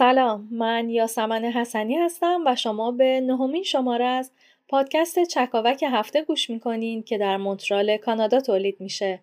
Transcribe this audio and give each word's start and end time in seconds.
سلام 0.00 0.48
من 0.50 0.90
یاسمن 0.90 1.44
حسنی 1.44 1.96
هستم 1.96 2.42
و 2.46 2.56
شما 2.56 2.90
به 2.90 3.20
نهمین 3.20 3.62
شماره 3.62 4.04
از 4.04 4.30
پادکست 4.68 5.24
چکاوک 5.24 5.84
هفته 5.88 6.22
گوش 6.22 6.50
می‌کنین 6.50 7.02
که 7.02 7.18
در 7.18 7.36
مونترال 7.36 7.96
کانادا 7.96 8.40
تولید 8.40 8.76
میشه. 8.80 9.20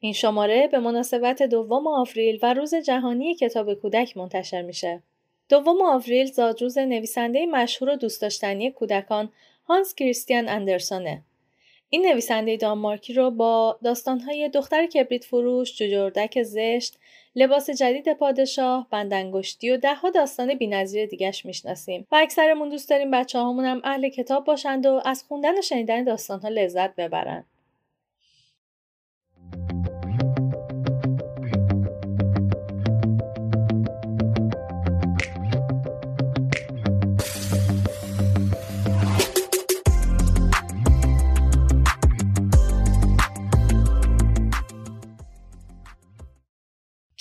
این 0.00 0.12
شماره 0.12 0.68
به 0.72 0.78
مناسبت 0.78 1.42
دوم 1.42 1.86
آوریل 1.86 2.38
و 2.42 2.54
روز 2.54 2.74
جهانی 2.74 3.34
کتاب 3.34 3.74
کودک 3.74 4.16
منتشر 4.16 4.62
میشه. 4.62 5.02
دوم 5.48 5.82
آوریل 5.82 6.26
زادروز 6.26 6.78
نویسنده 6.78 7.46
مشهور 7.46 7.90
و 7.90 7.96
دوست 7.96 8.22
داشتنی 8.22 8.70
کودکان 8.70 9.28
هانس 9.68 9.94
کریستیان 9.94 10.48
اندرسونه. 10.48 11.22
این 11.94 12.06
نویسنده 12.06 12.56
دانمارکی 12.56 13.12
رو 13.12 13.30
با 13.30 13.78
داستانهای 13.84 14.48
دختر 14.48 14.86
کبریت 14.86 15.24
فروش، 15.24 15.76
جوجردک 15.76 16.42
زشت، 16.42 16.98
لباس 17.36 17.70
جدید 17.70 18.12
پادشاه، 18.12 18.86
بندنگشتی 18.90 19.70
و 19.70 19.76
دهها 19.76 20.10
داستان 20.10 20.54
بینظیر 20.54 21.06
دیگش 21.06 21.46
می‌شناسیم 21.46 22.06
و 22.12 22.16
اکثرمون 22.16 22.68
دوست 22.68 22.90
داریم 22.90 23.10
بچه 23.10 23.38
هم 23.38 23.80
اهل 23.84 24.08
کتاب 24.08 24.44
باشند 24.44 24.86
و 24.86 25.00
از 25.04 25.24
خوندن 25.28 25.58
و 25.58 25.62
شنیدن 25.62 26.04
داستانها 26.04 26.48
لذت 26.48 26.96
ببرند. 26.96 27.46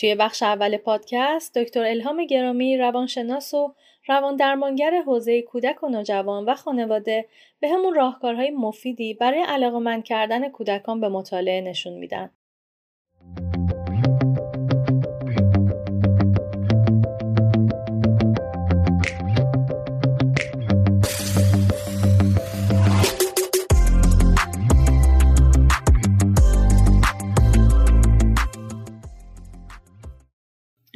توی 0.04 0.16
بخش 0.16 0.44
اول 0.44 0.78
پادکست 0.78 1.58
دکتر 1.58 1.84
الهام 1.84 2.26
گرامی 2.26 2.78
روانشناس 2.78 3.54
و 3.54 3.74
روان 4.08 4.36
درمانگر 4.36 5.02
حوزه 5.02 5.42
کودک 5.42 5.84
و 5.84 5.90
نوجوان 5.90 6.46
و 6.46 6.56
خانواده 6.56 7.26
به 7.60 7.70
همون 7.70 7.94
راهکارهای 7.94 8.52
مفیدی 8.52 9.14
برای 9.14 9.44
علاقمند 9.48 10.04
کردن 10.04 10.50
کودکان 10.50 11.02
به 11.02 11.10
مطالعه 11.10 11.62
نشون 11.62 11.94
میدن. 11.94 12.30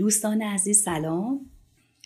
دوستان 0.08 0.42
عزیز 0.42 0.84
سلام. 0.84 1.46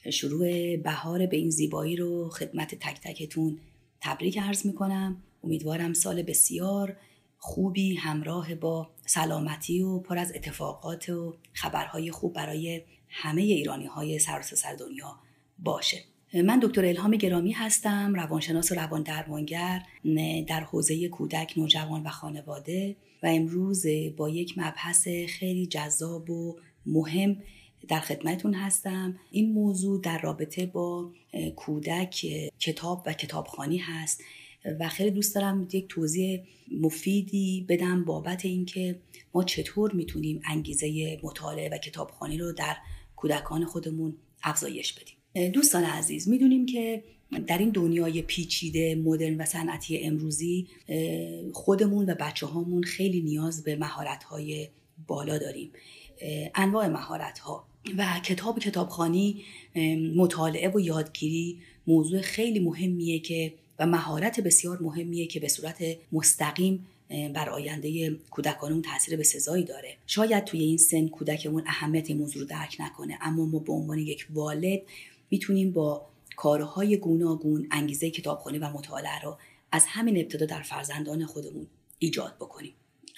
شروع 0.10 0.78
بهار 0.78 1.26
به 1.26 1.38
این 1.38 1.50
زیبایی 1.50 1.96
رو 1.96 2.30
خدمت 2.30 2.76
تک 2.76 3.00
تکتون 3.02 3.60
تبریک 4.00 4.38
عرض 4.38 4.66
می‌کنم. 4.66 5.18
امیدوارم 5.44 5.94
سال 5.94 6.24
بسیار 6.24 6.98
خوبی 7.38 7.96
همراه 7.96 8.56
با 8.56 8.90
سلامتی 9.06 9.82
و 9.82 10.00
پر 10.00 10.18
از 10.18 10.32
اتفاقات 10.36 11.10
و 11.10 11.36
خبرهای 11.54 12.12
خوب 12.12 12.34
برای 12.34 12.82
همه 13.10 13.42
ایرانی 13.42 13.86
های 13.86 14.20
سراسر 14.20 14.56
سر 14.56 14.74
دنیا 14.74 15.16
باشه. 15.60 15.98
من 16.34 16.60
دکتر 16.60 16.86
الهام 16.86 17.12
گرامی 17.12 17.52
هستم 17.52 18.14
روانشناس 18.16 18.72
و 18.72 18.76
روان 18.76 19.04
درمانگر 19.04 19.84
در 20.48 20.60
حوزه 20.60 21.08
کودک 21.10 21.54
نوجوان 21.58 22.04
و 22.04 22.10
خانواده 22.10 22.96
و 23.24 23.28
امروز 23.28 23.86
با 24.18 24.30
یک 24.30 24.58
مبحث 24.58 25.08
خیلی 25.28 25.66
جذاب 25.66 26.30
و 26.30 26.56
مهم 26.86 27.38
در 27.88 28.00
خدمتون 28.00 28.54
هستم. 28.54 29.20
این 29.32 29.52
موضوع 29.54 30.02
در 30.02 30.22
رابطه 30.22 30.66
با 30.66 31.12
کودک 31.56 32.26
کتاب 32.60 33.04
و 33.06 33.14
کتابخانی 33.14 33.78
هست 33.78 34.24
و 34.80 34.90
خیلی 34.90 35.12
دوست 35.12 35.36
دارم 35.36 35.68
یک 35.74 35.88
توضیح 35.88 36.44
مفیدی 36.82 37.66
بدم 37.70 38.06
بابت 38.06 38.46
اینکه 38.46 39.00
ما 39.34 39.44
چطور 39.44 39.94
می‌تونیم 39.94 40.42
انگیزه 40.50 41.20
مطالعه 41.24 41.70
و 41.70 41.78
کتابخانی 41.78 42.38
رو 42.38 42.54
در 42.54 42.76
کودکان 43.16 43.66
خودمون 43.66 44.18
افزایش 44.44 44.94
بدیم. 44.94 45.52
دوستان 45.52 45.84
عزیز 45.84 46.30
می‌دونیم 46.30 46.66
که 46.66 47.04
در 47.48 47.58
این 47.58 47.70
دنیای 47.70 48.22
پیچیده 48.22 48.96
مدرن 48.96 49.42
و 49.42 49.46
صنعتی 49.46 50.00
امروزی 50.00 50.68
خودمون 51.54 52.10
و 52.10 52.16
بچه 52.20 52.46
هامون 52.46 52.84
خیلی 52.84 53.22
نیاز 53.22 53.64
به 53.64 53.76
مهارت 53.76 54.24
های 54.24 54.70
بالا 55.08 55.38
داریم. 55.38 55.72
انواع 56.56 56.88
مهارت 56.88 57.40
ها 57.40 57.71
و 57.98 58.20
کتاب 58.26 58.60
کتابخانی 58.60 59.44
مطالعه 60.16 60.70
و 60.70 60.80
یادگیری 60.80 61.58
موضوع 61.88 62.22
خیلی 62.22 62.60
مهمیه 62.60 63.20
که 63.20 63.54
و 63.80 63.86
مهارت 63.86 64.40
بسیار 64.40 64.82
مهمیه 64.82 65.28
که 65.28 65.40
به 65.40 65.48
صورت 65.48 65.84
مستقیم 66.12 66.88
بر 67.34 67.50
آینده 67.50 68.10
کودکانمون 68.30 68.82
تاثیر 68.82 69.18
به 69.18 69.24
سزایی 69.24 69.64
داره. 69.64 69.98
شاید 70.08 70.44
توی 70.44 70.60
این 70.60 70.78
سن 70.78 71.08
کودکمون 71.08 71.64
اهمیت 71.66 72.10
این 72.10 72.18
موضوع 72.18 72.42
رو 72.42 72.48
درک 72.48 72.78
نکنه 72.80 73.18
اما 73.22 73.46
ما 73.46 73.60
به 73.60 73.74
عنوان 73.74 74.00
یک 74.00 74.28
والد 74.34 74.82
می‌تونیم 75.32 75.72
با 75.72 76.06
کارهای 76.36 76.98
گوناگون 76.98 77.68
انگیزه 77.72 78.10
کتابخانی 78.10 78.58
و 78.58 78.70
مطالعه 78.70 79.20
رو 79.24 79.38
از 79.72 79.86
همین 79.88 80.18
ابتدا 80.18 80.46
در 80.46 80.62
فرزندان 80.62 81.26
خودمون 81.26 81.68
ایجاد 82.00 82.36
بکنیم. 82.36 82.74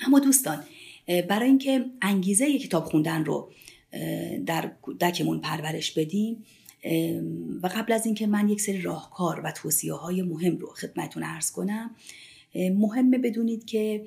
اما 0.06 0.20
دوستان 0.20 0.64
برای 1.08 1.48
اینکه 1.48 1.86
انگیزه 2.02 2.60
کتاب 2.60 2.86
خوندن 2.86 3.26
رو 3.26 3.52
در 4.46 4.72
کودکمون 4.82 5.40
پرورش 5.40 5.92
بدیم 5.92 6.44
و 7.64 7.68
قبل 7.68 7.94
از 7.94 8.06
اینکه 8.06 8.28
من 8.28 8.50
یک 8.50 8.62
سری 8.62 8.82
راهکار 8.82 9.42
و 9.44 9.52
توصیه 9.52 9.94
های 9.94 10.22
مهم 10.22 10.58
رو 10.58 10.68
خدمتون 10.68 11.24
ارز 11.24 11.52
کنم 11.52 11.96
مهمه 12.56 13.18
بدونید 13.18 13.66
که 13.66 14.06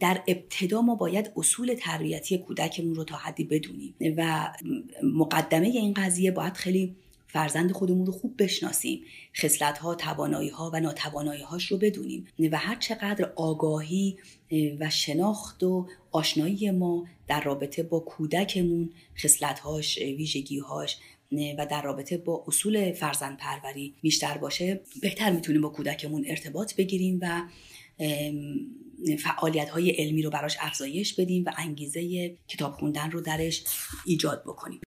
در 0.00 0.22
ابتدا 0.28 0.82
ما 0.82 0.94
باید 0.94 1.32
اصول 1.36 1.74
تربیتی 1.78 2.38
کودکمون 2.38 2.94
رو 2.94 3.04
تا 3.04 3.16
حدی 3.16 3.44
بدونیم 3.44 3.94
و 4.16 4.52
مقدمه 5.02 5.66
این 5.66 5.94
قضیه 5.94 6.30
باید 6.30 6.52
خیلی 6.52 6.96
فرزند 7.36 7.72
خودمون 7.72 8.06
رو 8.06 8.12
خوب 8.12 8.42
بشناسیم. 8.42 9.00
خصلت 9.36 9.78
ها 9.78 9.96
و 10.72 10.80
ناتوانایی 10.80 11.42
هاش 11.42 11.72
رو 11.72 11.78
بدونیم. 11.78 12.26
و 12.52 12.56
هر 12.56 12.76
چقدر 12.76 13.32
آگاهی 13.36 14.16
و 14.80 14.90
شناخت 14.90 15.62
و 15.62 15.88
آشنایی 16.10 16.70
ما 16.70 17.06
در 17.28 17.40
رابطه 17.40 17.82
با 17.82 18.00
کودکمون 18.00 18.90
خصلت 19.18 19.58
هاش 19.58 19.98
ویژگی 19.98 20.58
هاش 20.58 20.98
و 21.58 21.66
در 21.70 21.82
رابطه 21.82 22.16
با 22.16 22.44
اصول 22.46 22.92
فرزند 22.92 23.36
پروری 23.36 23.94
بیشتر 24.02 24.38
باشه 24.38 24.80
بهتر 25.02 25.30
می‌تونیم 25.30 25.60
با 25.60 25.68
کودکمون 25.68 26.24
ارتباط 26.26 26.76
بگیریم 26.76 27.18
و 27.22 27.42
فعالیت 29.18 29.68
های 29.68 29.90
علمی 29.90 30.22
رو 30.22 30.30
براش 30.30 30.56
افزایش 30.60 31.14
بدیم 31.14 31.44
و 31.46 31.52
انگیزه 31.56 32.28
کتاب 32.48 32.72
خوندن 32.72 33.10
رو 33.10 33.20
درش 33.20 33.64
ایجاد 34.06 34.42
بکنیم. 34.42 34.80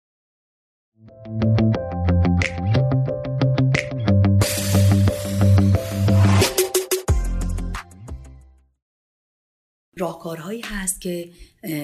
راهکارهایی 9.99 10.61
هست 10.65 11.01
که 11.01 11.31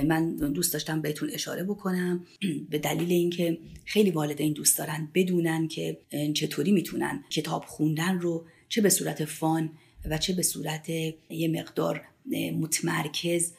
من 0.04 0.36
دوست 0.36 0.72
داشتم 0.72 1.00
بهتون 1.00 1.30
اشاره 1.30 1.64
بکنم. 1.64 2.26
به 2.70 2.78
دلیل 2.78 3.12
اینکه 3.12 3.58
خیلی 3.84 4.10
والدین 4.10 4.52
دوست 4.52 4.78
دارن 4.78 5.08
بدونن 5.14 5.68
که 5.68 5.98
چطوری 6.34 6.72
می‌تونن 6.72 7.24
کتاب 7.30 7.64
خوندن 7.64 8.20
رو 8.20 8.44
چه 8.68 8.80
به 8.80 8.90
صورت 8.90 9.24
فان 9.24 9.70
و 10.10 10.18
چه 10.18 10.32
به 10.32 10.42
صورت 10.42 10.90
یه 11.30 11.48
مقدار 11.48 12.02
متمرکز 12.60 13.52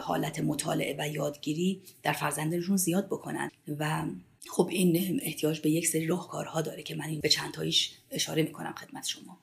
حالت 0.00 0.40
مطالعه 0.40 0.96
و 0.98 1.08
یادگیری 1.08 1.80
در 2.02 2.12
فرزندشون 2.12 2.76
زیاد 2.76 3.06
بکنن. 3.06 3.50
و 3.78 4.04
خب 4.48 4.68
این 4.72 5.20
احتیاج 5.22 5.60
به 5.60 5.70
یک 5.70 5.86
سری 5.86 6.06
راهکارها 6.06 6.62
داره 6.62 6.82
که 6.82 6.94
من 6.94 7.20
به 7.22 7.28
چند 7.28 7.52
تایش 7.52 7.92
اشاره 8.10 8.42
می‌کنم 8.42 8.74
خدمت 8.76 9.06
شما. 9.06 9.38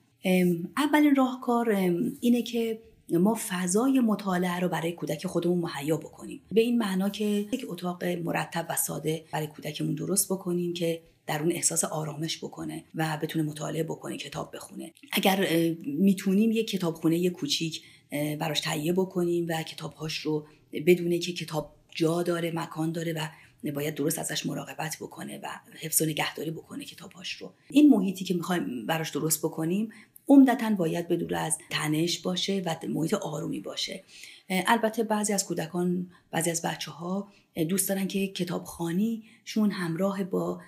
اولین 0.76 1.14
راهکار 1.16 1.70
اینه 2.20 2.42
که 2.42 2.78
ما 3.10 3.38
فضای 3.48 4.00
مطالعه 4.00 4.60
رو 4.60 4.68
برای 4.68 4.92
کودک 4.92 5.26
خودمون 5.26 5.58
مهیا 5.58 5.96
بکنیم. 5.96 6.40
به 6.52 6.60
این 6.60 6.78
معنا 6.78 7.08
که 7.08 7.24
یک 7.24 7.66
اتاق 7.68 8.04
مرتب 8.04 8.66
و 8.70 8.76
ساده 8.76 9.24
برای 9.32 9.46
کودکمون 9.46 9.94
درست 9.94 10.32
بکنیم 10.32 10.74
که 10.74 11.02
در 11.26 11.42
اون 11.42 11.52
احساس 11.52 11.84
آرامش 11.84 12.38
بکنه 12.38 12.84
و 12.94 13.18
بتونه 13.22 13.44
مطالعه 13.44 13.82
بکنه 13.82 14.16
کتاب 14.16 14.56
بخونه. 14.56 14.92
اگر 15.12 15.48
می‌تونیم 15.84 16.50
یک 16.52 16.70
کتابخونه 16.70 17.30
کوچیک 17.30 17.82
براش 18.38 18.60
تهیه 18.60 18.92
بکنیم 18.92 19.46
و 19.48 19.62
کتابهاش 19.62 20.18
رو 20.18 20.46
بدونه 20.86 21.18
که 21.18 21.32
کتاب 21.32 21.74
جا 21.94 22.22
داره 22.22 22.52
مکان 22.54 22.92
داره 22.92 23.12
و 23.12 23.28
باید 23.72 23.94
درست 23.94 24.18
ازش 24.18 24.46
مراقبت 24.46 24.96
بکنه 25.00 25.38
و 25.42 25.48
حفظ 25.80 26.02
و 26.02 26.04
نگهداری 26.04 26.50
بکنه 26.50 26.84
کتابهاش 26.84 27.32
رو. 27.32 27.52
این 27.70 27.90
محیطی 27.90 28.24
که 28.24 28.34
می‌خوایم 28.34 28.86
براش 28.86 29.10
درست 29.10 29.38
بکنیم 29.38 29.92
عمدتا 30.28 30.70
باید 30.70 31.08
به 31.08 31.16
دور 31.16 31.34
از 31.34 31.58
تنش 31.70 32.18
باشه 32.18 32.62
و 32.66 32.76
محیط 32.88 33.14
آرومی 33.14 33.60
باشه. 33.60 34.04
البته 34.48 35.02
بعضی 35.02 35.32
از 35.32 35.46
کودکان 35.46 36.10
بعضی 36.30 36.50
از 36.50 36.62
بچه 36.62 36.90
ها 36.90 37.28
دوست 37.68 37.88
دارن 37.88 38.06
که 38.06 38.26
کتابخانیشون 38.26 39.70
همراه 39.70 40.24
با 40.24 40.60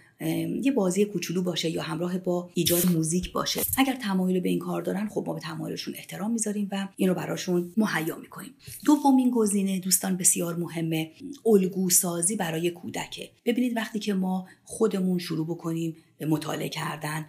یه 0.63 0.73
بازی 0.73 1.05
کوچولو 1.05 1.43
باشه 1.43 1.71
یا 1.71 1.83
همراه 1.83 2.19
با 2.19 2.51
ایجاد 2.55 2.87
موزیک 2.93 3.33
باشه. 3.33 3.61
اگر 3.79 3.97
تمایل 3.97 4.41
به 4.41 4.49
این 4.49 4.59
کار 4.59 4.83
دارن 4.83 5.09
خب 5.09 5.25
ما 5.27 5.33
به 5.35 5.41
تمایلشون 5.41 5.95
احترام 5.97 6.31
می‌ذاریم 6.31 6.69
و 6.73 6.89
این 6.97 7.09
رو 7.09 7.15
براشون 7.15 7.73
مهیا 7.77 8.17
می‌کنیم. 8.17 8.55
دومین 8.85 9.31
گزینه 9.31 9.79
دوستان 9.79 10.17
بسیار 10.17 10.57
مهمه 10.57 11.11
الگو 11.47 11.91
سازی 11.91 12.37
برای 12.37 12.71
کودکه. 12.71 13.31
ببینید 13.45 13.77
وقتی 13.77 13.99
که 13.99 14.15
ما 14.15 14.47
خودمون 14.65 15.19
شروع 15.19 15.47
بکنیم 15.47 15.97
مطالعه 16.29 16.69
کردن 16.69 17.27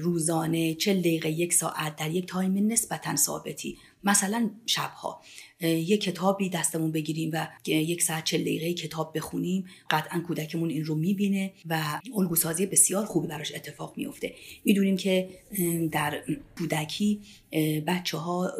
روزانه 0.00 0.74
چه 0.74 0.94
دقیقه 0.94 1.30
یک 1.30 1.52
ساعت 1.52 1.96
در 1.96 2.10
یک 2.10 2.26
تایم 2.26 2.72
نسبتا 2.72 3.16
ثابتی. 3.16 3.78
مثلا 4.04 4.50
شبها. 4.66 5.22
یک 5.60 6.00
کتابی 6.00 6.48
دستمون 6.48 6.92
بگیریم 6.92 7.30
و 7.32 7.48
یک 7.66 8.02
ساعت 8.02 8.24
چل 8.24 8.40
دقیقه 8.40 8.74
کتاب 8.74 9.16
بخونیم 9.16 9.64
قطعا 9.90 10.20
کودکمون 10.20 10.70
این 10.70 10.84
رو 10.84 10.94
می‌بینه 10.94 11.52
و 11.66 12.00
الگوسازی 12.16 12.66
بسیار 12.66 13.04
خوبی 13.04 13.28
براش 13.28 13.54
اتفاق 13.54 13.94
میفته 13.96 14.34
می‌دونیم 14.64 14.96
که 14.96 15.28
در 15.92 16.22
کودکی 16.58 17.20
بچه 17.86 18.16
ها 18.18 18.52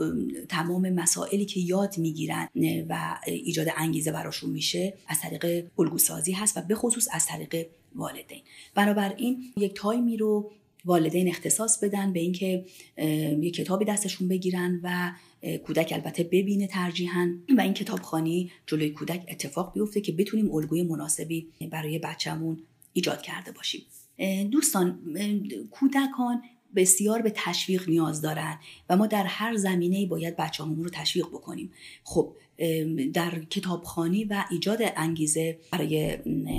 تمام 0.48 0.90
مسائلی 0.90 1.44
که 1.44 1.60
یاد 1.60 1.98
می‌گیرن 1.98 2.48
و 2.88 3.18
ایجاد 3.26 3.66
انگیزه 3.76 4.12
براشون 4.12 4.50
میشه 4.50 4.94
از 5.08 5.20
طریق 5.20 5.66
الگوسازی 5.78 6.32
هست 6.32 6.56
و 6.56 6.60
به 6.60 6.74
خصوص 6.74 7.08
از 7.12 7.26
طریق 7.26 7.66
والدین. 7.94 8.42
بنابراین 8.74 9.52
یک 9.56 9.74
تایمی 9.74 10.16
رو 10.16 10.52
والدین 10.84 11.28
اختصاص 11.28 11.84
بدن 11.84 12.12
به 12.12 12.20
اینکه 12.20 12.64
یه 13.42 13.50
کتابی 13.50 13.84
دستشون 13.84 14.28
بگیرن 14.28 14.80
و 14.82 15.12
کودک 15.58 15.92
البته 15.92 16.24
ببینه 16.24 16.66
ترجیحاً. 16.66 17.28
و 17.58 17.60
این 17.60 17.74
کتابخانی 17.74 18.52
جلوی 18.66 18.90
کودک 18.90 19.24
اتفاق 19.28 19.72
بیفته 19.74 20.00
که 20.00 20.12
بتونیم 20.12 20.54
الگوی 20.54 20.82
مناسبی 20.82 21.48
برای 21.70 21.98
بچهمون 21.98 22.62
ایجاد 22.92 23.22
کرده 23.22 23.52
باشیم. 23.52 23.82
دوستان 24.50 24.98
کودکان 25.70 26.42
بسیار 26.76 27.22
به 27.22 27.32
تشویق 27.36 27.88
نیاز 27.88 28.20
دارن 28.20 28.58
و 28.88 28.96
ما 28.96 29.06
در 29.06 29.24
هر 29.24 29.56
زمینه 29.56 30.06
باید 30.06 30.36
بچه 30.36 30.64
رو 30.64 30.90
تشویق 30.92 31.26
بکنیم. 31.26 31.72
خب 32.04 32.36
در 33.12 33.44
کتابخانی 33.50 34.24
و 34.24 34.44
ایجاد 34.50 34.78
انگیزه 34.96 35.58
برای 35.72 36.16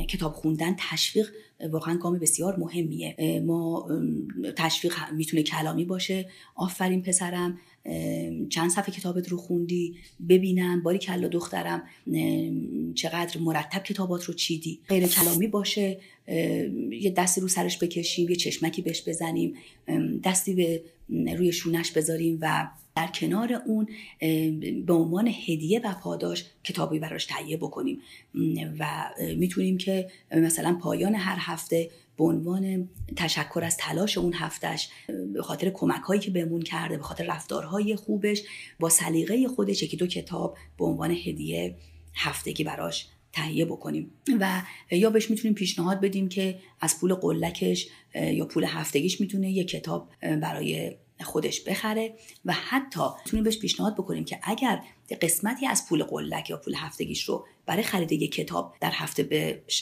کتاب 0.10 0.34
خوندن 0.34 0.76
تشویق 0.78 1.30
واقعا 1.72 1.98
گام 1.98 2.20
بسیار 2.20 2.56
مهمیه. 2.56 3.42
ما 3.46 3.90
تشویق 4.56 4.94
می‌تونه 5.14 5.44
کلامی 5.44 5.86
باشه. 5.86 6.30
آفرین 6.56 7.02
پسرم. 7.02 7.60
چند 8.50 8.70
صفحه 8.70 8.92
کتابت 8.92 9.30
رو 9.30 9.38
خوندی؟ 9.38 9.96
ببینم. 10.30 10.84
باری 10.84 10.98
کلا 10.98 11.28
دخترم. 11.28 11.84
چقدر 12.96 13.40
مرتب 13.40 13.84
کتابات 13.84 14.24
رو 14.24 14.34
چیدی؟ 14.34 14.80
غیر 14.90 15.08
کلامی 15.08 15.48
باشه. 15.48 16.00
یه 16.92 17.14
دستی 17.18 17.42
رو 17.42 17.48
سرش 17.48 17.78
بکشیم 17.78 18.30
یه 18.30 18.36
چشمکی 18.36 18.82
بهش 18.82 19.04
بزنیم. 19.08 19.54
دستی 20.24 20.54
به 20.54 20.84
روی 21.36 21.52
شونش 21.52 21.92
بذاریم 21.92 22.38
و 22.42 22.70
در 22.96 23.08
کنار 23.08 23.62
اون 23.66 23.88
به 24.86 24.94
عنوان 24.94 25.28
هدیه 25.28 25.82
و 25.84 25.94
پاداش 25.94 26.46
کتابی 26.64 27.00
براش 27.00 27.26
تهیه 27.26 27.58
بکنیم. 27.58 28.02
و 28.80 29.10
می‌تونیم 29.38 29.78
که 29.78 30.10
مثلا 30.32 30.78
پایان 30.82 31.16
هر 31.16 31.38
هفته 31.40 31.90
به 32.18 32.24
عنوان 32.24 32.90
تشکر 33.16 33.64
از 33.64 33.78
تلاش 33.78 34.18
اون 34.18 34.34
هفتش 34.34 34.90
به 35.34 35.42
خاطر 35.42 35.70
کمک 35.70 36.02
هایی 36.02 36.22
که 36.22 36.32
بهمون 36.32 36.62
کرده 36.62 36.98
به 36.98 37.04
خاطر 37.04 37.26
رفتارهای 37.26 37.96
خوبش 37.96 38.44
با 38.80 38.90
سلیقه 38.90 39.48
خودش 39.48 39.84
یکی 39.84 39.98
دو 39.98 40.08
کتاب 40.08 40.58
به 40.78 40.86
عنوان 40.86 41.12
هدیه 41.12 41.76
هفتگی 42.14 42.64
براش 42.64 43.08
تهیه 43.32 43.66
بکنیم. 43.66 44.12
و 44.40 44.62
یا 44.92 45.10
بهش 45.10 45.30
می‌تونیم 45.30 45.56
پیشنهاد 45.56 46.02
بدیم 46.02 46.30
که 46.30 46.60
از 46.82 47.00
پول 47.00 47.14
قلکش 47.14 47.88
یا 48.16 48.46
پول 48.46 48.64
هفتگیش 48.64 49.22
می‌تونه 49.22 49.52
یه 49.52 49.64
کتاب 49.64 50.10
برای 50.22 50.96
خودش 51.24 51.62
بخره 51.62 52.16
و 52.46 52.54
حتی 52.54 53.02
می‌تونیم 53.26 53.44
بهش 53.44 53.60
پیشنهاد 53.60 53.94
بکنیم 53.94 54.26
که 54.26 54.40
اگر 54.44 54.84
قسمتی 55.22 55.68
از 55.68 55.88
پول 55.88 56.04
قلک 56.04 56.50
یا 56.50 56.58
پول 56.58 56.74
هفتگیش 56.78 57.24
رو 57.24 57.46
برای 57.66 57.84
خرید 57.84 58.12
یک 58.12 58.32
کتاب 58.32 58.76
در 58.82 58.92
هفته 58.92 59.24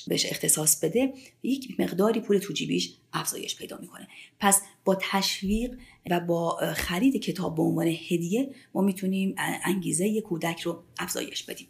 بهش 0.07 0.25
اختصاص 0.25 0.83
بده 0.83 1.13
یک 1.43 1.79
مقداری 1.79 2.19
پول 2.19 2.37
تو 2.37 2.53
جیبیش 2.53 2.93
افزایش 3.13 3.55
پیدا 3.55 3.77
می‌کنه. 3.77 4.07
پس 4.39 4.61
با 4.85 4.97
تشویق 5.01 5.77
و 6.09 6.19
با 6.19 6.57
خرید 6.75 7.15
کتاب 7.15 7.55
به 7.55 7.61
عنوان 7.61 7.87
هدیه 7.87 8.55
ما 8.73 8.81
می‌تونیم 8.81 9.35
انگیزه 9.65 10.21
کودک 10.21 10.61
رو 10.61 10.83
افزایش 10.99 11.43
بدیم. 11.43 11.67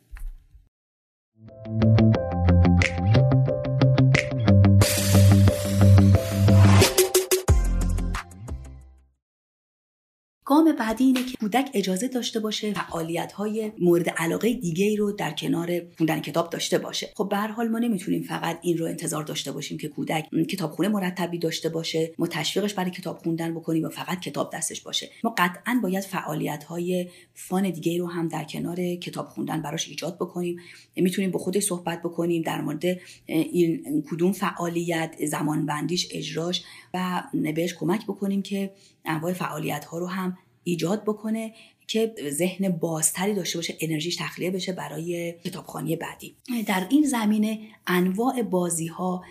گام 10.51 10.75
بعدی 10.75 11.03
اینه 11.03 11.23
که 11.25 11.37
کودک 11.37 11.69
اجازه 11.73 12.07
داشته 12.07 12.39
باشه 12.39 12.73
فعالیت 12.73 13.31
های 13.31 13.71
مورد 13.79 14.09
علاقه 14.09 14.53
دیگه 14.53 14.95
رو 14.95 15.11
در 15.11 15.31
کنار 15.31 15.81
خوندن 15.97 16.19
کتاب 16.19 16.49
داشته 16.49 16.77
باشه. 16.77 17.09
خب 17.15 17.29
به 17.29 17.37
هر 17.37 17.47
حال 17.47 17.67
ما 17.67 17.79
نمی‌تونیم 17.79 18.23
فقط 18.23 18.59
این 18.61 18.77
رو 18.77 18.85
انتظار 18.85 19.23
داشته 19.23 19.51
باشیم 19.51 19.77
که 19.77 19.87
کودک 19.87 20.29
کتابخونه 20.49 20.89
مرتبی 20.89 21.37
داشته 21.39 21.69
باشه 21.69 22.13
ما 22.19 22.27
تشویقش 22.27 22.73
برای 22.73 22.91
کتاب 22.91 23.17
خوندن 23.17 23.53
بکنیم 23.53 23.85
و 23.85 23.89
فقط 23.89 24.19
کتاب 24.19 24.53
دستش 24.53 24.81
باشه. 24.81 25.09
ما 25.23 25.35
قطعا 25.37 25.79
باید 25.83 26.03
فعالیت 26.03 26.63
های 26.63 27.07
فان 27.33 27.69
دیگه 27.69 27.97
رو 27.97 28.07
هم 28.07 28.27
در 28.27 28.43
کنار 28.43 28.95
کتاب 28.95 29.27
خوندن 29.27 29.61
براش 29.61 29.87
ایجاد 29.87 30.15
بکنیم. 30.15 30.59
می‌تونیم 30.95 31.31
با 31.31 31.39
خودش 31.39 31.63
صحبت 31.63 31.99
بکنیم 31.99 32.41
در 32.41 32.61
مورد 32.61 32.83
این 33.27 34.03
کدوم 34.11 34.31
فعالیت 34.31 35.15
زمان 35.25 35.65
بندیش 35.65 36.07
اجراش 36.11 36.63
و 36.93 37.23
بهش 37.55 37.73
کمک 37.73 38.03
بکنیم 38.03 38.41
که 38.41 38.71
انواع 39.05 39.33
فعالیت 39.33 39.85
ها 39.85 39.97
رو 39.97 40.07
هم 40.07 40.37
ایجاد 40.63 41.03
بکنه 41.03 41.53
که 41.91 42.15
ذهن 42.29 42.69
بازتری 42.69 43.33
داشته 43.33 43.57
باشه 43.57 43.77
انرژیش 43.79 44.15
تخلیه 44.15 44.51
بشه 44.51 44.73
برای 44.73 45.33
کتابخانی 45.43 45.95
بعدی. 45.95 46.35
در 46.67 46.87
این 46.89 47.03
زمینه 47.03 47.59
انواع 47.87 48.41
بازی 48.41 48.87
ها 48.87 49.23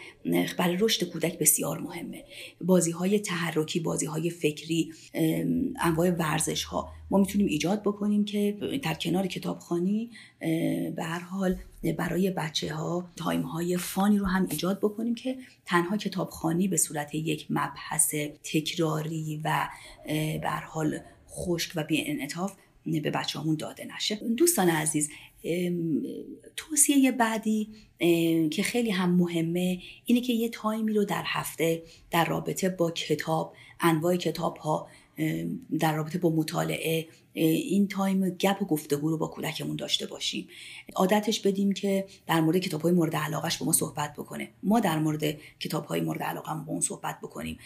برای 0.59 0.77
رشد 0.81 1.09
کودک 1.09 1.39
بسیار 1.39 1.79
مهمه. 1.79 2.25
بازی 2.61 2.91
های 2.91 3.19
تحرکی 3.19 3.81
بازی 3.81 4.07
های 4.07 4.31
فکری 4.31 4.93
انواع 5.81 6.11
ورزش 6.11 6.65
ها 6.65 6.93
ما 7.11 7.19
می‌تونیم 7.19 7.47
ایجاد 7.47 7.83
بکنیم 7.83 8.25
که 8.25 8.57
در 8.83 8.95
کنار 8.95 9.27
کتابخوانی 9.27 10.11
به 10.97 11.05
هر 11.05 11.21
حال 11.21 11.57
برای 11.99 12.31
بچه 12.31 12.75
ها 12.75 13.11
time 13.17 13.43
های 13.43 13.77
fun 13.77 14.08
ی 14.08 14.19
رو 14.19 14.27
هم 14.27 14.47
ایجاد 14.51 14.79
بکنیم 14.79 15.15
که 15.15 15.37
تنها 15.65 15.97
کتابخوانی 15.97 16.69
به 16.69 16.77
صورت 16.77 17.15
یک 17.15 17.47
مبحث 17.51 18.15
تکراری 18.43 19.41
و 19.45 19.69
به 20.43 20.51
حال 20.51 20.99
خشک 21.31 21.73
و 21.77 21.85
بی 21.85 22.05
انعطاف 22.07 22.53
به 22.87 23.11
بچه 23.11 23.41
هامون 23.41 23.57
داده 23.57 23.89
نشه. 23.97 24.17
دوستان 24.17 24.69
عزیز 24.69 25.11
توصیه 26.57 27.13
بعدی 27.13 27.69
که 28.51 28.63
خیلی 28.63 28.91
هم 28.91 29.11
مهمه 29.11 29.79
اینه 30.05 30.21
که 30.21 30.33
یه 30.33 30.49
time 30.49 30.84
ی 30.84 30.93
رو 30.93 31.05
در 31.05 31.23
هفته 31.27 31.83
در 32.11 32.25
رابطه 32.25 32.69
با 32.69 32.91
کتاب 32.91 33.55
انواع 33.81 34.17
کتاب 34.17 34.57
ها 34.57 34.89
در 35.79 35.95
رابطه 35.95 36.19
با 36.19 36.31
مطالعه 36.31 37.09
این 37.33 37.89
تایم 37.89 38.31
گپ 38.31 38.63
و 38.63 38.65
گفتگو 38.65 39.11
رو 39.11 39.19
با 39.19 39.27
کودکمون 39.27 39.77
داشته 39.77 40.07
باشیم. 40.07 40.49
عادتش 40.97 41.41
بدیم 41.41 41.73
که 41.73 42.07
در 42.27 42.41
مورد 42.41 42.59
کتاب 42.59 42.81
های 42.83 42.93
مورد 42.93 43.17
علاقش 43.17 43.59
با 43.59 43.67
ما 43.67 43.73
صحبت 43.73 44.13
بکنه. 44.13 44.49
ما 44.63 44.81
در 44.81 44.99
مورد 44.99 45.23
کتاب 45.61 45.85
های 45.85 46.01
مورد 46.01 46.23
علاقه 46.23 46.55
با 46.55 46.73
اون 46.73 46.81
صحبت 46.81 47.19
بکنیم. 47.21 47.59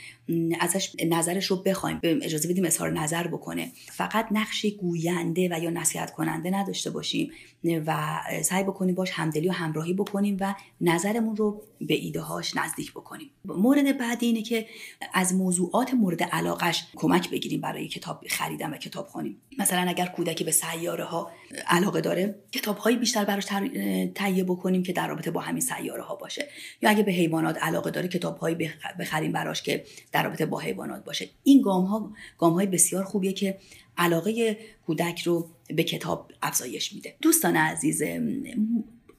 ازش 0.61 0.97
نظرش 1.06 1.47
رو 1.47 1.56
بخوایم 1.56 2.00
اجازه 2.02 2.49
بدیم 2.49 2.64
اظهار 2.64 2.90
نظر 2.90 3.26
بکنه. 3.26 3.73
فقط 3.87 4.28
نقش 4.30 4.66
گوینده 4.66 5.49
و 5.52 5.62
یا 5.62 5.71
نصیحت 5.71 6.11
کننده 6.11 6.50
نداشته 6.50 6.90
باشیم 6.90 7.30
و 7.64 8.21
سعی 8.42 8.64
بکنیم 8.64 8.94
باش 8.94 9.11
همدلی 9.11 9.49
و 9.49 9.52
همراهی 9.52 9.92
بکنیم 9.92 10.37
و 10.40 10.54
نظرمون 10.80 11.37
رو 11.37 11.62
به 11.80 11.94
ایده 11.94 12.21
هاش 12.21 12.56
نزدیک 12.56 12.92
بکنیم. 12.92 13.30
مورد 13.44 13.99
بعدی 13.99 14.26
اینه 14.26 14.42
که 14.42 14.66
از 15.14 15.35
موضوعات 15.35 15.94
مورد 15.94 16.23
علاقش 16.23 16.85
کمک 16.97 17.30
بگیریم 17.30 17.61
برای 17.61 17.88
کتاب 17.88 18.25
خریدن 18.28 18.75
و 18.75 18.76
کتاب 18.76 19.06
خونیم 19.06 19.37
مثلا 19.59 19.89
اگر 19.89 20.07
کودکی 20.07 20.45
به 20.45 20.51
سیاره 20.51 21.05
ها 21.05 21.31
علاقه 21.67 22.01
داره 22.01 22.35
کتاب 22.53 22.77
هایی 22.77 22.97
بیشتر 22.97 23.25
براش 23.25 23.45
تهیه 24.15 24.45
بکنیم 24.45 24.83
که 24.83 24.93
در 24.93 25.09
رابطه 25.09 25.31
با 25.31 25.41
همین 25.41 25.61
سیاره 25.61 26.03
ها 26.03 26.15
باشه. 26.15 26.49
یا 26.83 26.91
اگه 26.91 27.03
به 27.03 27.13
حیوانات 27.13 27.59
علاقه 27.63 27.91
داره 27.91 28.09
کتاب 28.09 28.39
هایی 28.39 28.71
بخریم 28.99 29.33
براش 29.33 29.63
که 29.63 29.85
در 30.13 30.23
رابطه 30.23 30.47
با 30.47 30.59
حیوانات 30.59 31.05
باشه. 31.05 31.29
این 31.43 31.63
گام 31.63 31.85
ها 31.85 32.13
گام 32.39 32.53
های 32.53 32.67
بسیار 32.67 33.05
خوبیه 33.05 33.33
که 33.33 33.59
علاقه 33.99 34.59
کودک 34.87 35.23
رو 35.23 35.51
به 35.67 35.85
کتاب 35.85 36.33
افزایش 36.43 36.93
میده. 36.93 37.15
دوستان 37.23 37.57
عزیز 37.57 38.03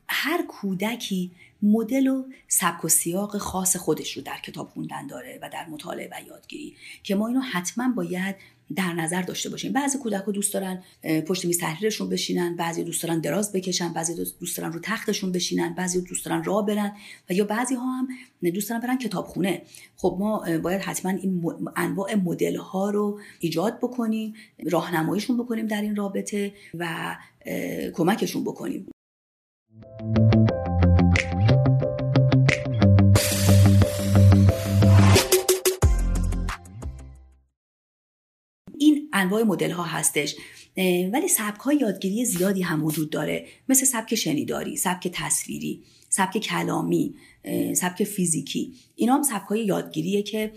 هر 0.08 0.46
کودکی 0.48 1.32
مدل 1.62 2.08
و 2.08 2.24
سبک 2.48 2.86
و 2.86 2.88
سیاق 2.88 3.38
خاص 3.38 3.76
خودش 3.76 4.18
رو 4.18 4.24
در 4.24 4.38
کتاب 4.38 4.70
خوندن 4.70 5.08
داره 5.08 5.40
و 5.42 5.50
در 5.54 5.66
مطالعه 5.66 6.10
و 6.12 6.28
یادگیری 6.28 6.76
که 7.04 7.16
ما 7.16 7.28
اینو 7.28 7.40
حتما 7.40 7.94
باید 7.96 8.36
در 8.76 8.94
نظر 8.94 9.22
داشته 9.22 9.50
باشیم. 9.50 9.74
بعضی 9.74 9.98
کودک 9.98 10.26
دوست 10.26 10.54
دارن 10.54 10.84
پشت 11.28 11.46
میز 11.46 11.60
تحریرشون 11.60 12.10
بشینن 12.10 12.56
بعضی 12.56 12.84
دوست 12.84 13.04
دارن 13.04 13.20
دراز 13.20 13.52
بکشن 13.52 13.94
بعضی 13.94 14.16
دوست 14.16 14.58
دارن 14.58 14.72
رو 14.74 14.80
تختشون 14.84 15.32
بشینن 15.32 15.74
بعضی 15.74 16.02
دوست 16.02 16.26
دارن 16.26 16.44
راه 16.44 16.66
برن 16.66 16.92
و 17.30 17.34
یا 17.34 17.44
بعضی 17.44 17.76
ها 17.76 17.92
هم 17.92 18.08
دوست 18.42 18.70
دارن 18.70 18.82
برن 18.82 18.98
کتابخونه. 18.98 19.62
خب 19.96 20.18
ما 20.20 20.58
باید 20.64 20.82
حتما 20.82 21.12
این 21.12 21.44
انواع 21.76 22.16
مدل 22.16 22.56
ها 22.56 22.90
رو 22.90 23.20
ایجاد 23.40 23.78
بکنیم 23.78 24.34
راهنماییشون 24.72 25.38
بکنیم 25.38 25.68
در 25.68 25.82
این 25.82 25.96
رابطه 25.96 26.54
و 26.74 27.16
کمکشون 27.94 28.44
بکنیم. 28.44 28.88
انواع 39.14 39.44
مدل 39.44 39.72
ها 39.72 39.84
هستش 39.84 40.36
ولی 41.14 41.28
سبک 41.28 41.60
های 41.60 41.76
یادگیری 41.76 42.26
زیادی 42.26 42.62
هم 42.62 42.84
وجود 42.84 43.10
داره. 43.10 43.46
مثل 43.70 43.86
سبک 43.86 44.16
شنیداری 44.16 44.78
سبک 44.78 45.08
تصویری 45.08 45.84
سبک 46.10 46.38
کلامی 46.38 47.16
سبک 47.74 48.04
فیزیکی. 48.04 48.74
اینا 48.96 49.16
هم 49.16 49.24
سبک 49.24 49.48
های 49.48 49.66
یادگیریه 49.66 50.24
که 50.24 50.52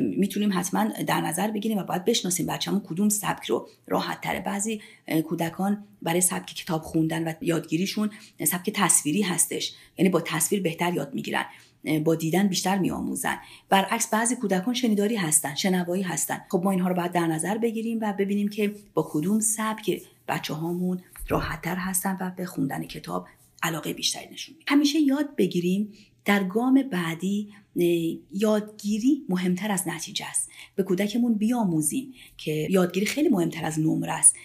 می‌تونیم 0.00 0.50
حتما 0.52 0.84
در 1.06 1.20
نظر 1.20 1.50
بگیریم 1.50 1.78
و 1.78 1.82
باید 1.82 2.04
بشناسیم 2.04 2.46
بچه‌مون 2.46 2.80
کدوم 2.80 3.08
سبک 3.08 3.46
رو 3.46 3.68
راحت 3.86 4.20
تره. 4.20 4.40
بعضی 4.40 4.80
کودکان 5.28 5.84
برای 6.02 6.20
سبک 6.20 6.46
کتاب 6.46 6.82
خوندن 6.82 7.28
و 7.28 7.32
یادگیریشون 7.40 8.10
سبک 8.44 8.70
تصویری 8.74 9.22
هستش. 9.22 9.72
یعنی 9.98 10.08
با 10.08 10.20
تصویر 10.20 10.62
بهتر 10.62 10.94
یاد 10.94 11.14
می‌گیرن. 11.14 11.44
با 12.04 12.14
دیدن 12.14 12.48
بیشتر 12.48 12.78
میآموزن. 12.78 13.38
برعکس 13.68 14.08
بعضی 14.08 14.36
کودکان 14.36 14.74
شنیداری 14.74 15.16
هستن 15.16 15.54
شنوایی 15.54 16.02
هستن. 16.02 16.40
خب 16.50 16.60
ما 16.64 16.70
اینها 16.70 16.88
رو 16.88 16.94
باید 16.94 17.12
در 17.12 17.26
نظر 17.26 17.58
بگیریم 17.58 17.98
و 18.02 18.12
ببینیم 18.18 18.48
که 18.48 18.74
با 18.94 19.08
کدوم 19.10 19.40
سبک 19.40 20.02
بچه 20.28 20.54
هامون 20.54 21.00
راحتتر 21.28 21.76
هستن 21.76 22.18
و 22.20 22.30
به 22.36 22.46
خوندن 22.46 22.84
کتاب 22.84 23.26
علاقه 23.62 23.92
بیشتری 23.92 24.32
نشون 24.32 24.54
میدن. 24.58 24.74
همیشه 24.74 24.98
یاد 24.98 25.36
بگیریم 25.36 25.92
در 26.24 26.44
گام 26.44 26.82
بعدی 26.82 27.48
یادگیری 28.32 29.24
مهمتر 29.28 29.70
از 29.70 29.88
نتیجه 29.88 30.26
است. 30.26 30.50
به 30.74 30.82
کودکمون 30.82 31.34
بیاموزیم 31.34 32.14
که 32.36 32.68
یادگیری 32.70 33.06
خیلی 33.06 33.28
مهمتر 33.28 33.64
از 33.64 33.80
نمره 33.80 34.12
است. 34.12 34.36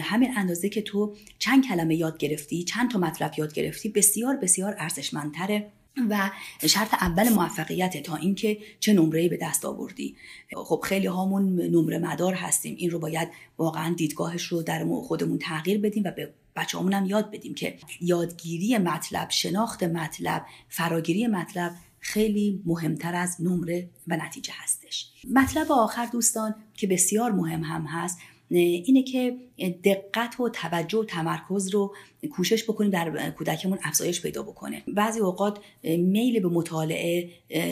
همین 0.00 0.30
اندازه 0.36 0.68
که 0.68 0.82
تو 0.82 1.16
چند 1.38 1.68
کلمه 1.68 1.96
یاد 1.96 2.18
گرفتی 2.18 2.64
چند 2.64 2.90
تا 2.90 2.98
مطلب 2.98 3.32
یاد 3.38 3.54
گرفتی 3.54 3.88
بسیار 3.88 4.36
بسیار 4.36 4.74
ارزشمندتره. 4.78 5.72
و 6.10 6.30
شرط 6.66 6.94
اول 6.94 7.28
موفقیت 7.28 8.02
تا 8.02 8.16
اینکه 8.16 8.58
چه 8.80 8.92
نمره 8.92 9.28
به 9.28 9.38
دست 9.42 9.64
آوردی. 9.64 10.16
خب 10.56 10.80
خیلی 10.84 11.06
هامون 11.06 11.60
نمره 11.60 11.98
مدار 11.98 12.34
هستیم. 12.34 12.74
این 12.78 12.90
رو 12.90 12.98
باید 12.98 13.28
واقعا 13.58 13.94
دیدگاهش 13.94 14.42
رو 14.42 14.62
در 14.62 14.84
خودمون 14.84 15.38
تغییر 15.38 15.80
بدیم 15.80 16.02
و 16.06 16.10
به 16.10 16.34
بچه 16.56 16.78
هم 16.78 17.06
یاد 17.06 17.30
بدیم 17.30 17.54
که 17.54 17.78
یادگیری 18.00 18.78
مطلب 18.78 19.30
شناخت 19.30 19.82
مطلب 19.82 20.46
فراگیری 20.68 21.26
مطلب 21.26 21.74
خیلی 22.00 22.62
مهمتر 22.66 23.14
از 23.14 23.36
نمره 23.40 23.88
و 24.08 24.16
نتیجه 24.16 24.52
هستش. 24.56 25.10
مطلب 25.34 25.72
آخر 25.72 26.06
دوستان 26.06 26.54
که 26.74 26.86
بسیار 26.86 27.32
مهم 27.32 27.62
هم 27.64 27.82
هست 27.82 28.18
اینه 28.50 29.02
که 29.02 29.36
دقت 29.84 30.40
و 30.40 30.48
توجه 30.48 30.98
و 30.98 31.04
تمرکز 31.04 31.68
رو 31.68 31.94
کوشش 32.30 32.64
بکنیم 32.64 32.90
در 32.90 33.30
کودکمون 33.30 33.78
افزایش 33.82 34.22
پیدا 34.22 34.42
بکنه. 34.42 34.82
بعضی 34.88 35.20
اوقات 35.20 35.58
میل 35.84 36.40
به 36.40 36.48
مطالعه 36.48 37.30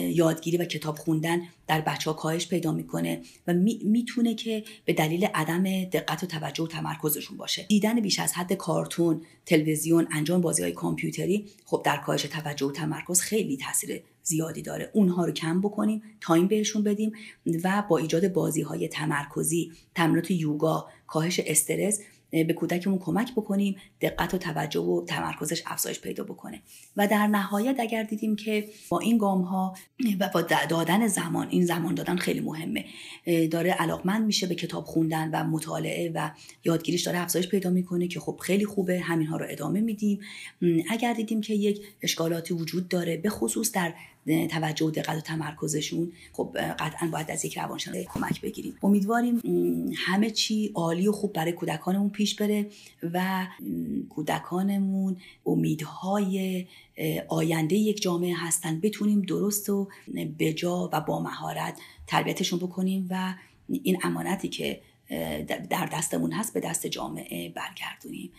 یادگیری 0.09 0.57
و 0.57 0.65
کتاب 0.65 0.97
خوندن 0.97 1.41
در 1.67 1.81
بچه 1.81 2.09
ها 2.09 2.15
کاهش 2.15 2.47
پیدا 2.47 2.71
می‌کنه 2.71 3.21
و 3.47 3.53
می‌تونه 3.83 4.35
که 4.35 4.63
به 4.85 4.93
دلیل 4.93 5.25
عدم 5.25 5.63
دقت 5.83 6.23
و 6.23 6.27
توجه 6.27 6.63
و 6.63 6.67
تمرکزشون 6.67 7.37
باشه. 7.37 7.63
دیدن 7.63 7.99
بیش 7.99 8.19
از 8.19 8.33
حد 8.33 8.53
کارتون 8.53 9.21
تلویزیون 9.45 10.07
انجام 10.11 10.41
بازی 10.41 10.63
های 10.63 10.71
کامپیوتری 10.71 11.45
خب 11.65 11.81
در 11.85 11.97
کاهش 11.97 12.21
توجه 12.21 12.65
و 12.65 12.71
تمرکز 12.71 13.21
خیلی 13.21 13.57
تاثیر 13.57 14.01
زیادی 14.27 14.61
داره. 14.61 14.91
اونها 14.93 15.25
رو 15.25 15.31
کم 15.31 15.61
بکنیم 15.61 16.01
تایم 16.21 16.47
بهشون 16.47 16.83
بدیم 16.83 17.11
و 17.63 17.83
با 17.89 17.97
ایجاد 17.97 18.33
بازی 18.33 18.61
های 18.61 18.87
تمرکزی 18.87 19.71
تمرینات 19.95 20.31
یوگا 20.31 20.87
کاهش 21.07 21.39
استرس 21.45 21.99
به 22.31 22.53
کودکمون 22.53 22.99
کمک 22.99 23.31
بکنیم 23.31 23.75
دقت 24.01 24.33
و 24.33 24.37
توجه 24.37 24.79
و 24.79 25.05
تمرکزش 25.05 25.63
افزایش 25.65 25.99
پیدا 25.99 26.23
بکنه. 26.23 26.61
و 26.97 27.07
در 27.07 27.27
نهایت 27.27 27.75
اگر 27.79 28.03
دیدیم 28.03 28.35
که 28.35 28.69
با 28.89 28.99
این 28.99 29.17
گام 29.17 29.41
ها 29.41 29.75
و 30.19 30.29
با 30.33 30.41
دادن 30.41 31.07
زمان 31.07 31.47
این 31.49 31.65
زمان 31.65 31.95
دادن 31.95 32.15
خیلی 32.15 32.39
مهمه. 32.39 32.85
داره 33.51 33.71
علاقمند 33.71 34.25
میشه 34.25 34.47
به 34.47 34.55
کتاب 34.55 34.85
خوندن 34.85 35.29
و 35.33 35.43
مطالعه 35.43 36.11
و 36.15 36.31
یادگیریش 36.65 37.03
داره 37.03 37.19
افزایش 37.19 37.47
پیدا 37.47 37.69
می‌کنه 37.69 38.07
که 38.07 38.19
خب 38.19 38.39
خیلی 38.41 38.65
خوبه 38.65 38.99
همین 38.99 39.27
ها 39.27 39.37
رو 39.37 39.45
ادامه 39.49 39.81
میدیم. 39.81 40.19
اگر 40.89 41.13
دیدیم 41.13 41.41
که 41.41 41.53
یک 41.53 41.81
اشکالاتی 42.01 42.53
وجود 42.53 42.87
داره 42.87 43.17
به 43.17 43.29
خصوص 43.29 43.71
در 43.71 43.93
توجه 44.25 44.85
و 44.85 44.91
دقت 44.91 45.17
و 45.17 45.21
تمرکزشون 45.21 46.11
خب 46.33 46.57
قطعا 46.79 47.09
باید 47.11 47.31
از 47.31 47.45
یک 47.45 47.57
روانشناس 47.57 47.97
کمک 48.13 48.41
بگیریم. 48.41 48.77
امیدواریم 48.83 49.41
همه 49.95 50.29
چی 50.29 50.71
عالی 50.75 51.07
و 51.07 51.11
خوب 51.11 51.33
برای 51.33 51.51
کودکانمون 51.51 52.09
پیش 52.09 52.35
بره 52.35 52.69
و 53.13 53.47
کودکانمون 54.09 55.17
امیدهای 55.45 56.65
آینده 57.27 57.75
یک 57.75 58.01
جامعه 58.01 58.35
هستن 58.35 58.79
بتونیم 58.79 59.21
درست 59.21 59.69
و 59.69 59.89
بجا 60.39 60.89
و 60.93 61.01
با 61.01 61.21
مهارت 61.21 61.79
تربیتشون 62.07 62.59
بکنیم 62.59 63.07
و 63.09 63.33
این 63.69 63.97
امانتی 64.03 64.49
که 64.49 64.81
در 65.69 65.89
دستمون 65.93 66.31
هست 66.31 66.53
به 66.53 66.59
دست 66.59 66.87
جامعه 66.87 67.49
برگردونیم. 67.49 68.31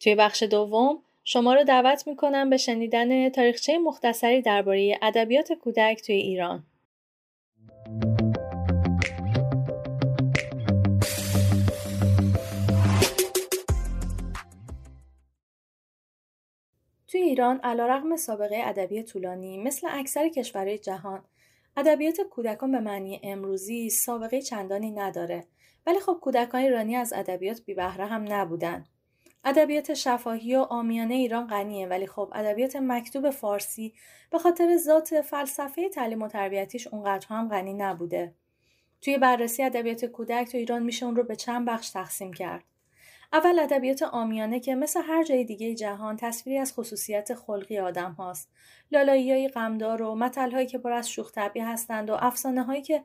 توی 0.00 0.14
بخش 0.14 0.42
دوم 0.42 1.02
شما 1.24 1.54
رو 1.54 1.64
دعوت 1.64 2.06
می‌کنم 2.06 2.50
به 2.50 2.56
شنیدن 2.56 3.28
تاریخچه 3.28 3.78
مختصری 3.78 4.42
درباره 4.42 4.98
ادبیات 5.02 5.52
کودک 5.52 6.02
توی 6.06 6.14
ایران. 6.14 6.64
توی 17.08 17.20
ایران 17.20 17.60
علیرغم 17.62 18.16
سابقه 18.16 18.60
ادبی 18.64 19.02
طولانی 19.02 19.58
مثل 19.58 19.88
اکثر 19.90 20.28
کشورهای 20.28 20.78
جهان 20.78 21.24
ادبیات 21.76 22.20
کودکان 22.20 22.72
به 22.72 22.80
معنی 22.80 23.20
امروزی 23.22 23.90
سابقه 23.90 24.42
چندانی 24.42 24.90
نداره 24.90 25.44
ولی 25.86 26.00
خب 26.00 26.18
کودکان 26.22 26.60
ایرانی 26.60 26.96
از 26.96 27.12
ادبیات 27.12 27.60
بی 27.64 27.74
بهره 27.74 28.06
هم 28.06 28.24
نبودن 28.32 28.86
ادبیات 29.48 29.94
شفاهی 29.94 30.56
و 30.56 30.58
آمیانه 30.58 31.14
ایران 31.14 31.46
غنیه 31.46 31.86
ولی 31.86 32.06
خب 32.06 32.32
ادبیات 32.34 32.76
مکتوب 32.76 33.30
فارسی 33.30 33.94
به 34.30 34.38
خاطر 34.38 34.76
ذات 34.76 35.20
فلسفه 35.20 35.88
تعلیم 35.88 36.22
و 36.22 36.28
تربیتیش 36.28 36.86
اونقدر 36.86 37.26
هم 37.28 37.48
غنی 37.48 37.74
نبوده. 37.74 38.34
توی 39.00 39.18
بررسی 39.18 39.62
ادبیات 39.62 40.04
کودک 40.04 40.48
تو 40.48 40.58
ایران 40.58 40.82
میشه 40.82 41.06
اون 41.06 41.16
رو 41.16 41.22
به 41.22 41.36
چند 41.36 41.66
بخش 41.66 41.90
تقسیم 41.90 42.32
کرد. 42.32 42.64
اول 43.32 43.58
ادبیات 43.58 44.02
آمیانه 44.02 44.60
که 44.60 44.74
مثل 44.74 45.00
هر 45.02 45.24
جای 45.24 45.44
دیگه 45.44 45.74
جهان 45.74 46.16
تصویری 46.16 46.58
از 46.58 46.72
خصوصیت 46.72 47.34
خلقی 47.34 47.78
آدم 47.78 48.12
هاست. 48.12 48.50
لالایی 48.92 49.32
های 49.32 49.48
غمدار 49.48 50.02
و 50.02 50.14
مطل 50.14 50.50
هایی 50.50 50.66
که 50.66 50.78
پر 50.78 50.92
از 50.92 51.10
شوخ 51.10 51.38
هستند 51.38 52.10
و 52.10 52.16
افسانه 52.20 52.62
هایی 52.62 52.82
که 52.82 53.04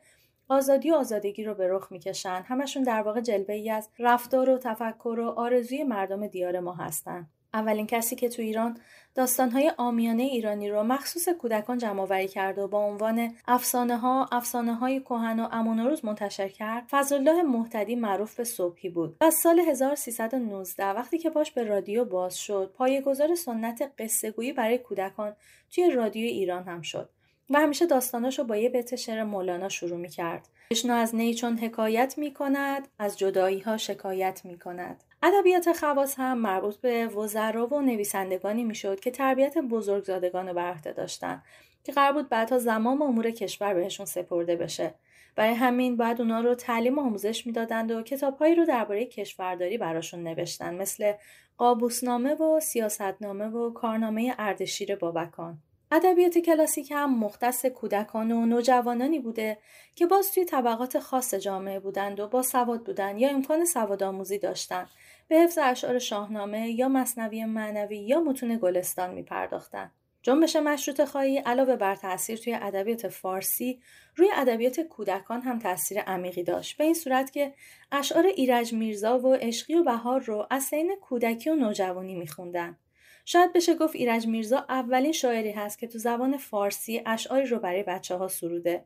آزادی 0.54 0.92
و 0.92 0.96
آزادگی 0.96 1.44
رو 1.44 1.54
به 1.54 1.68
رخ 1.68 1.92
می‌کشن. 1.92 2.44
همشون 2.48 2.84
در 2.84 3.02
واقع 3.02 3.22
جلوه 3.22 3.56
ای 3.56 3.70
از 3.70 3.90
رفتار 4.00 4.50
و 4.50 4.58
تفکر 4.58 5.20
و 5.20 5.30
آرزوی 5.30 5.84
مردم 5.84 6.28
دیار 6.28 6.60
ما 6.60 6.74
هستن. 6.74 7.28
اولین 7.54 7.88
کسی 7.88 8.16
که 8.16 8.30
تو 8.30 8.42
ایران 8.42 8.78
داستانهای 9.16 9.72
آمیانه 9.78 10.24
ایرانی 10.24 10.70
رو 10.70 10.84
مخصوص 10.84 11.30
کودکان 11.30 11.78
جمع 11.78 12.02
آوری 12.02 12.28
کرد 12.28 12.60
و 12.60 12.68
با 12.68 12.86
عنوان 12.86 13.36
افسانه 13.48 13.98
ها 13.98 14.30
افسانه 14.32 14.74
های 14.74 15.00
کهن 15.00 15.40
و 15.40 15.48
امون 15.52 15.80
روز 15.80 16.06
منتشر 16.06 16.48
کرد 16.48 16.84
فضلالله 16.90 17.44
محتدی 17.44 17.96
معروف 17.96 18.36
به 18.36 18.44
صبحی 18.44 18.90
بود. 18.90 19.18
و 19.22 19.32
سال 19.32 19.60
1319 19.60 20.86
وقتی 20.86 21.18
که 21.18 21.30
باش 21.30 21.52
به 21.52 21.64
رادیو 21.64 22.06
باز 22.06 22.38
شد 22.38 22.74
پایه‌گذار 22.78 23.36
سنت 23.36 23.92
قصه 23.98 24.32
گویی 24.32 24.54
برای 24.54 24.78
کودکان 24.78 25.36
توی 25.72 25.92
رادیو 25.92 26.28
ایران 26.28 26.64
هم 26.64 26.82
شد. 26.82 27.10
و 27.50 27.60
همیشه 27.60 27.86
داستاناش 27.86 28.40
رو 28.40 28.46
با 28.46 28.58
یه 28.58 28.70
بیت 28.70 28.96
شعر 28.96 29.24
مولانا 29.24 29.70
شروع 29.70 29.98
می 29.98 30.10
کرد. 30.10 30.50
بشنو 30.72 30.94
از 30.94 31.16
نی 31.16 31.34
چون 31.34 31.58
حکایت 31.58 32.14
می 32.18 32.34
کند 32.34 32.88
از 33.00 33.20
جدایی 33.20 33.60
ها 33.60 33.78
شکایت 33.78 34.42
می 34.46 34.60
کند 34.60 35.04
ادبیات 35.24 35.74
خواص 35.74 36.16
هم 36.18 36.38
مربوط 36.38 36.78
به 36.78 37.08
وزرا 37.08 37.68
و 37.68 37.82
نویسندگانی 37.82 38.64
می‌شد 38.64 39.00
که 39.00 39.12
تربیت 39.12 39.58
بزرگزادگان 39.58 40.48
رو 40.48 40.54
بر 40.54 40.70
عهده 40.70 40.92
داشتن 40.92 41.44
که 41.84 41.92
قرار 41.92 42.14
بود 42.14 42.30
بعدها 42.30 42.58
زمام 42.58 43.02
امور 43.02 43.32
کشور 43.32 43.74
بهشون 43.74 44.06
سپرده 44.06 44.56
بشه. 44.56 44.94
برای 45.36 45.54
همین 45.54 45.98
باید 45.98 46.22
اونا 46.22 46.40
رو 46.40 46.56
تعلیم 46.56 47.00
و 47.00 47.02
آموزش 47.02 47.48
می‌دادند 47.48 47.92
و 47.92 48.02
کتابهایی 48.02 48.56
رو 48.56 48.66
درباره 48.66 49.06
کشورداری 49.06 49.78
براشون 49.78 50.24
نوشتن 50.24 50.76
مثل 50.76 51.14
قابوسنامه 51.58 52.34
و 52.34 52.60
سیاستنامه 52.60 53.46
و 53.46 53.74
کارنامه 53.74 54.36
اردشیر 54.40 54.96
بابکان. 54.96 55.58
ادبیات 55.96 56.38
کلاسیک 56.38 56.92
هم 56.92 57.20
مختص 57.20 57.66
کودکان 57.66 58.32
و 58.32 58.46
نوجوانانی 58.46 59.20
بوده 59.20 59.58
که 59.96 60.06
باز 60.06 60.32
توی 60.32 60.46
طبقات 60.46 61.00
خاص 61.00 61.34
جامعه 61.34 61.80
بودند 61.80 62.20
و 62.20 62.28
با 62.28 62.42
سواد 62.42 62.84
بودند 62.84 63.20
یا 63.20 63.30
امکان 63.30 63.66
سواد 63.66 64.04
آموزی 64.04 64.38
داشتند 64.38 64.90
به 65.28 65.36
حفظ 65.36 65.58
اشعار 65.62 66.00
شاهنامه 66.00 66.70
یا 66.70 66.88
مصنوی 66.88 67.46
معنوی 67.46 67.98
یا 67.98 68.20
متون 68.20 68.58
گلستان 68.58 69.14
می 69.14 69.24
پرداختن. 69.24 69.92
جنبش 70.22 70.56
مشروط 70.56 71.04
خواهی 71.04 71.38
علاوه 71.38 71.76
بر 71.76 71.96
تاثیر 71.96 72.38
توی 72.38 72.54
ادبیات 72.54 73.08
فارسی 73.08 73.80
روی 74.16 74.30
ادبیات 74.36 74.80
کودکان 74.80 75.42
هم 75.42 75.60
تاثیر 75.60 76.00
عمیقی 76.00 76.44
داشت 76.44 76.78
به 76.78 76.84
این 76.84 76.94
صورت 76.94 77.32
که 77.32 77.54
اشعار 77.92 78.26
ایرج 78.26 78.74
میرزا 78.74 79.20
و 79.20 79.34
عشقی 79.34 79.76
و 79.76 79.84
بهار 79.84 80.20
رو 80.20 80.48
از 80.50 80.64
سین 80.64 80.96
کودکی 81.02 81.50
و 81.50 81.56
نوجوانی 81.56 82.16
میخوندن 82.16 82.78
شاید 83.26 83.54
بشه 83.54 83.76
گفت 83.76 83.96
ایرج 83.96 84.28
میرزا 84.28 84.66
اولین 84.70 85.12
شاعری 85.12 85.52
هست 85.52 85.80
که 85.80 85.88
تو 85.88 85.98
زبان 86.00 86.38
فارسی 86.38 87.02
اشعاری 87.06 87.46
رو 87.46 87.60
برای 87.60 87.84
بچه 87.84 88.16
ها 88.16 88.28
سروده 88.28 88.86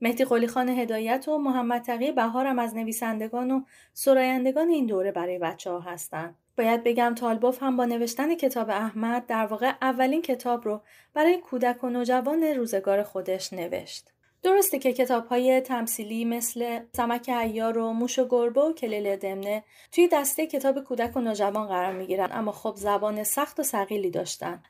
مهدی 0.00 0.24
قلی 0.24 0.46
خان 0.46 0.68
هدایت 0.68 1.28
و 1.28 1.38
محمد 1.38 1.82
تقی 1.82 2.12
بهار 2.12 2.46
هم 2.46 2.58
از 2.58 2.76
نویسندگان 2.76 3.50
و 3.50 3.62
سرایندگان 3.92 4.68
این 4.68 4.86
دوره 4.86 5.12
برای 5.12 5.38
بچه 5.38 5.70
ها 5.70 5.80
هستن. 5.80 6.34
باید 6.58 6.84
بگم 6.84 7.14
تالبوف 7.14 7.62
هم 7.62 7.76
با 7.76 7.84
نوشتن 7.84 8.34
کتاب 8.34 8.70
احمد 8.70 9.26
در 9.26 9.46
واقع 9.46 9.72
اولین 9.82 10.22
کتاب 10.22 10.64
رو 10.64 10.82
برای 11.14 11.38
کودک 11.38 11.84
و 11.84 11.88
نوجوان 11.88 12.42
روزگار 12.42 13.02
خودش 13.02 13.52
نوشت. 13.52 14.12
درسته 14.42 14.78
که 14.78 14.92
کتاب 14.92 15.26
های 15.26 15.60
تمثیلی 15.60 16.24
مثل 16.24 16.80
سمک 16.96 17.28
ایار 17.28 17.78
و 17.78 17.92
موش 17.92 18.18
و 18.18 18.28
گربه 18.28 18.60
و 18.60 18.72
کلیل 18.72 19.16
دمنه 19.16 19.64
توی 19.92 20.08
دسته 20.12 20.46
کتاب 20.46 20.84
کودک 20.84 21.16
و 21.16 21.20
نوجوان 21.20 21.66
قرار 21.68 21.92
می 21.92 22.06
گیرن 22.06 22.28
اما 22.32 22.52
خب 22.52 22.74
زبان 22.76 23.24
سخت 23.24 23.60
و 23.60 23.62
سقیلی 23.62 24.10
داشتن. 24.10 24.62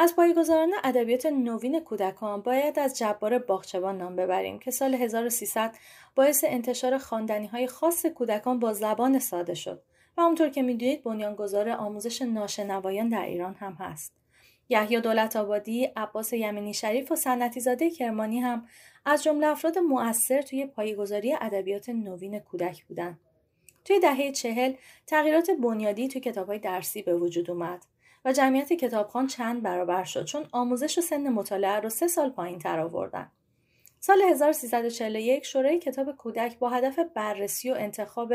از 0.00 0.16
پایگزاران 0.16 0.72
ادبیات 0.84 1.26
نوین 1.26 1.80
کودکان 1.80 2.40
باید 2.40 2.78
از 2.78 2.98
جبار 2.98 3.38
باغچبان 3.38 3.98
نام 3.98 4.16
ببریم 4.16 4.58
که 4.58 4.70
سال 4.70 4.94
1300 4.94 5.74
باعث 6.14 6.44
انتشار 6.48 6.98
خواندنی 6.98 7.46
های 7.46 7.66
خاص 7.66 8.06
کودکان 8.06 8.58
با 8.58 8.72
زبان 8.72 9.18
ساده 9.18 9.54
شد 9.54 9.82
و 10.16 10.22
همونطور 10.22 10.48
که 10.48 10.62
می‌دونید 10.62 11.02
بنیانگذار 11.02 11.68
آموزش 11.68 12.22
ناشنوایان 12.22 13.08
در 13.08 13.24
ایران 13.24 13.54
هم 13.54 13.72
هست. 13.72 14.12
یحیی 14.68 15.00
دولت 15.00 15.36
آبادی، 15.36 15.84
عباس 15.84 16.32
یمنی 16.32 16.74
شریف 16.74 17.12
و 17.12 17.16
سنتی 17.16 17.60
زاده 17.60 17.90
کرمانی 17.90 18.40
هم 18.40 18.66
از 19.04 19.22
جمله 19.22 19.46
افراد 19.46 19.78
مؤثر 19.78 20.42
توی 20.42 20.66
پایگذاری 20.66 21.32
ادبیات 21.40 21.88
نوین 21.88 22.38
کودک 22.38 22.84
بودند. 22.84 23.20
توی 23.84 24.00
دهه 24.00 24.32
چهل 24.32 24.72
تغییرات 25.06 25.50
بنیادی 25.50 26.08
توی 26.08 26.20
کتابهای 26.20 26.58
درسی 26.58 27.02
به 27.02 27.14
وجود 27.14 27.50
اومد. 27.50 27.84
و 28.28 28.32
جمعیت 28.32 28.72
کتابخان 28.72 29.26
چند 29.26 29.62
برابر 29.62 30.04
شد 30.04 30.24
چون 30.24 30.46
آموزش 30.52 30.98
و 30.98 31.00
سن 31.00 31.28
مطالعه 31.28 31.80
رو 31.80 31.88
سه 31.88 32.08
سال 32.08 32.30
پایین 32.30 32.58
تر 32.58 32.80
آوردن. 32.80 33.30
سال 34.00 34.22
1341 34.22 35.44
شورای 35.44 35.78
کتاب 35.78 36.16
کودک 36.16 36.58
با 36.58 36.68
هدف 36.68 36.98
بررسی 37.14 37.70
و 37.70 37.74
انتخاب 37.74 38.34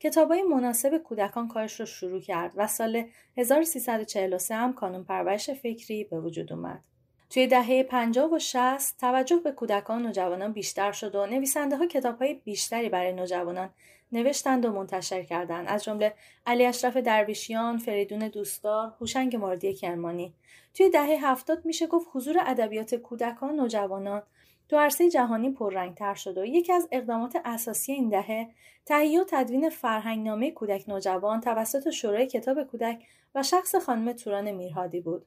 کتابای 0.00 0.42
مناسب 0.42 0.98
کودکان 0.98 1.48
کارش 1.48 1.80
رو 1.80 1.86
شروع 1.86 2.20
کرد 2.20 2.52
و 2.56 2.66
سال 2.66 3.04
1343 3.36 4.54
هم 4.54 4.72
کانون 4.72 5.04
پرورش 5.04 5.50
فکری 5.50 6.04
به 6.04 6.20
وجود 6.20 6.52
اومد. 6.52 6.84
توی 7.30 7.46
دهه 7.46 7.82
50 7.82 8.30
و 8.32 8.38
60 8.38 9.00
توجه 9.00 9.36
به 9.36 9.52
کودکان 9.52 10.02
و 10.02 10.06
نوجوانان 10.06 10.52
بیشتر 10.52 10.92
شد 10.92 11.14
و 11.14 11.26
نویسنده 11.26 11.76
ها 11.76 11.86
کتاب 11.86 12.18
های 12.18 12.34
بیشتری 12.34 12.88
برای 12.88 13.12
نوجوانان 13.12 13.70
نوشتند 14.14 14.64
و 14.64 14.72
منتشر 14.72 15.22
کردند 15.22 15.68
از 15.68 15.84
جمله 15.84 16.14
علی 16.46 16.66
اشرف 16.66 16.96
درویشیان، 16.96 17.78
فریدون 17.78 18.28
دوستدار، 18.28 18.94
هوشنگ 19.00 19.36
ماردی 19.36 19.74
کرمانی. 19.74 20.34
توی 20.74 20.90
دهه 20.90 21.30
هفتاد 21.30 21.64
میشه 21.64 21.86
گفت 21.86 22.08
حضور 22.12 22.36
ادبیات 22.46 22.94
کودکان 22.94 23.56
نوجوانان 23.56 24.22
تو 24.68 24.76
عرصه 24.76 25.10
جهانی 25.10 25.50
پررنگتر 25.50 26.14
شد 26.14 26.38
و 26.38 26.44
یکی 26.44 26.72
از 26.72 26.88
اقدامات 26.92 27.36
اساسی 27.44 27.92
این 27.92 28.08
دهه 28.08 28.48
تهیه 28.86 29.20
و 29.20 29.24
تدوین 29.28 29.68
فرهنگنامه 29.68 30.50
کودک 30.50 30.84
نوجوان 30.88 31.40
توسط 31.40 31.90
شورای 31.90 32.26
کتاب 32.26 32.62
کودک 32.62 33.04
و 33.34 33.42
شخص 33.42 33.74
خانم 33.74 34.12
توران 34.12 34.52
میرهادی 34.52 35.00
بود. 35.00 35.26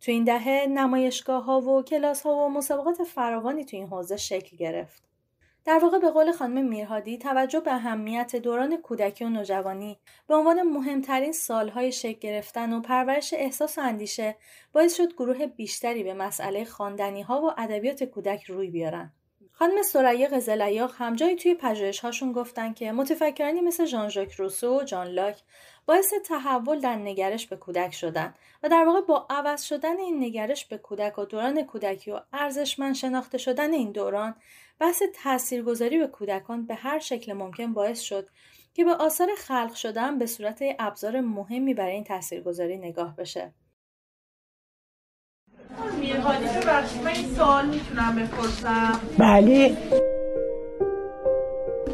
تو 0.00 0.12
این 0.12 0.24
دهه 0.24 0.66
نمایشگاه 0.68 1.44
ها 1.44 1.60
و 1.60 1.82
کلاس 1.82 2.22
ها 2.22 2.36
و 2.36 2.48
مسابقات 2.48 3.02
فراوانی 3.04 3.64
تو 3.64 3.76
این 3.76 3.86
حوزه 3.86 4.16
شکل 4.16 4.56
گرفت. 4.56 5.07
در 5.64 5.78
واقع 5.82 5.98
به 5.98 6.10
قول 6.10 6.32
خانم 6.32 6.64
میرهادی 6.64 7.18
توجه 7.18 7.60
به 7.60 7.72
اهمیت 7.72 8.36
دوران 8.36 8.76
کودکی 8.76 9.24
و 9.24 9.28
نوجوانی 9.28 9.98
به 10.28 10.34
عنوان 10.34 10.62
مهمترین 10.62 11.32
سالهای 11.32 11.92
شکل 11.92 12.18
گرفتن 12.18 12.72
و 12.72 12.80
پرورش 12.80 13.34
احساس 13.34 13.78
و 13.78 13.80
اندیشه 13.80 14.36
باعث 14.72 14.96
شد 14.96 15.12
گروه 15.12 15.46
بیشتری 15.46 16.04
به 16.04 16.14
مسئله 16.14 16.64
خواندنی 16.64 17.22
ها 17.22 17.42
و 17.42 17.50
ادبیات 17.56 18.04
کودک 18.04 18.44
روی 18.44 18.70
بیارن. 18.70 19.12
خانم 19.58 19.82
سریا 19.82 20.28
قزلیاق 20.28 20.94
همجایی 20.98 21.36
توی 21.36 21.54
پژوهش 21.54 22.00
هاشون 22.00 22.32
گفتن 22.32 22.72
که 22.72 22.92
متفکرانی 22.92 23.60
مثل 23.60 23.84
ژان 23.84 24.08
ژاک 24.08 24.32
روسو 24.32 24.80
و 24.80 24.84
جان 24.84 25.06
لاک 25.06 25.42
باعث 25.86 26.12
تحول 26.24 26.80
در 26.80 26.96
نگرش 26.96 27.46
به 27.46 27.56
کودک 27.56 27.94
شدن 27.94 28.34
و 28.62 28.68
در 28.68 28.84
واقع 28.84 29.00
با 29.00 29.26
عوض 29.30 29.62
شدن 29.62 29.98
این 29.98 30.24
نگرش 30.24 30.64
به 30.66 30.78
کودک 30.78 31.18
و 31.18 31.24
دوران 31.24 31.62
کودکی 31.62 32.10
و 32.10 32.20
ارزشمند 32.32 32.94
شناخته 32.94 33.38
شدن 33.38 33.72
این 33.72 33.92
دوران 33.92 34.34
بحث 34.80 35.02
تاثیرگذاری 35.22 35.98
به 35.98 36.06
کودکان 36.06 36.66
به 36.66 36.74
هر 36.74 36.98
شکل 36.98 37.32
ممکن 37.32 37.72
باعث 37.72 38.00
شد 38.00 38.28
که 38.74 38.84
به 38.84 38.94
آثار 38.94 39.28
خلق 39.38 39.74
شدن 39.74 40.18
به 40.18 40.26
صورت 40.26 40.60
ابزار 40.78 41.20
مهمی 41.20 41.74
برای 41.74 41.92
این 41.92 42.04
تاثیرگذاری 42.04 42.78
نگاه 42.78 43.16
بشه. 43.16 43.52
میرهادی 46.00 46.44
ببخشید 46.44 47.02
من 47.02 47.10
این 47.10 47.34
سوال 47.34 47.66
می‌تونم 47.66 48.16
بپرسم 48.16 49.00
بله 49.18 49.76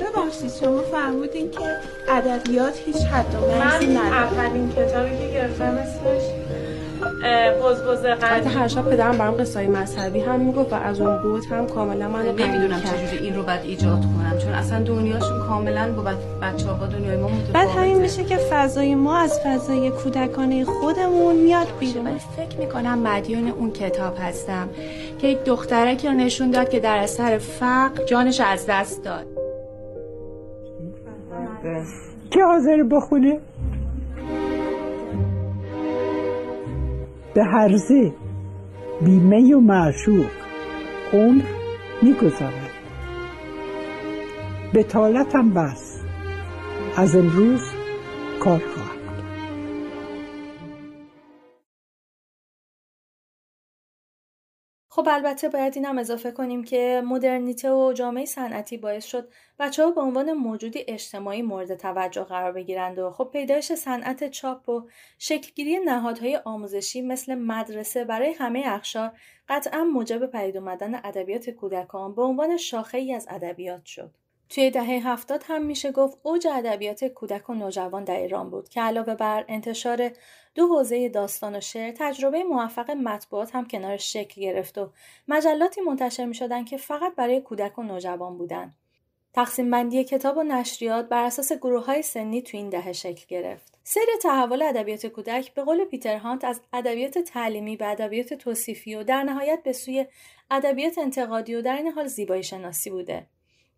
ببخشید 0.01 0.51
شما 0.51 0.83
فرمودین 0.83 1.51
که 1.51 1.81
ادبیات 2.09 2.79
هیچ 2.87 2.97
حد 2.97 3.35
و 3.35 3.41
مرزی 3.41 3.87
من 3.87 3.97
اولین 3.97 4.73
کتابی 4.73 5.19
که 5.19 5.33
گرفتم 5.33 5.65
اسمش 5.65 6.44
بزبز 7.65 8.05
قلبی 8.05 8.49
هر 8.49 8.69
شب 8.69 8.91
پدرم 8.91 9.19
برام 9.19 9.35
قصه 9.35 9.69
مذهبی 9.69 10.21
هم 10.21 10.41
می‌گفت 10.41 10.73
و 10.73 10.77
از 10.77 11.01
اون 11.01 11.23
بود 11.23 11.45
هم 11.45 11.67
کاملا 11.67 12.09
من 12.09 12.27
نمی‌دونم 12.27 12.81
چجوری 12.81 13.25
این 13.25 13.37
رو 13.37 13.43
بعد 13.43 13.61
ایجاد 13.65 14.01
کنم 14.01 14.39
چون 14.39 14.53
اصلا 14.53 14.83
دنیاشون 14.85 15.39
کاملا 15.39 15.93
با 15.93 16.03
بچه 16.43 16.67
ها 16.67 16.87
دنیای 16.87 17.17
ما 17.17 17.29
متفاوته. 17.29 17.53
بعد 17.53 17.69
همین 17.69 17.99
میشه 17.99 18.25
که 18.25 18.37
فضای 18.37 18.95
ما 18.95 19.17
از 19.17 19.41
فضای 19.45 19.91
کودکانه 19.91 20.65
خودمون 20.65 21.37
میاد 21.37 21.67
بیرون. 21.81 22.05
من 22.05 22.19
فکر 22.19 22.59
می‌کنم 22.59 22.99
مدیون 22.99 23.49
اون 23.49 23.71
کتاب 23.71 24.15
هستم 24.21 24.69
که 25.19 25.27
یک 25.27 25.45
دخترکی 25.45 26.09
رو 26.09 26.15
نشون 26.15 26.51
داد 26.51 26.69
که 26.69 26.81
در 26.81 26.99
اثر 26.99 27.39
فقر 27.39 28.05
جانش 28.05 28.41
از 28.41 28.67
دست 28.69 29.05
داد. 29.05 29.27
کی 32.31 32.41
حاضر 32.41 32.83
بخونه؟ 32.83 33.41
به 37.35 37.45
هرزه 37.45 38.15
بیمه 39.01 39.55
و 39.55 39.61
معشوق 39.61 40.31
عمر 41.13 41.43
می‌گذارد. 42.03 42.71
بتالتم 44.75 45.51
بس. 45.51 46.01
از 46.97 47.17
امروز 47.17 47.63
کار 48.41 48.59
خواهم. 48.75 49.04
خب 54.95 55.09
البته 55.11 55.49
باید 55.49 55.77
این 55.77 55.85
هم 55.85 55.99
اضافه 55.99 56.31
کنیم 56.31 56.65
که 56.65 57.03
مدرنیته 57.07 57.73
و 57.73 57.93
جامعه 57.93 58.25
صنعتی 58.25 58.77
باعث 58.77 59.05
شد 59.05 59.29
بچه 59.59 59.85
ها 59.85 59.91
به 59.91 60.01
عنوان 60.01 60.33
موجودی 60.33 60.85
اجتماعی 60.89 61.43
مورد 61.43 61.75
توجه 61.75 62.23
قرار 62.25 62.53
بگیرند 62.53 62.99
و 62.99 63.11
خب 63.11 63.31
پیدایش 63.33 63.73
صنعت 63.73 64.31
چاپ 64.31 64.69
و 64.69 64.89
شکلگیری 65.19 65.79
نهادهای 65.79 66.37
آموزشی 66.45 67.03
مثل 67.03 67.35
مدرسه 67.35 68.05
برای 68.05 68.33
همه 68.33 68.63
اخشار 68.67 69.13
قطعا 69.49 69.85
موجب 69.85 70.27
پدید 70.27 70.57
اومدن 70.57 70.95
ادبیات 70.95 71.51
کودکان 71.51 72.15
به 72.15 72.23
عنوان 72.23 72.57
شاخه 72.57 72.99
ای 72.99 73.13
از 73.13 73.27
ادبیات 73.31 73.85
شد. 73.85 74.15
توی 74.49 74.71
دهه 74.71 75.09
هفتاد 75.09 75.45
هم 75.47 75.65
میشه 75.65 75.93
گفت 75.93 76.19
اوج 76.23 76.47
ادبیات 76.47 77.05
کودک 77.05 77.51
و 77.51 77.55
نوجوان 77.55 78.05
در 78.05 78.17
ایران 78.17 78.51
بود 78.51 78.69
که 78.69 78.81
علاوه 78.81 79.15
بر 79.15 79.45
انتشار 79.49 80.11
دو 80.55 80.67
حوزه 80.67 81.09
داستان 81.09 81.57
و 81.57 81.61
شعر 81.61 81.93
تجربه 81.99 82.45
موفق 82.45 82.91
مطبوعات 82.91 83.55
هم 83.55 83.67
کنارش 83.67 84.13
شکل 84.13 84.41
گرفت 84.41 84.79
و 84.79 84.91
مجلاتی 85.29 85.81
منتشر 85.81 86.25
می 86.25 86.35
شدن 86.35 86.65
که 86.65 86.77
فقط 86.77 87.15
برای 87.15 87.41
کودک 87.41 87.79
و 87.79 87.83
نوجوان 87.83 88.39
بودن. 88.39 88.75
تقسیم 89.33 89.71
بندی 89.71 90.05
کتاب 90.05 90.37
و 90.37 90.43
نشریات 90.43 91.09
بر 91.09 91.25
اساس 91.25 91.53
گروه 91.53 91.85
های 91.85 92.03
سنی 92.03 92.43
تو 92.43 92.57
این 92.57 92.69
دهه 92.69 92.93
شکل 92.93 93.25
گرفت. 93.29 93.79
سیر 93.85 94.07
تحول 94.23 94.63
ادبیات 94.63 95.07
کودک 95.07 95.55
به 95.55 95.63
قول 95.63 95.85
پیتر 95.85 96.17
هانت 96.17 96.45
از 96.45 96.61
ادبیات 96.73 97.19
تعلیمی 97.19 97.77
به 97.77 97.87
ادبیات 97.87 98.35
توصیفی 98.35 98.95
و 98.95 99.03
در 99.03 99.23
نهایت 99.23 99.63
به 99.63 99.73
سوی 99.73 100.07
ادبیات 100.51 100.99
انتقادی 100.99 101.55
و 101.55 101.63
در 101.63 101.77
این 101.77 101.89
حال 101.89 102.07
زیبایی 102.07 102.43
شناسی 102.43 102.91
بوده. 102.91 103.27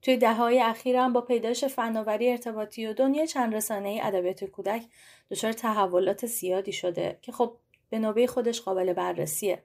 توی 0.06 0.16
دههای 0.16 0.60
اخیر 0.60 0.96
هم 0.96 1.12
با 1.12 1.20
پیدایش 1.20 1.64
فناوری 1.64 2.30
ارتباطی 2.30 2.86
و 2.86 2.92
دنیای 2.92 3.26
چند 3.26 3.54
رسانه 3.54 4.00
ادبیات 4.02 4.44
کودک 4.44 4.82
دچار 5.30 5.52
تحولات 5.52 6.26
زیادی 6.26 6.72
شده 6.72 7.18
که 7.22 7.32
خب 7.32 7.56
به 7.90 7.98
نوبه 7.98 8.26
خودش 8.26 8.60
قابل 8.60 8.92
بررسیه. 8.92 9.62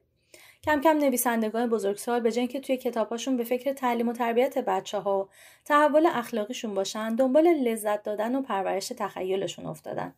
کم 0.63 0.81
کم 0.81 0.97
نویسندگان 0.97 1.69
بزرگسال 1.69 2.19
به 2.19 2.31
جای 2.31 2.47
که 2.47 2.59
توی 2.59 2.77
کتابهاشون 2.77 3.37
به 3.37 3.43
فکر 3.43 3.73
تعلیم 3.73 4.09
و 4.09 4.13
تربیت 4.13 4.57
بچه 4.57 4.99
ها 4.99 5.19
و 5.19 5.29
تحول 5.65 6.05
اخلاقیشون 6.05 6.73
باشن 6.73 7.15
دنبال 7.15 7.47
لذت 7.47 8.03
دادن 8.03 8.35
و 8.35 8.41
پرورش 8.41 8.87
تخیلشون 8.87 9.65
افتادن. 9.65 10.13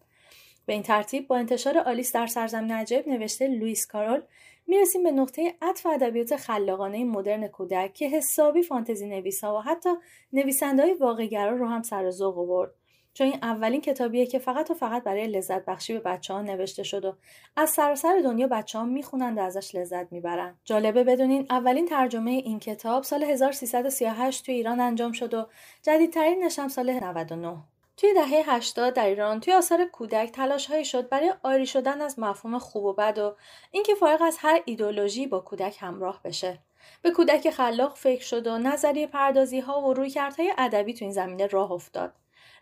به 0.65 0.73
این 0.73 0.83
ترتیب 0.83 1.27
با 1.27 1.37
انتشار 1.37 1.77
آلیس 1.77 2.13
در 2.13 2.27
سرزمین 2.27 2.71
عجب 2.71 3.07
نوشته 3.07 3.47
لوئیس 3.47 3.87
کارول 3.87 4.21
می‌رسیم 4.67 5.03
به 5.03 5.11
نقطه 5.11 5.55
عطف 5.61 5.85
ادبیات 5.85 6.35
خلاقانه 6.35 7.03
مدرن 7.03 7.47
کودک 7.47 7.93
که 7.93 8.09
حسابی 8.09 8.63
فانتزی 8.63 9.07
نویسا 9.07 9.57
و 9.57 9.61
حتی 9.61 9.89
نویسندهای 10.33 10.93
واقعگرا 10.93 11.55
رو 11.55 11.67
هم 11.67 11.81
سر 11.81 12.09
ذوق 12.09 12.37
آورد 12.37 12.71
چون 13.13 13.27
این 13.27 13.39
اولین 13.41 13.81
کتابیه 13.81 14.25
که 14.25 14.39
فقط 14.39 14.71
و 14.71 14.73
فقط 14.73 15.03
برای 15.03 15.27
لذت 15.27 15.65
بخشی 15.65 15.93
به 15.93 15.99
بچه 15.99 16.33
ها 16.33 16.41
نوشته 16.41 16.83
شد 16.83 17.05
و 17.05 17.15
از 17.55 17.69
سراسر 17.69 18.21
دنیا 18.23 18.47
بچه 18.47 18.79
ها 18.79 18.85
می‌خونند 18.85 19.37
و 19.37 19.41
ازش 19.41 19.75
لذت 19.75 20.11
می‌برن. 20.11 20.55
جالبه 20.65 21.03
بدونین 21.03 21.45
اولین 21.49 21.85
ترجمه 21.85 22.31
این 22.31 22.59
کتاب 22.59 23.03
سال 23.03 23.23
1338 23.23 24.45
توی 24.45 24.55
ایران 24.55 24.79
انجام 24.79 25.11
شد 25.11 25.33
و 25.33 25.47
جدیدترین 25.81 26.43
نشم 26.43 26.67
سال 26.67 26.91
99. 26.91 27.57
توی 27.97 28.13
دهه 28.13 28.43
80 28.55 28.93
در 28.93 29.05
ایران 29.05 29.39
توی 29.39 29.53
آثار 29.53 29.85
کودک 29.85 30.31
تلاش 30.31 30.65
هایی 30.65 30.85
شد 30.85 31.09
برای 31.09 31.33
آری 31.43 31.65
شدن 31.65 32.01
از 32.01 32.19
مفهوم 32.19 32.59
خوب 32.59 32.83
و 32.83 32.93
بد 32.93 33.17
و 33.17 33.35
اینکه 33.71 33.95
فارغ 33.95 34.21
از 34.21 34.37
هر 34.39 34.61
ایدولوژی 34.65 35.27
با 35.27 35.39
کودک 35.39 35.77
همراه 35.79 36.21
بشه. 36.23 36.59
به 37.01 37.11
کودک 37.11 37.49
خلاق 37.49 37.95
فکر 37.95 38.23
شد 38.23 38.47
و 38.47 38.57
نظریه 38.57 39.07
پردازی 39.07 39.59
ها 39.59 39.81
و 39.81 39.93
رویکردهای 39.93 40.53
ادبی 40.57 40.93
تو 40.93 41.05
این 41.05 41.13
زمینه 41.13 41.47
راه 41.47 41.71
افتاد. 41.71 42.13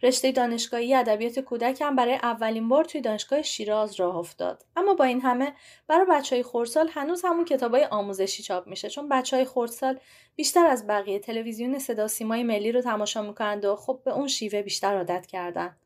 رشته 0.04 0.32
دانشگاهی 0.32 0.96
ادبیات 0.96 1.40
کودک 1.40 1.82
هم 1.82 1.96
برای 1.96 2.14
اولین 2.14 2.70
بار 2.70 2.84
توی 2.84 3.02
دانشگاه 3.02 3.42
شیراز 3.42 4.00
راه 4.00 4.18
افتاد. 4.18 4.66
اما 4.76 4.94
با 4.94 5.06
این 5.06 5.22
همه 5.22 5.54
برای 5.88 6.06
بچه 6.10 6.36
های 6.36 6.44
خردسال 6.44 6.90
هنوز 6.92 7.22
همون 7.26 7.46
کتابای 7.46 7.86
آموزشی 7.86 8.44
چاپ 8.44 8.68
میشه 8.68 8.90
چون 8.90 9.10
بچه 9.10 9.36
های 9.36 9.46
خردسال 9.46 10.00
بیشتر 10.36 10.66
از 10.66 10.88
بقیه 10.88 11.20
تلویزیون 11.20 11.80
صدا 11.80 12.08
سیمای 12.08 12.44
ملی 12.44 12.72
رو 12.72 12.82
تماشا 12.82 13.22
می‌کنند 13.22 13.66
و 13.66 13.76
خب 13.76 14.02
به 14.06 14.12
اون 14.12 14.28
شیوه 14.28 14.62
بیشتر 14.62 14.98
عادت 14.98 15.26
کردن. 15.26 15.78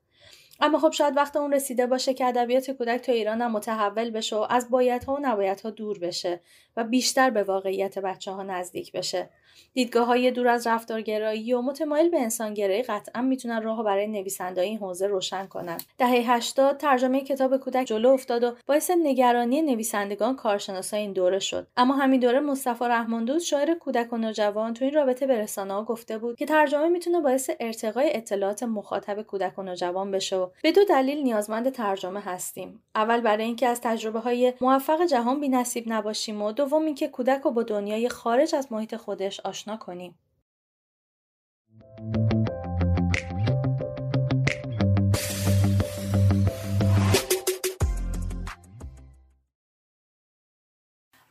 اما 0.60 0.80
خب 0.80 0.91
شاید 0.91 1.17
وقت 1.17 1.36
اون 1.36 1.54
رسیده 1.54 1.88
باشه 1.88 2.13
که 2.13 2.25
ادبیات 2.25 2.71
کودک 2.71 3.01
تو 3.01 3.12
ایران 3.12 3.41
هم 3.41 3.51
متحول 3.51 4.10
بشه 4.10 4.36
و 4.36 4.47
از 4.49 4.69
بایدها 4.69 5.13
و 5.13 5.19
نبایدها 5.21 5.69
دور 5.69 5.99
بشه. 5.99 6.41
و 6.78 6.84
بیشتر 6.84 7.30
به 7.30 7.44
واقعیت 7.44 8.00
بچه 8.00 8.32
ها 8.32 8.44
نزدیک 8.44 8.92
بشه. 8.92 9.30
دیدگاه 9.74 10.08
های 10.08 10.32
دور 10.32 10.48
از 10.48 10.68
رفتارگرایی 10.68 11.54
و 11.54 11.62
متمایل 11.62 12.10
به 12.10 12.22
انسانگرایی 12.22 12.84
قطعا 12.84 13.22
می‌تونن 13.22 13.62
راه 13.62 13.84
برای 13.84 14.08
نویسنده 14.08 14.62
این 14.62 14.78
حوزه 14.78 15.08
روشن 15.08 15.46
کنن. 15.46 15.78
دهه 15.98 16.10
80 16.10 16.78
ترجمه 16.78 17.22
کتاب 17.22 17.58
کودک 17.58 17.86
جلو 17.86 18.10
افتاد 18.10 18.44
و 18.44 18.52
باعث 18.68 18.92
نگرانی 19.04 19.62
نویسندگان 19.62 20.36
کارشناسای 20.36 21.00
این 21.00 21.14
دوره 21.14 21.40
شد. 21.40 21.68
اما 21.78 21.94
همین 21.94 22.20
دوره 22.20 22.40
مصطفی 22.40 22.86
رحماندوست 22.86 23.46
شاعر 23.46 23.74
کودک 23.74 24.14
و 24.14 24.18
نوجوان 24.18 24.74
تو 24.74 24.86
این 24.86 24.94
رابطه 24.94 25.28
به 25.28 25.40
رسانه 25.40 25.74
ها 25.74 25.84
گفته 25.84 26.18
بود 26.18 26.38
که 26.38 26.46
ترجمه 26.46 26.88
می‌تونه 26.88 27.20
باعث 27.20 27.50
ارتقای 27.60 28.16
اطلاعات 28.16 28.64
مخاطب 28.64 29.22
کودک 29.22 29.60
و 29.60 29.64
نوجوان 29.64 30.12
بشه 30.12 30.36
و 30.36 30.48
به 30.64 30.72
دو 30.72 30.84
دلیل 30.84 31.24
نیازمند 31.24 31.70
ترجمه 31.70 32.20
هستیم. 32.20 32.84
اول 32.96 33.22
برای 33.22 33.46
اینکه 33.46 33.68
از 33.68 33.82
تجربه 33.82 34.20
های 34.20 34.54
موفق 34.62 35.06
جهان 35.06 35.40
بی 35.40 35.50
نصیب 35.50 35.84
نباشیم 35.88 36.42
و 36.42 36.52
دوم 36.65 36.86
اینکه 36.86 37.08
کودک 37.08 37.41
رو 37.41 37.51
با 37.51 37.63
دنیای 37.63 38.10
خارج 38.10 38.56
از 38.56 38.71
محیط 38.71 38.95
خودش 38.95 39.39
آشنا 39.39 39.78
کنیم. 39.78 40.15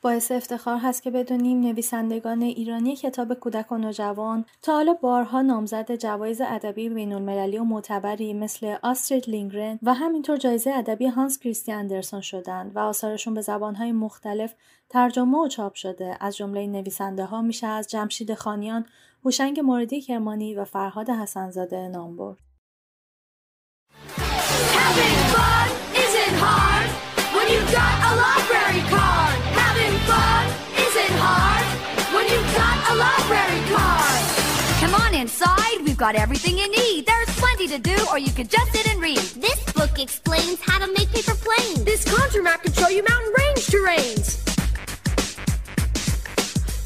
باعث 0.04 0.32
افتخار 0.32 0.78
هست 0.78 1.02
که 1.02 1.10
بدونیم 1.10 1.60
نویسندگان 1.60 2.42
ایرانی 2.42 2.96
کتاب 2.96 3.34
کودک 3.34 3.72
و 3.72 3.78
نوجوان 3.78 4.44
تا 4.62 4.72
حالا 4.72 4.94
بارها 4.94 5.42
نامزد 5.42 5.94
جوایز 5.94 6.40
ادبی 6.40 6.88
بینالمللی 6.88 7.58
و 7.58 7.64
معتبری 7.64 8.34
مثل 8.34 8.76
آسترید 8.82 9.28
لینگرن 9.28 9.78
و 9.82 9.94
همینطور 9.94 10.36
جایزه 10.36 10.70
ادبی 10.70 11.06
هانس 11.06 11.38
کریستی 11.38 11.72
اندرسون 11.72 12.20
شدند 12.20 12.76
و 12.76 12.78
آثارشون 12.78 13.34
به 13.34 13.40
زبانهای 13.40 13.92
مختلف 13.92 14.54
ترجمه 14.88 15.38
و 15.38 15.48
چاپ 15.48 15.74
شده 15.74 16.16
از 16.20 16.36
جمله 16.36 16.66
نویسنده 16.66 17.24
ها 17.24 17.42
میشه 17.42 17.66
از 17.66 17.90
جمشید 17.90 18.34
خانیان، 18.34 18.86
هوشنگ 19.24 19.60
موردی 19.60 20.00
کرمانی 20.00 20.54
و 20.54 20.64
فرهاد 20.64 21.10
حسنزاده 21.10 21.88
نام 21.88 22.16
برد. 22.16 22.38
a 28.10 28.12
library 28.22 28.82
card. 28.90 29.43
Come 34.80 34.94
on 35.00 35.14
inside, 35.14 35.80
we've 35.82 35.96
got 35.96 36.14
everything 36.14 36.58
you 36.58 36.70
need. 36.70 37.06
There's 37.06 37.28
plenty 37.38 37.66
to 37.68 37.78
do, 37.78 37.96
or 38.10 38.18
you 38.18 38.30
could 38.30 38.50
just 38.50 38.70
sit 38.72 38.86
and 38.90 39.00
read. 39.00 39.18
This 39.18 39.60
book 39.72 39.98
explains 39.98 40.60
how 40.60 40.78
to 40.78 40.92
make 40.92 41.10
paper 41.10 41.34
planes. 41.34 41.84
This 41.84 42.04
contour 42.04 42.42
map 42.42 42.62
can 42.62 42.72
show 42.72 42.88
you 42.88 43.02
mountain 43.08 43.32
range 43.38 43.66
terrains. 43.66 44.36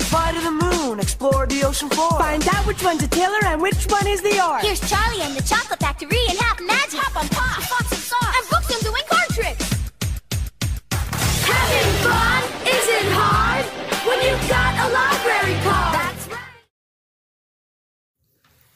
Fly 0.08 0.32
to 0.32 0.40
the 0.40 0.50
moon, 0.50 1.00
explore 1.00 1.46
the 1.46 1.64
ocean 1.64 1.88
floor. 1.90 2.18
Find 2.18 2.46
out 2.48 2.66
which 2.66 2.82
one's 2.82 3.02
a 3.02 3.08
tailor 3.08 3.44
and 3.46 3.60
which 3.60 3.84
one 3.88 4.06
is 4.06 4.22
the 4.22 4.38
art. 4.38 4.62
Here's 4.64 4.80
Charlie 4.88 5.20
and 5.22 5.34
the 5.36 5.42
chocolate 5.42 5.80
factory 5.80 6.20
and 6.30 6.38
half 6.38 6.60
magic. 6.60 7.00
Hop 7.00 7.16
on 7.16 7.28
pop, 7.28 7.62
fox 7.64 7.92
and 7.92 8.00
sauce, 8.00 8.34
and 8.38 8.48
books 8.48 8.70
and 8.72 8.82
doing 8.84 9.02
card 9.10 9.28
tricks. 9.34 9.66
Having 11.44 11.92
fun 12.04 12.47
isn't 12.98 13.12
hard 13.12 13.66
when 14.06 14.18
you've 14.26 14.46
got 14.54 14.72
a 14.84 14.86
library 14.98 15.56
card. 15.66 16.16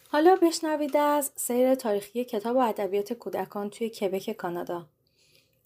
حالا 0.08 0.36
بشنوید 0.42 0.96
از 0.96 1.32
سیر 1.36 1.74
تاریخی 1.74 2.24
کتاب 2.24 2.56
و 2.56 2.58
ادبیات 2.58 3.12
کودکان 3.12 3.70
توی 3.70 3.90
کبک 3.90 4.32
کانادا. 4.32 4.86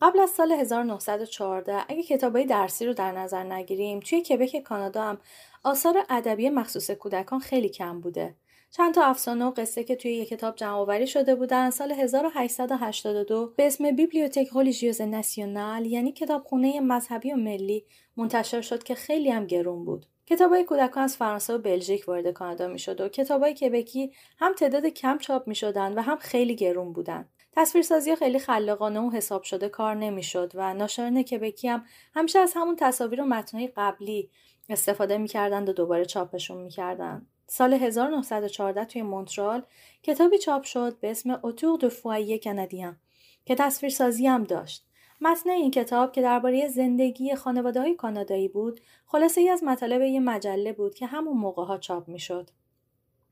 قبل 0.03 0.21
از 0.21 0.31
سال 0.31 0.53
1914 0.53 1.85
اگه 1.89 2.03
کتابای 2.03 2.45
درسی 2.45 2.87
رو 2.87 2.95
در 2.95 3.13
نظر 3.13 3.43
نگیریم 3.43 4.01
توی 4.01 4.23
کبک 4.23 4.57
کانادا 4.57 5.05
هم 5.05 5.19
آثار 5.63 6.07
ادبی 6.11 6.51
مخصوص 6.51 6.91
کودکان 6.91 7.41
خیلی 7.41 7.69
کم 7.69 8.01
بوده. 8.01 8.35
چند 8.77 8.95
تا 8.95 9.05
افسانه 9.05 9.45
و 9.45 9.51
قصه 9.51 9.85
که 9.85 9.97
توی 9.97 10.13
یک 10.13 10.29
کتاب 10.29 10.57
جمع 10.57 11.05
شده 11.05 11.35
بودن 11.35 11.71
سال 11.71 11.93
1882 11.93 13.53
به 13.57 13.67
اسم 13.67 13.97
بیبلیوتک 13.97 14.49
ریلیژیوز 14.57 15.01
ناسیونال 15.01 15.87
یعنی 15.87 16.13
کتابخونه 16.13 16.81
مذهبی 16.81 17.33
و 17.33 17.37
ملی 17.37 17.85
منتشر 18.17 18.61
شد 18.61 18.83
که 18.83 18.95
خیلی 18.95 19.31
هم 19.31 19.47
گرون 19.47 19.85
بود. 19.85 20.07
کتابای 20.27 20.65
کودکان 20.65 21.03
از 21.03 21.17
فرانسه 21.17 21.55
و 21.55 21.59
بلژیک 21.59 22.09
وارد 22.09 22.31
کانادا 22.31 22.69
می‌شد 22.69 23.01
و 23.01 23.09
کتابای 23.09 23.55
کبکی 23.55 24.13
هم 24.39 24.55
تعداد 24.55 24.87
کم 24.87 25.19
چاپ 25.19 25.49
می‌شدن 25.49 25.93
و 25.93 26.03
هم 26.03 26.17
خیلی 26.17 26.57
گرون 26.57 26.93
بودن. 26.93 27.29
تصویرسازی 27.53 28.17
خیلی 28.17 28.39
خلاقانه 28.39 29.01
و 29.01 29.11
حساب 29.11 29.43
شده 29.43 29.69
کار 29.69 29.95
نمی‌شد 29.95 30.53
و 30.55 30.75
ناشران 30.75 31.23
کبکی 31.23 31.69
هم 31.69 31.85
همیشه 32.15 32.39
از 32.39 32.53
همون 32.57 32.77
تصاویر 32.77 33.21
و 33.21 33.25
متنهای 33.25 33.71
قبلی 33.77 34.31
استفاده 34.69 35.19
می‌کردند 35.19 35.69
و 35.69 35.73
دوباره 35.73 36.05
چاپشون 36.05 36.63
می‌کردند. 36.63 37.27
سال 37.47 37.75
1914 37.75 38.85
توی 38.85 39.03
مونترال 39.03 39.63
کتابی 40.03 40.39
چاپ 40.39 40.63
شد 40.63 41.01
به 41.01 41.11
اسم 41.11 41.41
اتور 41.43 41.79
دو 41.79 41.89
فوایه 41.89 42.39
کندیان 42.39 42.97
که 43.45 43.55
تصویرسازی 43.55 44.27
هم 44.27 44.45
داشت. 44.45 44.87
متن 45.21 45.51
این 45.51 45.71
کتاب 45.71 46.13
که 46.13 46.23
درباره 46.23 46.69
زندگی 46.69 47.35
خانواده 47.35 47.81
های 47.81 47.95
کانادایی 47.95 48.49
بود 48.49 48.81
خلاصه 49.07 49.41
ای 49.41 49.49
از 49.49 49.65
مطالب 49.65 50.03
یه 50.03 50.21
مجله 50.21 50.73
بود 50.73 50.95
که 50.95 51.07
همون 51.07 51.37
موقع 51.37 51.65
ها 51.65 51.79
چاپ 51.79 52.09
می 52.09 52.19
شد. 52.19 52.51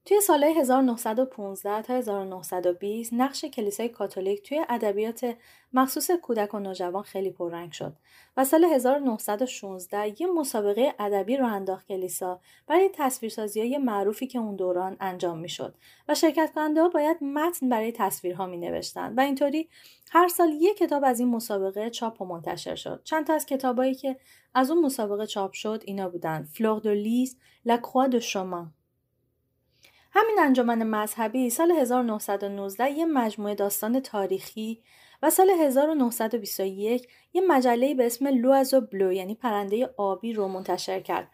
توی 0.07 0.21
سالهای 0.21 0.61
1915 0.61 1.83
تا 1.83 1.95
1920 1.95 3.13
نقش 3.13 3.45
کلیسای 3.45 3.89
کاتولیک 3.89 4.43
توی 4.43 4.65
ادبیات 4.69 5.37
مخصوص 5.73 6.11
کودک 6.11 6.55
و 6.55 6.59
نوجوان 6.59 7.03
خیلی 7.03 7.31
پررنگ 7.31 7.73
شد 7.73 7.93
و 8.37 8.45
سال 8.45 8.65
1916 8.65 10.21
یه 10.21 10.27
مسابقه 10.27 10.95
ادبی 10.99 11.37
راه 11.37 11.47
انداخت 11.47 11.87
کلیسا 11.87 12.41
برای 12.67 12.91
تصویرسازی 12.95 13.61
های 13.61 13.79
معروفی 13.79 14.27
که 14.27 14.39
اون 14.39 14.57
دوران 14.57 14.97
انجام 15.01 15.39
می‌شد 15.39 15.75
و 16.09 16.15
شرکت 16.15 16.53
کننده 16.55 16.83
ها 16.83 16.89
باید 16.89 17.25
متن 17.25 17.69
برای 17.69 17.93
تصویرها 17.93 18.47
می 18.47 18.57
نوشتن 18.57 19.15
و 19.15 19.21
اینطوری 19.21 19.69
هر 20.11 20.29
سال 20.29 20.49
یک 20.61 20.77
کتاب 20.77 21.05
از 21.05 21.21
این 21.21 21.29
مسابقه 21.29 21.91
چاپ 21.91 22.23
و 22.23 22.25
منتشر 22.25 22.75
شد. 22.75 23.01
چند 23.05 23.27
تا 23.27 23.35
از 23.35 23.47
کتابایی 23.47 23.95
که 23.95 24.17
از 24.55 24.71
اون 24.71 24.85
مسابقه 24.85 25.27
چاپ 25.27 25.53
شد 25.53 25.83
اینا 25.87 26.09
بودن 26.09 26.49
Fleurs 26.53 26.81
de 26.81 26.91
lys 26.91 27.37
La 27.65 27.77
croix 27.77 28.11
du 28.13 28.21
chemin 28.21 28.84
همین 30.17 30.39
انجمن 30.41 30.83
مذهبی 30.83 31.51
سال 31.51 31.71
1919 31.71 32.91
یه 32.91 33.05
مجموعه 33.05 33.55
داستان 33.55 34.01
تاریخی 34.01 34.83
و 35.23 35.31
سال 35.31 35.51
1921 35.51 37.09
یه 37.33 37.43
مجله 37.49 37.95
به 37.95 38.07
اسم 38.07 38.27
L'Oiseau 38.27 38.81
bleu 38.81 39.13
یعنی 39.13 39.35
پرنده 39.35 39.91
آبی 39.97 40.33
رو 40.33 40.49
منتشر 40.49 41.01
کرد 41.01 41.31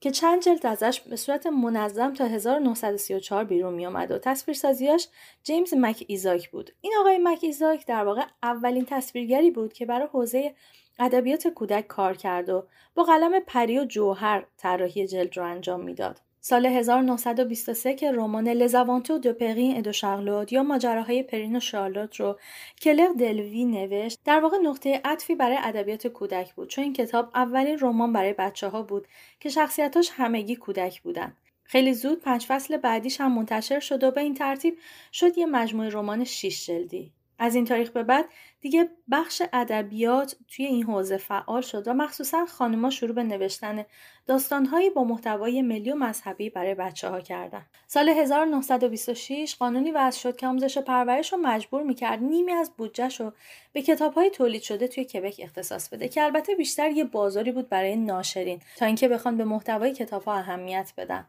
که 0.00 0.10
چند 0.10 0.42
جلد 0.42 0.66
ازش 0.66 1.00
به 1.00 1.16
صورت 1.16 1.46
منظم 1.46 2.14
تا 2.14 2.24
1934 2.24 3.44
بیرون 3.44 3.74
می 3.74 3.86
آمد 3.86 4.10
و 4.10 4.18
تصویرسازیاش 4.18 5.08
جیمز 5.42 5.74
مک 5.74 6.04
ایزاک 6.08 6.50
بود. 6.50 6.70
این 6.80 6.92
آقای 7.00 7.18
مک 7.18 7.38
ایزاک 7.42 7.86
در 7.86 8.04
واقع 8.04 8.22
اولین 8.42 8.84
تصویرگری 8.84 9.50
بود 9.50 9.72
که 9.72 9.86
برای 9.86 10.08
حوزه 10.12 10.54
ادبیات 10.98 11.48
کودک 11.48 11.86
کار 11.86 12.16
کرد 12.16 12.48
و 12.48 12.66
با 12.94 13.02
قلم 13.02 13.40
پری 13.40 13.78
و 13.78 13.84
جوهر 13.84 14.46
طراحی 14.56 15.06
جلد 15.06 15.36
رو 15.36 15.44
انجام 15.44 15.80
می‌داد. 15.80 16.20
سال 16.42 16.66
1923 16.66 17.94
که 17.94 18.12
رمان 18.12 18.48
Les 18.48 18.66
aventures 18.66 19.18
de 19.18 19.32
Perrine 19.32 19.76
et 19.76 19.84
de 19.84 19.92
Charlot 19.92 20.52
یا 20.52 20.62
ماجراهای 20.62 21.22
پرین 21.22 21.56
و 21.56 21.60
شارلوت 21.60 22.16
رو 22.16 22.38
کلر 22.80 23.08
دلوی 23.18 23.64
نوشت 23.64 24.18
در 24.24 24.40
واقع 24.40 24.56
نقطه 24.56 25.00
عطفی 25.04 25.34
برای 25.34 25.56
ادبیات 25.62 26.06
کودک 26.06 26.54
بود 26.54 26.68
چون 26.68 26.84
این 26.84 26.92
کتاب 26.92 27.30
اولین 27.34 27.78
رمان 27.80 28.12
برای 28.12 28.32
بچه 28.32 28.68
ها 28.68 28.82
بود 28.82 29.08
که 29.40 29.48
شخصیتاش 29.48 30.10
همگی 30.12 30.56
کودک 30.56 31.02
بودن 31.02 31.36
خیلی 31.64 31.94
زود 31.94 32.20
پنج 32.20 32.46
فصل 32.46 32.76
بعدیش 32.76 33.20
هم 33.20 33.32
منتشر 33.32 33.80
شد 33.80 34.04
و 34.04 34.10
به 34.10 34.20
این 34.20 34.34
ترتیب 34.34 34.78
شد 35.12 35.38
یه 35.38 35.46
مجموعه 35.46 35.88
رمان 35.88 36.24
شیش 36.24 36.66
جلدی. 36.66 37.12
از 37.42 37.54
این 37.54 37.64
تاریخ 37.64 37.90
به 37.90 38.02
بعد 38.02 38.24
دیگه 38.60 38.88
بخش 39.10 39.42
ادبیات 39.52 40.36
توی 40.48 40.64
این 40.64 40.82
حوزه 40.82 41.16
فعال 41.16 41.62
شد 41.62 41.88
و 41.88 41.94
مخصوصا 41.94 42.46
خانمها 42.46 42.90
شروع 42.90 43.14
به 43.14 43.22
نوشتن 43.22 43.84
داستانهایی 44.26 44.90
با 44.90 45.04
محتوای 45.04 45.62
ملی 45.62 45.92
و 45.92 45.94
مذهبی 45.94 46.50
برای 46.50 46.74
بچه 46.74 47.08
ها 47.08 47.20
کردن. 47.20 47.66
سال 47.86 48.08
1926 48.08 49.56
قانونی 49.58 49.90
وضع 49.90 50.18
شد 50.18 50.36
که 50.36 50.46
آموزش 50.46 50.78
پرورش 50.78 51.32
رو 51.32 51.38
مجبور 51.38 51.82
می‌کرد 51.82 52.22
نیمی 52.22 52.52
از 52.52 52.72
بودجهش 52.76 53.20
رو 53.20 53.32
به 53.72 53.82
کتابهای 53.82 54.30
تولید 54.30 54.62
شده 54.62 54.88
توی 54.88 55.04
کبک 55.04 55.40
اختصاص 55.42 55.88
بده 55.88 56.08
که 56.08 56.22
البته 56.22 56.54
بیشتر 56.54 56.90
یه 56.90 57.04
بازاری 57.04 57.52
بود 57.52 57.68
برای 57.68 57.96
ناشرین 57.96 58.60
تا 58.76 58.86
اینکه 58.86 59.08
بخوان 59.08 59.36
به 59.36 59.44
محتوای 59.44 59.92
کتابها 59.92 60.34
اهمیت 60.34 60.92
بدن. 60.96 61.26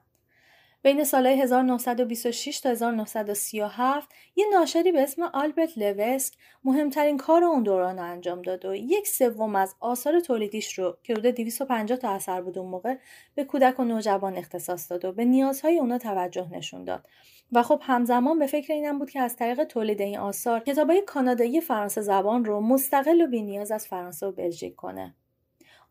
بین 0.84 1.04
سالهای 1.04 1.42
1926 1.42 2.60
تا 2.60 2.70
1937 2.70 4.10
یه 4.36 4.46
ناشری 4.54 4.92
به 4.92 5.04
اسم 5.04 5.24
آلبرت 5.24 5.78
لوسک 5.78 6.34
مهمترین 6.64 7.18
کار 7.18 7.44
اون 7.44 7.64
دوران 7.64 7.98
رو 7.98 8.04
انجام 8.04 8.42
داد 8.42 8.66
و 8.66 8.76
یک 8.76 9.08
سوم 9.08 9.56
از 9.56 9.76
آثار 9.80 10.20
تولیدیش 10.20 10.80
رو 10.80 10.98
که 11.04 11.14
حدود 11.14 11.36
250 11.36 11.98
تا 11.98 12.10
اثر 12.10 12.42
بود 12.42 12.58
اون 12.58 12.70
موقع 12.70 12.96
به 13.36 13.44
کودک 13.44 13.80
و 13.80 13.84
نوجوان 13.84 14.38
اختصاص 14.38 14.92
داد 14.92 15.06
و 15.06 15.12
به 15.12 15.26
نیازهای 15.26 15.80
اونا 15.80 15.98
توجه 15.98 16.48
نشون 16.52 16.84
داد. 16.84 17.08
و 17.52 17.64
خب 17.64 17.82
همزمان 17.84 18.40
به 18.40 18.48
فکر 18.48 18.74
اینم 18.74 19.00
بود 19.00 19.10
که 19.10 19.20
از 19.20 19.36
طریق 19.36 19.64
تولید 19.64 20.02
این 20.02 20.18
آثار 20.18 20.60
کتابای 20.60 21.02
کانادایی 21.02 21.62
فرانسه 21.62 22.02
زبان 22.02 22.46
رو 22.46 22.62
مستقل 22.62 23.22
و 23.22 23.28
بینیاز 23.28 23.72
از 23.72 23.88
فرانسه 23.88 24.26
و 24.26 24.32
بلژیک 24.32 24.76
کنه. 24.76 25.16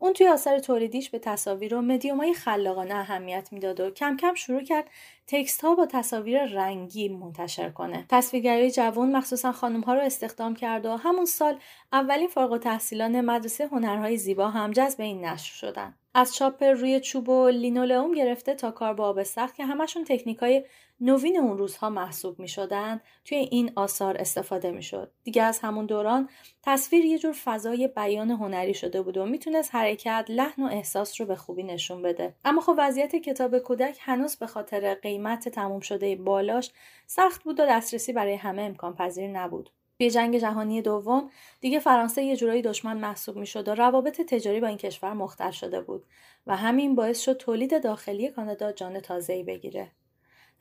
اون 0.03 0.13
توی 0.13 0.27
آثار 0.27 0.59
تولیدیش 0.59 1.09
به 1.09 1.19
تصاویر 1.19 1.75
و 1.75 1.81
مدیومای 1.81 2.33
خلاقانه 2.33 2.95
اهمیت 2.95 3.49
می‌داد 3.51 3.79
و 3.79 3.89
کم 3.89 4.17
کم 4.17 4.33
شروع 4.33 4.63
کرد 4.63 4.85
تکست 5.27 5.61
ها 5.61 5.75
با 5.75 5.85
تصاویر 5.85 6.45
رنگی 6.45 7.09
منتشر 7.09 7.69
کنه. 7.69 8.05
تصویرگری 8.09 8.71
جوان 8.71 9.15
مخصوصا 9.15 9.51
خانم 9.51 9.81
ها 9.81 9.93
رو 9.93 10.01
استخدام 10.01 10.55
کرد 10.55 10.85
و 10.85 10.95
همون 10.95 11.25
سال 11.25 11.59
اولین 11.93 12.27
فارغ 12.27 12.51
التحصیلان 12.51 13.21
مدرسه 13.21 13.67
هنرهای 13.67 14.17
زیبا 14.17 14.49
هم 14.49 14.71
جذب 14.71 15.01
این 15.01 15.25
نشر 15.25 15.53
شدن. 15.53 15.95
از 16.13 16.35
چاپ 16.35 16.63
روی 16.63 16.99
چوب 16.99 17.29
و 17.29 17.47
لینولئوم 17.49 18.13
گرفته 18.13 18.55
تا 18.55 18.71
کار 18.71 18.93
با 18.93 19.07
آب 19.07 19.23
سخت 19.23 19.55
که 19.55 19.65
همشون 19.65 20.03
تکنیکای 20.03 20.65
نوین 21.03 21.37
اون 21.37 21.57
روزها 21.57 21.89
محسوب 21.89 22.39
می 22.39 22.47
شدن 22.47 23.01
توی 23.25 23.37
این 23.37 23.71
آثار 23.75 24.17
استفاده 24.17 24.71
می 24.71 24.83
شد. 24.83 25.11
دیگه 25.23 25.43
از 25.43 25.59
همون 25.59 25.85
دوران 25.85 26.29
تصویر 26.63 27.05
یه 27.05 27.19
جور 27.19 27.33
فضای 27.43 27.87
بیان 27.87 28.31
هنری 28.31 28.73
شده 28.73 29.01
بود 29.01 29.17
و 29.17 29.25
می‌تونست 29.25 29.75
حرکت، 29.75 30.25
لحن 30.29 30.63
و 30.63 30.65
احساس 30.65 31.21
رو 31.21 31.27
به 31.27 31.35
خوبی 31.35 31.63
نشون 31.63 32.01
بده. 32.01 32.35
اما 32.45 32.61
خب 32.61 32.75
وضعیت 32.77 33.15
کتاب 33.15 33.59
کودک 33.59 33.97
هنوز 34.01 34.35
به 34.35 34.47
خاطر 34.47 34.93
قیمت 34.93 35.49
تموم 35.49 35.79
شده 35.79 36.15
بالاش 36.15 36.71
سخت 37.07 37.43
بود 37.43 37.59
و 37.59 37.65
دسترسی 37.65 38.13
برای 38.13 38.35
همه 38.35 38.61
امکان 38.61 38.95
پذیر 38.95 39.27
نبود. 39.27 39.69
توی 39.99 40.09
جنگ 40.09 40.37
جهانی 40.37 40.81
دوم 40.81 41.29
دیگه 41.59 41.79
فرانسه 41.79 42.23
یه 42.23 42.35
جورایی 42.35 42.61
دشمن 42.61 42.97
محسوب 42.97 43.35
می 43.35 43.45
شد 43.45 43.67
و 43.67 43.75
روابط 43.75 44.21
تجاری 44.21 44.59
با 44.59 44.67
این 44.67 44.77
کشور 44.77 45.13
مختل 45.13 45.51
شده 45.51 45.81
بود 45.81 46.05
و 46.47 46.57
همین 46.57 46.95
باعث 46.95 47.21
شد 47.21 47.37
تولید 47.37 47.83
داخلی 47.83 48.29
کانادا 48.29 48.71
جان 48.71 48.99
تازه‌ای 48.99 49.43
بگیره. 49.43 49.91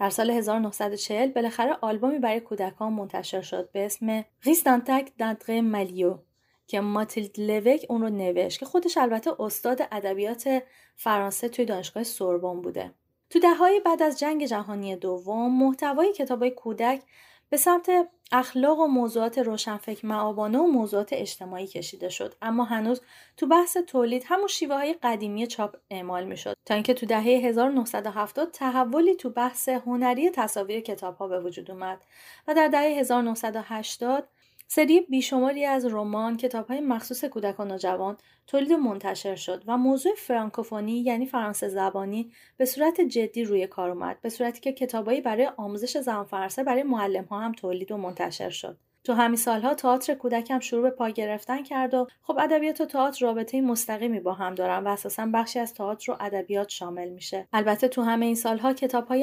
در 0.01 0.11
سال 0.11 0.31
1940 0.31 1.31
بالاخره 1.33 1.77
آلبومی 1.81 2.19
برای 2.19 2.41
کودکان 2.41 2.93
منتشر 2.93 3.41
شد 3.41 3.71
به 3.73 3.87
اسم 3.87 4.25
ریستانتک 4.43 5.13
دانتره 5.19 5.61
ملیو 5.61 6.19
که 6.67 6.81
ماتیلد 6.81 7.41
لوک 7.41 7.87
اون 7.89 8.03
رو 8.03 8.09
نوشت 8.09 8.59
که 8.59 8.67
خودش 8.67 8.97
البته 8.97 9.31
استاد 9.41 9.83
ادبیات 9.93 10.63
فرانسه 10.97 11.49
توی 11.49 11.65
دانشگاه 11.65 12.05
سوربن 12.05 12.61
بوده. 12.61 12.95
تو 13.31 13.39
دههای 13.39 13.81
بعد 13.81 14.03
از 14.03 14.19
جنگ 14.19 14.47
جهانی 14.47 14.97
دوم 14.97 15.59
محتوای 15.59 16.13
کتابای 16.13 16.51
کودک 16.51 17.03
به 17.51 17.57
سمت 17.57 17.91
اخلاق 18.33 18.79
و 18.79 18.87
موضوعات 18.87 19.39
روشنفکر 19.39 20.07
معابانه 20.07 20.59
و 20.59 20.67
موضوعات 20.67 21.13
اجتماعی 21.13 21.67
کشیده 21.67 22.09
شد. 22.09 22.35
اما 22.43 22.65
هنوز 22.65 23.01
تو 23.37 23.47
بحث 23.47 23.77
تولید 23.77 24.25
همون 24.27 24.47
شیوه 24.47 24.75
های 24.75 24.95
قدیمی 25.03 25.47
چاپ 25.47 25.77
اعمال 25.91 26.25
می 26.25 26.37
شد 26.37 26.57
تا 26.67 26.75
اینکه 26.75 26.95
تو 26.95 27.07
دهه 27.07 27.23
1970 27.23 28.51
تحولی 28.51 29.15
تو 29.15 29.31
بحث 29.31 29.69
هنری 29.69 30.31
تصاویر 30.31 30.81
کتاب 30.81 31.17
ها 31.17 31.29
به 31.29 31.41
وجود 31.41 31.71
اومد 31.71 32.05
و 32.49 32.55
در 32.55 32.69
دهه 32.69 32.83
1980 32.83 34.29
سری 34.73 35.01
بیشماری 35.01 35.65
از 35.65 35.85
رمان، 35.85 36.39
های 36.69 36.81
مخصوص 36.81 37.25
کودک 37.25 37.61
و 37.61 37.65
نوجوان 37.65 38.17
تولید 38.47 38.73
منتشر 38.73 39.37
شد 39.37 39.63
و 39.67 39.77
موضوع 39.77 40.15
فرانکوفونی 40.15 41.01
یعنی 41.01 41.27
فرانسه 41.27 41.69
زبانی 41.69 42.33
به 42.57 42.65
صورت 42.65 43.01
جدی 43.01 43.45
روی 43.45 43.67
کار 43.67 43.91
اومد 43.91 44.21
به 44.21 44.29
صورتی 44.29 44.61
که 44.61 44.73
کتابایی 44.73 45.21
برای 45.21 45.51
آموزش 45.57 45.99
زبان 45.99 46.25
فرانسه 46.25 46.65
برای 46.65 46.83
معلم 46.83 47.25
ها 47.25 47.41
هم 47.41 47.53
تولید 47.53 47.93
و 47.93 47.97
منتشر 47.97 48.51
شد. 48.51 48.79
تو 49.11 49.17
همین 49.17 49.37
سالها 49.37 49.75
تئاتر 49.75 50.15
کودک 50.15 50.51
هم 50.51 50.61
شروع 50.61 50.83
به 50.83 50.91
پا 50.91 51.09
گرفتن 51.09 51.63
کرد 51.63 51.95
و 51.95 52.07
خب 52.23 52.39
ادبیات 52.39 52.81
و 52.81 52.85
تئاتر 52.85 53.27
رابطه 53.27 53.61
مستقیمی 53.61 54.21
با 54.21 54.33
هم 54.33 54.55
دارن 54.55 54.85
و 54.85 54.89
اساسا 54.89 55.27
بخشی 55.35 55.59
از 55.59 55.75
تئاتر 55.75 56.13
و 56.13 56.17
ادبیات 56.21 56.69
شامل 56.69 57.09
میشه. 57.09 57.49
البته 57.53 57.89
تو 57.89 58.03
همه 58.03 58.27
این 58.27 58.35
سالها 58.35 58.75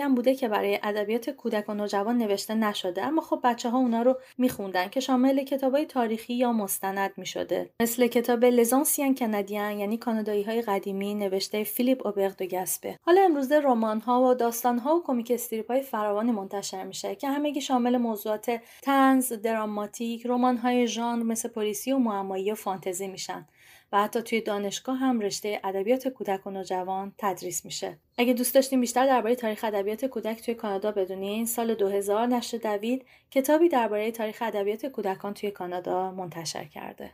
هم 0.01 0.15
بوده 0.15 0.35
که 0.35 0.47
برای 0.47 0.79
ادبیات 0.83 1.29
کودک 1.29 1.69
و 1.69 1.73
نوجوان 1.73 2.17
نوشته 2.17 2.55
نشده 2.55 3.05
اما 3.05 3.21
خب 3.21 3.39
بچه 3.43 3.69
ها 3.69 3.77
اونا 3.77 4.01
رو 4.01 4.17
میخوندن 4.37 4.87
که 4.87 4.99
شامل 4.99 5.43
کتابای 5.43 5.85
تاریخی 5.85 6.33
یا 6.33 6.51
مستند 6.51 7.11
می‌شده. 7.17 7.69
مثل 7.79 8.07
کتاب 8.07 8.45
لزانسین 8.45 9.15
کندیان 9.15 9.79
یعنی 9.79 9.97
کانادایی 9.97 10.43
های 10.43 10.61
قدیمی 10.61 11.15
نوشته 11.15 11.63
فیلیپ 11.63 12.07
اوبر 12.07 12.29
دو 12.29 12.45
گسپه. 12.45 12.99
حالا 13.01 13.21
امروزه 13.21 13.59
رمان 13.59 13.99
ها 13.99 14.21
و 14.21 14.33
داستان 14.33 14.79
ها 14.79 14.95
و 14.95 15.03
کمیک 15.03 15.31
استریپ 15.31 15.71
های 15.71 15.81
فراوانی 15.81 16.31
منتشر 16.31 16.83
میشه 16.83 17.15
که 17.15 17.29
همگی 17.29 17.61
شامل 17.61 17.97
موضوعات 17.97 18.59
تنز 18.81 19.33
دراماتیک 19.77 20.25
رمان 20.25 20.57
های 20.57 20.87
ژانر 20.87 21.23
مثل 21.23 21.49
پلیسی 21.49 21.91
و 21.91 21.97
معمایی 21.97 22.51
و 22.51 22.55
فانتزی 22.55 23.07
میشن 23.07 23.47
و 23.91 24.03
حتی 24.03 24.21
توی 24.21 24.41
دانشگاه 24.41 24.97
هم 24.97 25.19
رشته 25.19 25.59
ادبیات 25.63 26.07
کودک 26.07 26.47
و 26.47 26.49
نوجوان 26.49 27.13
تدریس 27.17 27.65
میشه. 27.65 27.97
اگه 28.17 28.33
دوست 28.33 28.55
داشتین 28.55 28.81
بیشتر 28.81 29.05
درباره 29.05 29.35
تاریخ 29.35 29.63
ادبیات 29.63 30.05
کودک 30.05 30.41
توی 30.41 30.53
کانادا 30.53 30.91
بدونین 30.91 31.45
سال 31.45 31.75
2000 31.75 32.27
نشر 32.27 32.57
دوید 32.57 33.05
کتابی 33.31 33.69
درباره 33.69 34.11
تاریخ 34.11 34.41
ادبیات 34.41 34.85
کودکان 34.85 35.33
توی 35.33 35.51
کانادا 35.51 36.11
منتشر 36.11 36.63
کرده. 36.63 37.11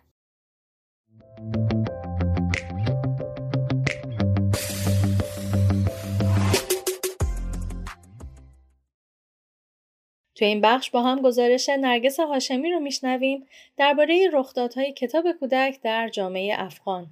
توی 10.44 10.50
این 10.50 10.62
بخش 10.62 10.92
با 10.92 11.02
هم 11.02 11.22
گزارش 11.22 11.70
نرگس 11.70 12.20
هاشمی 12.20 12.72
رو 12.72 12.80
میشنویم 12.80 13.46
درباره 13.78 14.30
رخدادهای 14.34 14.94
کتاب 14.94 15.32
کودک 15.40 15.82
در 15.82 16.10
جامعه 16.10 16.56
افغان. 16.58 17.08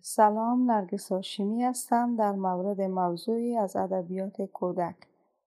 سلام 0.00 0.70
نرگس 0.70 1.12
هاشمی 1.12 1.62
هستم 1.62 2.16
در 2.16 2.32
مورد 2.32 2.80
موضوعی 2.80 3.56
از 3.56 3.76
ادبیات 3.76 4.42
کودک 4.42 4.96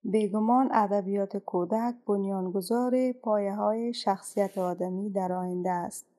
بیگمان 0.03 0.69
ادبیات 0.71 1.37
کودک 1.37 1.95
بنیانگذار 2.07 3.11
پایه 3.11 3.53
های 3.53 3.93
شخصیت 3.93 4.57
آدمی 4.57 5.09
در 5.09 5.31
آینده 5.31 5.71
است 5.71 6.12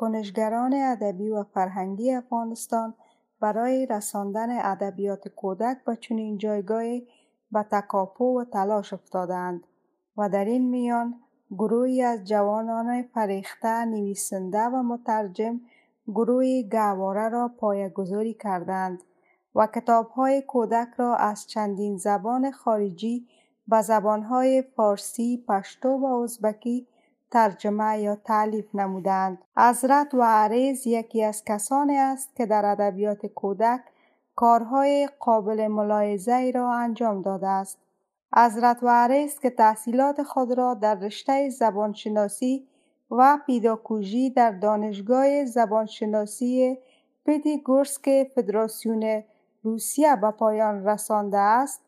کنشگران 0.00 0.74
ادبی 0.74 1.30
و 1.30 1.42
فرهنگی 1.42 2.12
افغانستان 2.12 2.94
برای 3.40 3.86
رساندن 3.86 4.58
ادبیات 4.58 5.28
کودک 5.28 5.84
به 5.84 5.96
چنین 5.96 6.38
جایگاهی 6.38 7.08
به 7.52 7.62
تکاپو 7.62 8.40
و 8.40 8.44
تلاش 8.44 8.92
افتادند 8.92 9.66
و 10.16 10.28
در 10.28 10.44
این 10.44 10.70
میان 10.70 11.14
گروهی 11.50 12.02
از 12.02 12.24
جوانان 12.24 13.02
فریخته 13.02 13.84
نویسنده 13.84 14.62
و 14.62 14.82
مترجم 14.82 15.60
گروه 16.06 16.62
گهواره 16.62 17.28
را 17.28 17.50
گذاری 17.94 18.34
کردند 18.34 19.02
و 19.54 19.66
کتابهای 19.66 20.42
کودک 20.42 20.88
را 20.96 21.16
از 21.16 21.46
چندین 21.46 21.96
زبان 21.96 22.50
خارجی 22.50 23.28
به 23.68 23.82
زبانهای 23.82 24.62
فارسی، 24.62 25.44
پشتو 25.48 25.88
و 25.88 26.04
ازبکی 26.04 26.86
ترجمه 27.30 28.00
یا 28.00 28.14
تعلیف 28.14 28.74
نمودند. 28.74 29.38
حضرت 29.56 30.14
و 30.14 30.22
عریض 30.22 30.86
یکی 30.86 31.24
از 31.24 31.44
کسانی 31.44 31.96
است 31.96 32.36
که 32.36 32.46
در 32.46 32.66
ادبیات 32.66 33.26
کودک 33.26 33.80
کارهای 34.36 35.08
قابل 35.18 35.66
ملاحظه 35.68 36.52
را 36.54 36.72
انجام 36.72 37.22
داده 37.22 37.48
است. 37.48 37.78
حضرت 38.36 38.82
و 38.82 38.88
عریض 38.88 39.38
که 39.38 39.50
تحصیلات 39.50 40.22
خود 40.22 40.52
را 40.52 40.74
در 40.74 40.94
رشته 40.94 41.50
زبانشناسی 41.50 42.66
و 43.10 43.38
پیداکوژی 43.46 44.30
در 44.30 44.50
دانشگاه 44.50 45.44
زبانشناسی 45.44 46.78
گورسک 47.64 48.32
فدراسیون 48.34 49.22
روسیه 49.62 50.16
به 50.16 50.30
پایان 50.30 50.86
رسانده 50.86 51.38
است 51.38 51.80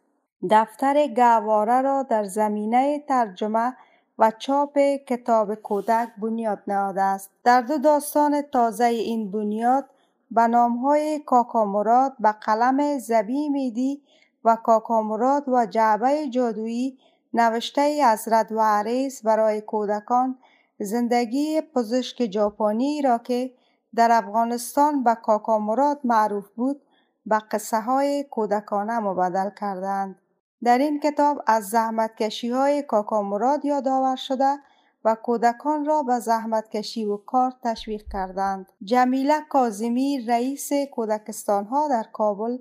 دفتر 0.50 1.06
گواره 1.06 1.80
را 1.80 2.02
در 2.02 2.24
زمینه 2.24 3.04
ترجمه 3.08 3.76
و 4.18 4.30
چاپ 4.38 4.78
کتاب 5.06 5.54
کودک 5.54 6.08
بنیاد 6.22 6.62
نهاده 6.66 7.02
است 7.02 7.30
در 7.44 7.60
دو 7.60 7.78
داستان 7.78 8.42
تازه 8.42 8.84
این 8.84 9.30
بنیاد 9.30 9.84
به 10.30 10.46
نامهای 10.46 11.18
کاکامراد 11.26 12.16
به 12.20 12.32
قلم 12.32 12.98
زبی 12.98 13.48
میدی 13.48 14.02
و 14.44 14.56
کاکامراد 14.56 15.48
و 15.48 15.66
جعبه 15.66 16.28
جادویی 16.28 16.98
نوشته 17.34 18.12
حضرت 18.12 18.52
و 18.52 18.60
عریض 18.60 19.22
برای 19.22 19.60
کودکان 19.60 20.38
زندگی 20.78 21.60
پزشک 21.60 22.30
ژاپنی 22.30 23.02
را 23.02 23.18
که 23.18 23.54
در 23.94 24.12
افغانستان 24.12 25.04
به 25.04 25.14
کاکامراد 25.14 26.00
معروف 26.04 26.50
بود 26.50 26.82
به 27.26 27.38
قصه 27.50 27.80
های 27.80 28.24
کودکانه 28.24 28.98
مبدل 28.98 29.50
کردند. 29.60 30.21
در 30.64 30.78
این 30.78 31.00
کتاب 31.00 31.42
از 31.46 31.68
زحمتکشی 31.68 32.50
های 32.50 32.82
کاکامراد 32.82 33.64
یادآور 33.64 34.16
شده 34.16 34.58
و 35.04 35.14
کودکان 35.14 35.84
را 35.84 36.02
به 36.02 36.18
زحمتکشی 36.18 37.04
و 37.04 37.16
کار 37.16 37.52
تشویق 37.62 38.02
کردند. 38.12 38.72
جمیله 38.84 39.40
کازمی 39.48 40.20
رئیس 40.28 40.70
کودکستان 40.92 41.64
ها 41.64 41.88
در 41.88 42.06
کابل 42.12 42.58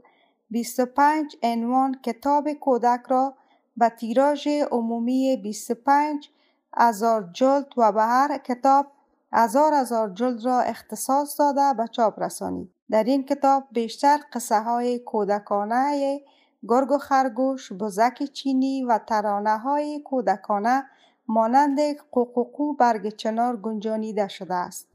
25 0.49 1.37
عنوان 1.43 1.99
کتاب 2.03 2.53
کودک 2.53 3.01
را 3.09 3.33
به 3.77 3.89
تیراژ 3.89 4.47
عمومی 4.47 5.37
25 5.37 6.29
هزار 6.77 7.29
جلد 7.33 7.67
و 7.77 7.91
به 7.91 8.01
هر 8.01 8.37
کتاب 8.37 8.87
هزار 9.33 9.73
هزار 9.73 10.09
جلد 10.09 10.45
را 10.45 10.61
اختصاص 10.61 11.39
داده 11.39 11.73
به 11.77 11.87
چاپ 11.87 12.19
رسانید. 12.19 12.69
در 12.91 13.03
این 13.03 13.25
کتاب 13.25 13.63
بیشتر 13.71 14.19
قصه 14.33 14.59
های 14.59 14.99
کودکانه 14.99 16.21
گرگ 16.67 16.91
و 16.91 16.97
خرگوش، 16.97 17.71
بزک 17.71 18.23
چینی 18.23 18.83
و 18.83 18.97
ترانه 18.97 19.57
های 19.57 19.99
کودکانه 19.99 20.85
مانند 21.27 21.79
قوقوقو 22.11 22.73
برگ 22.73 23.15
چنار 23.15 23.57
گنجانیده 23.57 24.27
شده 24.27 24.53
است. 24.53 24.87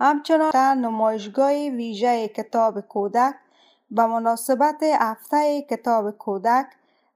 همچنان 0.00 0.78
نمایشگاه 0.78 1.52
ویژه 1.52 2.28
کتاب 2.28 2.80
کودک 2.80 3.34
به 3.90 4.06
مناسبت 4.06 4.82
هفته 4.82 5.62
کتاب 5.62 6.10
کودک 6.10 6.66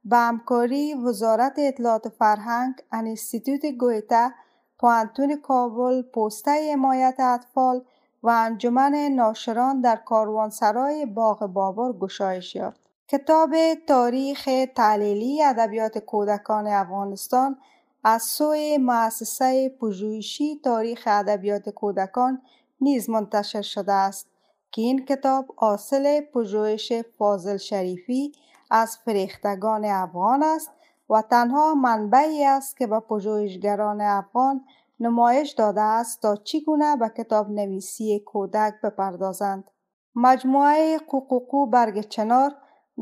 به 0.04 0.16
همکاری 0.16 0.94
وزارت 0.94 1.54
اطلاعات 1.58 2.08
فرهنگ 2.08 2.74
انستیتوت 2.92 3.66
گویته 3.66 4.34
پوانتون 4.78 5.36
کابل 5.36 6.02
پوسته 6.02 6.72
حمایت 6.72 7.20
اطفال 7.20 7.84
و 8.22 8.28
انجمن 8.28 8.94
ناشران 8.94 9.80
در 9.80 9.96
کاروانسرای 9.96 11.06
باغ 11.06 11.46
بابر 11.46 11.92
گشایش 11.92 12.54
یافت 12.54 12.81
کتاب 13.08 13.54
تاریخ 13.86 14.48
تعلیلی 14.74 15.42
ادبیات 15.42 15.98
کودکان 15.98 16.66
افغانستان 16.66 17.56
از 18.04 18.22
سوی 18.22 18.78
مؤسسه 18.78 19.68
پژوهشی 19.68 20.60
تاریخ 20.64 21.02
ادبیات 21.06 21.68
کودکان 21.68 22.42
نیز 22.80 23.10
منتشر 23.10 23.62
شده 23.62 23.92
است 23.92 24.26
که 24.70 24.82
این 24.82 25.04
کتاب 25.04 25.54
حاصل 25.56 26.20
پژوهش 26.20 26.92
فاضل 27.18 27.56
شریفی 27.56 28.32
از 28.70 28.98
فریختگان 29.04 29.84
افغان 29.84 30.42
است 30.42 30.70
و 31.10 31.22
تنها 31.22 31.74
منبعی 31.74 32.44
است 32.44 32.76
که 32.76 32.86
به 32.86 33.00
پژوهشگران 33.00 34.00
افغان 34.00 34.64
نمایش 35.00 35.50
داده 35.50 35.80
است 35.80 36.22
تا 36.22 36.36
چگونه 36.36 36.96
به 36.96 37.08
کتاب 37.08 37.50
نویسی 37.50 38.20
کودک 38.20 38.74
بپردازند. 38.82 39.70
مجموعه 40.14 40.98
قوقوقو 40.98 41.66
برگ 41.66 42.00
چنار 42.08 42.54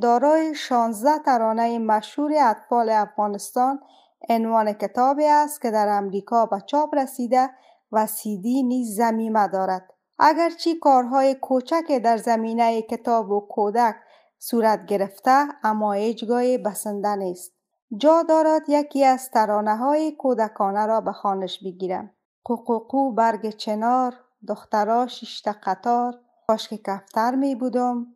دارای 0.03 0.55
16 0.55 1.19
ترانه 1.19 1.79
مشهور 1.79 2.33
اطفال 2.41 2.91
افغانستان 2.91 3.81
عنوان 4.29 4.73
کتابی 4.73 5.27
است 5.27 5.63
که 5.63 5.71
در 5.71 5.89
امریکا 5.89 6.47
به 6.47 6.61
چاپ 6.67 6.95
رسیده 6.95 7.51
و 7.93 8.07
سیدی 8.07 8.63
نیز 8.63 8.97
زمیمه 8.97 9.49
دارد. 9.49 9.95
اگرچه 10.19 10.75
کارهای 10.75 11.35
کوچک 11.35 12.01
در 12.05 12.17
زمینه 12.17 12.83
کتاب 12.83 13.31
و 13.31 13.41
کودک 13.41 13.97
صورت 14.39 14.87
گرفته 14.87 15.49
اما 15.65 15.93
هیچگاه 15.93 16.59
بسنده 16.59 17.17
نیست. 17.17 17.53
جا 17.97 18.23
دارد 18.23 18.63
یکی 18.69 19.05
از 19.05 19.31
ترانه 19.31 19.77
های 19.77 20.13
کودکانه 20.13 20.87
را 20.87 21.01
به 21.01 21.13
خانش 21.13 21.65
بگیرم. 21.65 22.11
قوقوقو 22.45 23.13
برگ 23.13 23.49
چنار، 23.49 24.15
دخترا 24.49 25.07
شیشت 25.07 25.49
قطار، 25.49 26.15
کاش 26.47 26.69
که 26.69 26.79
کفتر 26.79 27.35
می 27.35 27.55
بودم، 27.55 28.07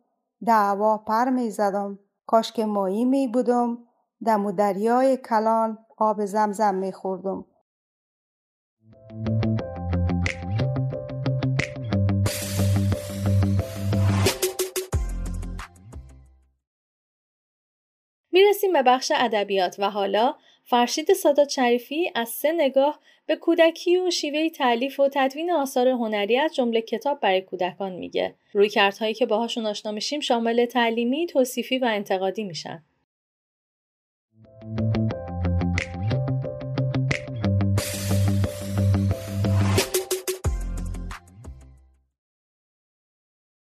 دعوا 0.45 0.97
پر 0.97 1.29
می 1.29 1.51
زدم، 1.51 1.99
کاش 2.27 2.51
که 2.51 2.65
مایی 2.65 3.05
می 3.05 3.27
بودم، 3.27 3.77
دم 4.25 4.45
و 4.45 4.51
دریای 4.51 5.17
کلان 5.17 5.77
آب 5.97 6.25
زمزم 6.25 6.75
می 6.75 6.91
خوردم. 6.91 7.45
می‌رسیم 18.55 18.73
به 18.73 18.83
بخش 18.83 19.11
ادبیات 19.15 19.75
و 19.79 19.89
حالا 19.89 20.35
فرشید 20.63 21.13
سادات 21.13 21.49
شریفی 21.49 22.11
از 22.15 22.29
سه 22.29 22.51
نگاه 22.51 22.99
به 23.25 23.35
کودکی 23.35 23.97
و 23.97 24.11
شیوه 24.11 24.49
تعلیف 24.49 24.99
و 24.99 25.09
تدوین 25.13 25.51
آثار 25.51 25.87
هنری 25.87 26.37
از 26.37 26.55
جمله 26.55 26.81
کتاب 26.81 27.19
برای 27.19 27.41
کودکان 27.41 27.91
میگه. 27.91 28.35
رویکردهایی 28.53 29.13
که 29.13 29.25
باهاشون 29.25 29.65
آشنا 29.65 29.91
میشیم 29.91 30.19
شامل 30.19 30.65
تعلیمی، 30.65 31.27
توصیفی 31.27 31.77
و 31.77 31.85
انتقادی 31.85 32.43
میشن. 32.43 32.83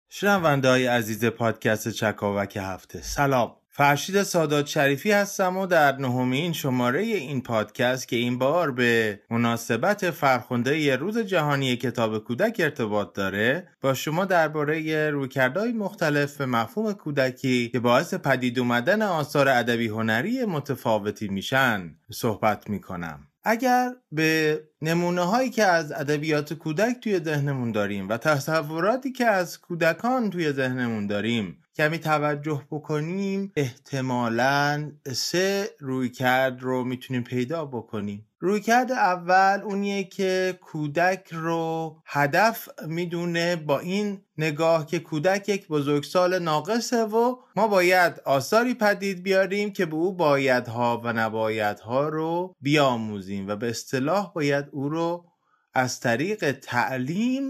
شنونده 0.09 0.69
های 0.69 0.87
عزیز 0.87 1.25
پادکست 1.25 1.89
چکاوک 1.89 2.57
هفته 2.61 3.01
سلام 3.01 3.55
فرشید 3.77 4.23
سادات 4.23 4.67
شریفی 4.67 5.11
هستم 5.11 5.57
و 5.57 5.67
در 5.67 5.97
نهمین 5.97 6.53
شماره 6.53 7.01
این 7.01 7.41
پادکست 7.41 8.07
که 8.07 8.15
این 8.15 8.37
بار 8.37 8.71
به 8.71 9.19
مناسبت 9.29 10.11
فرخنده 10.11 10.95
روز 10.95 11.17
جهانی 11.17 11.75
کتاب 11.75 12.17
کودک 12.17 12.55
ارتباط 12.59 13.13
داره 13.13 13.67
با 13.81 13.93
شما 13.93 14.25
درباره 14.25 15.09
رویکردهای 15.09 15.71
مختلف 15.71 16.37
به 16.37 16.45
مفهوم 16.45 16.93
کودکی 16.93 17.69
که 17.69 17.79
باعث 17.79 18.13
پدید 18.13 18.59
اومدن 18.59 19.01
آثار 19.01 19.49
ادبی 19.49 19.87
هنری 19.87 20.45
متفاوتی 20.45 21.27
میشن 21.27 21.95
صحبت 22.11 22.69
می‌کنم. 22.69 23.27
اگر 23.43 23.91
به 24.11 24.59
نمونه 24.81 25.21
هایی 25.21 25.49
که 25.49 25.63
از 25.63 25.91
ادبیات 25.91 26.53
کودک 26.53 26.95
توی 27.03 27.19
ذهنمون 27.19 27.71
داریم 27.71 28.09
و 28.09 28.17
تصوراتی 28.17 29.11
که 29.11 29.25
از 29.25 29.59
کودکان 29.59 30.29
توی 30.29 30.51
ذهنمون 30.51 31.07
داریم 31.07 31.64
کمی 31.77 31.99
توجه 31.99 32.63
بکنیم 32.71 33.51
احتمالا 33.55 34.91
سه 35.13 35.69
رویکرد 35.79 36.61
رو 36.61 36.83
می‌تونیم 36.83 37.23
پیدا 37.23 37.65
بکنیم. 37.65 38.27
رویکرد 38.39 38.91
اول 38.91 39.61
اونیه 39.63 40.03
که 40.03 40.59
کودک 40.61 41.27
رو 41.31 41.95
هدف 42.05 42.69
می‌دونه 42.87 43.55
با 43.55 43.79
این 43.79 44.21
نگاه 44.37 44.85
که 44.85 44.99
کودک 44.99 45.49
یک 45.49 45.67
بزرگسال 45.67 46.39
ناقصه 46.39 47.03
و 47.03 47.35
ما 47.55 47.67
باید 47.67 48.21
آثاری 48.25 48.73
پدید 48.73 49.23
بیاریم 49.23 49.73
که 49.73 49.85
به 49.85 49.95
او 49.95 50.13
بایدها 50.13 51.01
و 51.03 51.13
نبایدها 51.13 52.09
رو 52.09 52.55
بیاموزیم 52.61 53.47
و 53.47 53.55
به 53.55 53.69
اصطلاح 53.69 54.33
باید 54.33 54.65
او 54.71 54.89
رو 54.89 55.25
از 55.73 55.99
طریق 55.99 56.51
تعلیم 56.51 57.49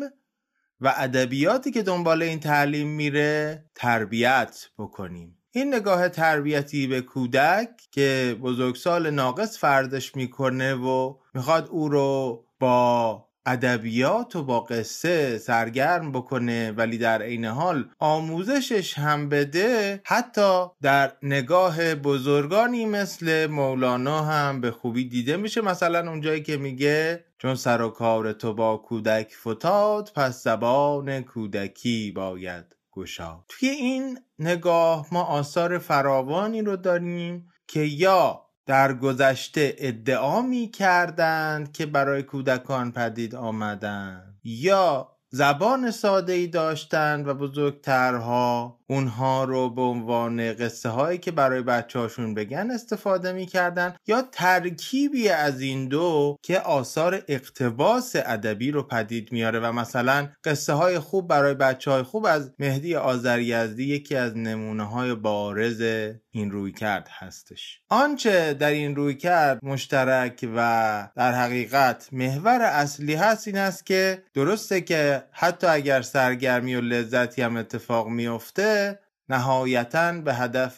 و 0.82 0.93
ادبیاتی 0.97 1.71
که 1.71 1.84
دنبال 1.84 2.21
این 2.21 2.39
تعلیم 2.39 2.88
میره 2.88 3.65
تربیت 3.76 4.65
بکنیم. 4.78 5.38
این 5.51 5.76
نگاه 5.76 6.09
تربیتی 6.09 6.88
به 6.88 7.01
کودک 7.01 7.69
که 7.91 8.38
بزرگسال 8.41 9.09
ناقص 9.09 9.57
فردش 9.59 10.15
می‌کنه 10.15 10.73
و 10.73 11.15
می‌خواد 11.34 11.67
او 11.67 11.89
رو 11.89 12.45
با 12.59 13.24
ادبیات 13.45 14.35
و 14.35 14.43
با 14.43 14.59
قصه 14.59 15.37
سرگرم 15.37 16.11
بکنه 16.11 16.71
ولی 16.71 16.97
در 16.97 17.21
عین 17.21 17.45
حال 17.45 17.89
آموزشش 17.99 18.97
هم 18.97 19.29
بده 19.29 20.01
حتی 20.05 20.65
در 20.81 21.11
نگاه 21.23 21.95
بزرگانی 21.95 22.85
مثل 22.85 23.47
مولانا 23.47 24.21
هم 24.21 24.61
به 24.61 24.71
خوبی 24.71 25.05
دیده 25.09 25.37
میشه. 25.37 25.61
مثلا 25.61 26.09
اونجایی 26.09 26.43
که 26.43 26.57
میگه 26.57 27.25
چون 27.37 27.55
سر 27.55 27.81
و 27.81 27.89
کار 27.89 28.33
تو 28.33 28.53
با 28.53 28.77
کودک 28.77 29.35
فتاد 29.35 30.11
پس 30.15 30.43
زبان 30.43 31.21
کودکی 31.21 32.11
باید 32.11 32.75
گشاد. 32.91 33.43
توی 33.49 33.69
این 33.69 34.19
نگاه 34.39 35.07
ما 35.11 35.23
آثار 35.23 35.77
فراوانی 35.77 36.61
رو 36.61 36.75
داریم 36.75 37.49
که 37.67 37.79
یا 37.79 38.44
در 38.66 38.93
گذشته 38.93 39.76
ادعا 39.78 40.41
می 40.41 40.68
کردند 40.68 41.72
که 41.72 41.86
برای 41.86 42.24
کودکان 42.24 42.91
پدید 42.91 43.36
آمدند 43.36 44.39
یا 44.43 45.11
زبان 45.30 45.91
ساده 45.91 46.34
ای 46.34 46.47
داشتند 46.47 47.28
و 47.28 47.34
بزرگترها 47.34 48.80
اونها 48.88 49.43
رو 49.43 49.69
به 49.69 49.81
عنوان 49.81 50.53
قصه 50.53 50.89
هایی 50.89 51.17
که 51.17 51.31
برای 51.31 51.61
بچه 51.61 51.99
هاشون 51.99 52.33
بگن 52.33 52.71
استفاده 52.71 53.31
می‌کردن 53.31 53.95
یا 54.07 54.21
ترکیبی 54.31 55.29
از 55.29 55.61
این 55.61 55.88
دو 55.88 56.38
که 56.41 56.59
آثار 56.59 57.23
اقتباس 57.27 58.15
ادبی 58.15 58.71
رو 58.71 58.83
پدید 58.83 59.31
میاره 59.31 59.59
و 59.59 59.71
مثلا 59.71 60.27
قصه 60.43 60.73
های 60.73 60.99
خوب 60.99 61.27
برای 61.27 61.53
بچه 61.53 61.91
های 61.91 62.03
خوب 62.03 62.25
از 62.25 62.51
مهدی 62.59 62.95
آذریزدی 62.95 63.83
یکی 63.83 64.15
از 64.15 64.38
نمونه 64.38 64.83
های 64.83 65.15
بارز 65.15 65.81
این 66.31 66.51
روی 66.51 66.71
کرد 66.71 67.07
هستش. 67.11 67.79
آنچه 67.89 68.53
در 68.53 68.69
این 68.69 68.95
روی 68.95 69.15
کرد 69.15 69.59
مشترک 69.63 70.49
و 70.55 71.09
در 71.15 71.31
حقیقت 71.31 72.09
محور 72.11 72.61
اصلی 72.61 73.15
هست 73.15 73.47
این 73.47 73.57
است 73.57 73.86
که 73.86 74.23
درسته 74.33 74.81
که 74.81 75.23
حتی 75.31 75.67
اگر 75.67 76.01
سرگرمی 76.01 76.75
و 76.75 76.81
لذتی 76.81 77.41
هم 77.41 77.57
اتفاق 77.57 78.07
میفته 78.07 78.84
نهایتا 79.30 80.11
به 80.11 80.34
هدف 80.34 80.78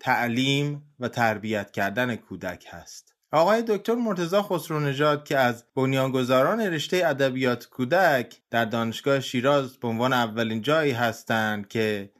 تعلیم 0.00 0.94
و 1.00 1.08
تربیت 1.08 1.70
کردن 1.70 2.16
کودک 2.16 2.66
هست. 2.70 3.12
آقای 3.32 3.62
دکتر 3.68 3.94
مرتزا 3.94 4.42
خسرو 4.42 4.80
نژاد 4.80 5.24
که 5.24 5.38
از 5.38 5.64
بنیانگذاران 5.76 6.60
رشته 6.60 7.02
ادبیات 7.06 7.66
کودک 7.66 8.40
در 8.50 8.64
دانشگاه 8.64 9.20
شیراز 9.20 9.76
به 9.76 9.88
عنوان 9.88 10.12
اولین 10.12 10.62
جایی 10.62 10.92
هستند 10.92 11.68
که 11.68 12.12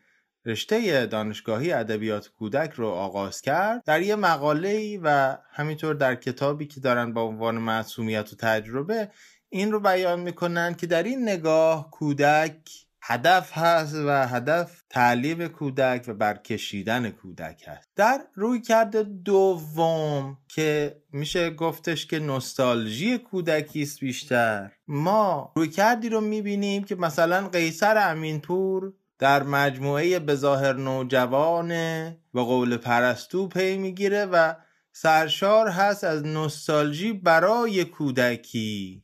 رشته 0.47 1.07
دانشگاهی 1.07 1.73
ادبیات 1.73 2.29
کودک 2.29 2.73
رو 2.73 2.89
آغاز 2.89 3.41
کرد 3.41 3.83
در 3.85 4.03
یه 4.03 4.17
مقاله 4.17 4.99
و 5.03 5.37
همینطور 5.51 5.95
در 5.95 6.15
کتابی 6.15 6.67
که 6.67 6.81
دارن 6.81 7.13
با 7.13 7.23
عنوان 7.23 7.59
معصومیت 7.59 8.33
و 8.33 8.37
تجربه 8.37 9.11
این 9.49 9.73
رو 9.73 9.81
بیان 9.81 10.21
می‌کنن 10.21 10.75
که 10.75 10.87
در 10.87 11.03
این 11.03 11.23
نگاه 11.23 11.91
کودک 11.91 12.82
هدف 13.05 13.59
هست 13.59 13.95
و 13.95 14.27
هدف 14.29 14.83
تعلیم 14.91 15.49
کودک 15.49 16.05
و 16.09 16.15
برکشیدن 16.15 17.11
کودک 17.11 17.65
هست. 17.67 17.89
در 17.97 18.21
روی 18.35 18.61
کرده 18.61 19.03
دوم 19.03 20.39
که 20.49 20.97
میشه 21.13 21.51
گفتش 21.51 22.07
که 22.07 22.19
نوستالژی 22.19 23.19
کودکی 23.19 23.83
است 23.83 24.01
بیشتر 24.01 24.71
ما 24.89 25.53
روی 25.57 25.69
کردی 25.69 26.09
رو 26.09 26.21
می‌بینیم 26.21 26.85
که 26.85 26.95
مثلا 26.95 27.49
قیصر 27.49 28.11
امینپور 28.11 28.93
در 29.19 29.43
مجموعه 29.43 30.19
بظاهر 30.19 30.73
نوجوانه 30.73 32.19
و 32.35 32.41
قول 32.41 32.77
پرستو 32.77 33.49
پی 33.49 33.79
می‌گیره 33.79 34.25
و 34.25 34.55
سرشار 34.93 35.69
هست 35.69 36.05
از 36.05 36.27
نوستالژی 36.27 37.13
برای 37.13 37.85
کودکی. 37.85 39.02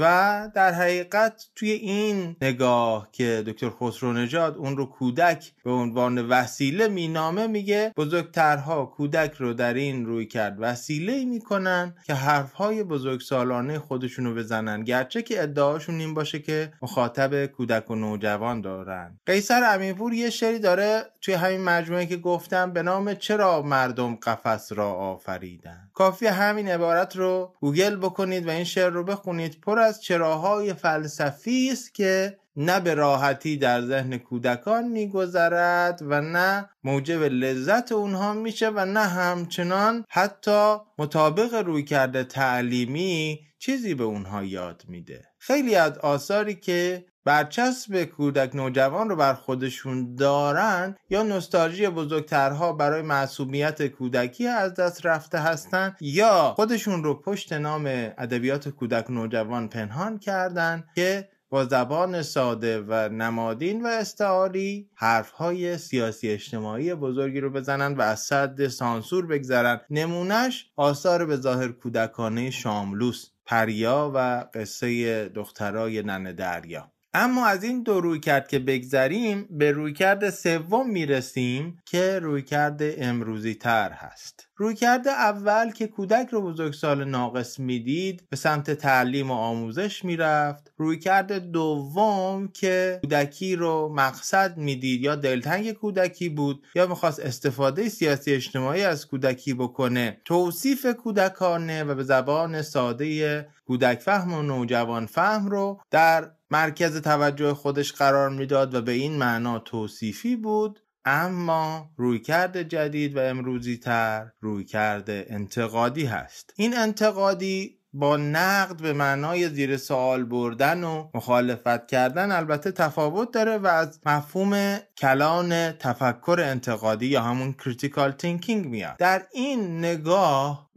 و 0.00 0.50
در 0.54 0.72
حقیقت 0.72 1.46
توی 1.54 1.70
این 1.70 2.36
نگاه 2.42 3.08
که 3.12 3.44
دکتر 3.46 3.70
خسرو 3.70 4.12
نژاد 4.12 4.56
اون 4.56 4.76
رو 4.76 4.86
کودک 4.86 5.52
به 5.64 5.70
عنوان 5.70 6.28
وسیله 6.28 6.88
مینامه 6.88 7.46
میگه 7.46 7.92
بزرگترها 7.96 8.86
کودک 8.86 9.34
رو 9.34 9.52
در 9.52 9.74
این 9.74 10.06
رویکرد. 10.06 10.56
وسیله 10.58 11.24
می‌کنن 11.24 11.94
که 12.06 12.14
حرفهای 12.14 12.82
بزرگسالانه 12.82 13.78
خودشون 13.78 14.24
رو 14.24 14.34
بزنن. 14.34 14.84
گرچه 14.84 15.22
که 15.22 15.42
ادعاشون 15.42 15.94
این 15.94 16.14
باشه 16.14 16.38
که 16.38 16.72
مخاطب 16.82 17.46
کودک 17.46 17.90
و 17.90 17.94
نوجوان 17.94 18.60
دارن. 18.60 19.18
قیصر 19.26 19.74
امینپور 19.74 20.12
یه 20.12 20.30
شعری 20.30 20.58
داره 20.58 21.02
توی 21.20 21.34
همین 21.34 21.64
مجموعه 21.64 22.06
که 22.06 22.16
گفتم 22.16 22.72
به 22.72 22.82
نام 22.82 23.14
چرا 23.14 23.62
مردم 23.62 24.16
قفس 24.16 24.72
را 24.72 24.92
آفریدن. 24.92 25.90
کافی 25.94 26.26
همین 26.26 26.68
عبارت 26.68 27.16
رو 27.16 27.54
گوگل 27.60 27.96
بکنید 27.96 28.46
و 28.46 28.50
این 28.50 28.64
شعر 28.64 28.90
رو 28.90 29.04
بخونید. 29.04 29.59
پر 29.62 29.78
از 29.78 30.02
چراهای 30.02 30.74
فلسفی 30.74 31.70
است 31.72 31.94
که 31.94 32.38
نه 32.56 32.80
به 32.80 32.94
راحتی 32.94 33.56
در 33.56 33.82
ذهن 33.82 34.18
کودکان 34.18 34.88
میگذرد 34.88 36.00
و 36.02 36.20
نه 36.20 36.68
موجب 36.84 37.22
لذت 37.22 37.92
اونها 37.92 38.32
میشه 38.32 38.68
و 38.68 38.84
نه 38.84 39.00
همچنان 39.00 40.04
حتی 40.08 40.76
مطابق 40.98 41.54
روی 41.54 41.82
کرده 41.84 42.24
تعلیمی 42.24 43.40
چیزی 43.58 43.94
به 43.94 44.04
اونها 44.04 44.44
یاد 44.44 44.84
میده. 44.88 45.29
خیلی 45.42 45.74
از 45.74 45.98
آثاری 45.98 46.54
که 46.54 47.04
برچسب 47.24 48.04
کودک 48.04 48.56
نوجوان 48.56 49.08
رو 49.08 49.16
بر 49.16 49.34
خودشون 49.34 50.14
دارن 50.14 50.96
یا 51.10 51.22
نوستالژی 51.22 51.88
بزرگترها 51.88 52.72
برای 52.72 53.02
معصومیت 53.02 53.86
کودکی 53.86 54.46
از 54.46 54.74
دست 54.74 55.06
رفته 55.06 55.38
هستن 55.38 55.96
یا 56.00 56.52
خودشون 56.56 57.04
رو 57.04 57.14
پشت 57.14 57.52
نام 57.52 57.86
ادبیات 58.18 58.68
کودک 58.68 59.10
نوجوان 59.10 59.68
پنهان 59.68 60.18
کردن 60.18 60.84
که 60.94 61.28
با 61.50 61.64
زبان 61.64 62.22
ساده 62.22 62.80
و 62.80 63.08
نمادین 63.08 63.82
و 63.82 63.86
استعاری 63.86 64.90
حرفهای 64.94 65.78
سیاسی 65.78 66.30
اجتماعی 66.30 66.94
بزرگی 66.94 67.40
رو 67.40 67.50
بزنن 67.50 67.94
و 67.94 68.00
از 68.00 68.20
صد 68.20 68.68
سانسور 68.68 69.26
بگذرن. 69.26 69.80
نمونش 69.90 70.70
آثار 70.76 71.26
به 71.26 71.36
ظاهر 71.36 71.68
کودکانه 71.68 72.50
شاملوس. 72.50 73.30
پریا 73.50 74.12
و 74.14 74.18
قصه 74.54 75.28
دخترای 75.28 76.02
ننه 76.02 76.32
دریا. 76.32 76.92
اما 77.14 77.46
از 77.46 77.64
این 77.64 77.82
دو 77.82 78.00
روی 78.00 78.20
کرد 78.20 78.48
که 78.48 78.58
بگذریم 78.58 79.46
به 79.50 79.72
رویکرد 79.72 80.30
سوم 80.30 80.90
می‌رسیم 80.90 81.82
که 81.86 82.18
رویکرد 82.18 82.80
امروزی 82.82 83.54
تر 83.54 83.90
هست. 83.92 84.48
رویکرد 84.56 85.08
اول 85.08 85.70
که 85.70 85.86
کودک 85.86 86.28
رو 86.30 86.42
بزرگسال 86.42 87.04
ناقص 87.04 87.58
می‌دید 87.58 88.26
به 88.30 88.36
سمت 88.36 88.70
تعلیم 88.70 89.30
و 89.30 89.34
آموزش 89.34 90.04
می‌رفت. 90.04 90.72
رویکرد 90.76 91.32
دوم 91.32 92.48
که 92.48 92.98
کودکی 93.02 93.56
رو 93.56 93.92
مقصد 93.94 94.56
می‌دید 94.56 95.02
یا 95.02 95.14
دلتنگ 95.14 95.72
کودکی 95.72 96.28
بود 96.28 96.66
یا 96.74 96.86
می‌خواست 96.86 97.20
استفاده 97.20 97.88
سیاسی 97.88 98.32
اجتماعی 98.32 98.82
از 98.82 99.06
کودکی 99.06 99.54
بکنه. 99.54 100.20
توصیف 100.24 100.86
کودکانه 100.86 101.84
و 101.84 101.94
به 101.94 102.02
زبان 102.02 102.62
ساده 102.62 103.48
کودک 103.66 104.00
فهم 104.00 104.34
و 104.34 104.42
نوجوان 104.42 105.06
فهم 105.06 105.46
رو 105.46 105.80
در 105.90 106.30
مرکز 106.50 106.96
توجه 106.96 107.54
خودش 107.54 107.92
قرار 107.92 108.30
می‌داد 108.30 108.74
و 108.74 108.82
به 108.82 108.92
این 108.92 109.18
معنا 109.18 109.58
توصیفی 109.58 110.36
بود 110.36 110.80
اما 111.04 111.90
رویکرد 111.96 112.62
جدید 112.62 113.16
و 113.16 113.20
امروزی 113.20 113.76
تر 113.76 114.32
رویکرد 114.40 115.10
انتقادی 115.10 116.04
هست. 116.04 116.54
این 116.56 116.76
انتقادی 116.76 117.79
با 117.92 118.16
نقد 118.16 118.82
به 118.82 118.92
معنای 118.92 119.48
زیر 119.48 119.76
سوال 119.76 120.24
بردن 120.24 120.84
و 120.84 121.08
مخالفت 121.14 121.86
کردن 121.86 122.32
البته 122.32 122.72
تفاوت 122.72 123.30
داره 123.30 123.58
و 123.58 123.66
از 123.66 124.00
مفهوم 124.06 124.78
کلان 124.98 125.72
تفکر 125.72 126.40
انتقادی 126.44 127.06
یا 127.06 127.22
همون 127.22 127.52
critical 127.52 128.12
thinking 128.12 128.66
میاد. 128.66 128.96
در 128.98 129.26
این 129.32 129.78
نگاه 129.78 130.70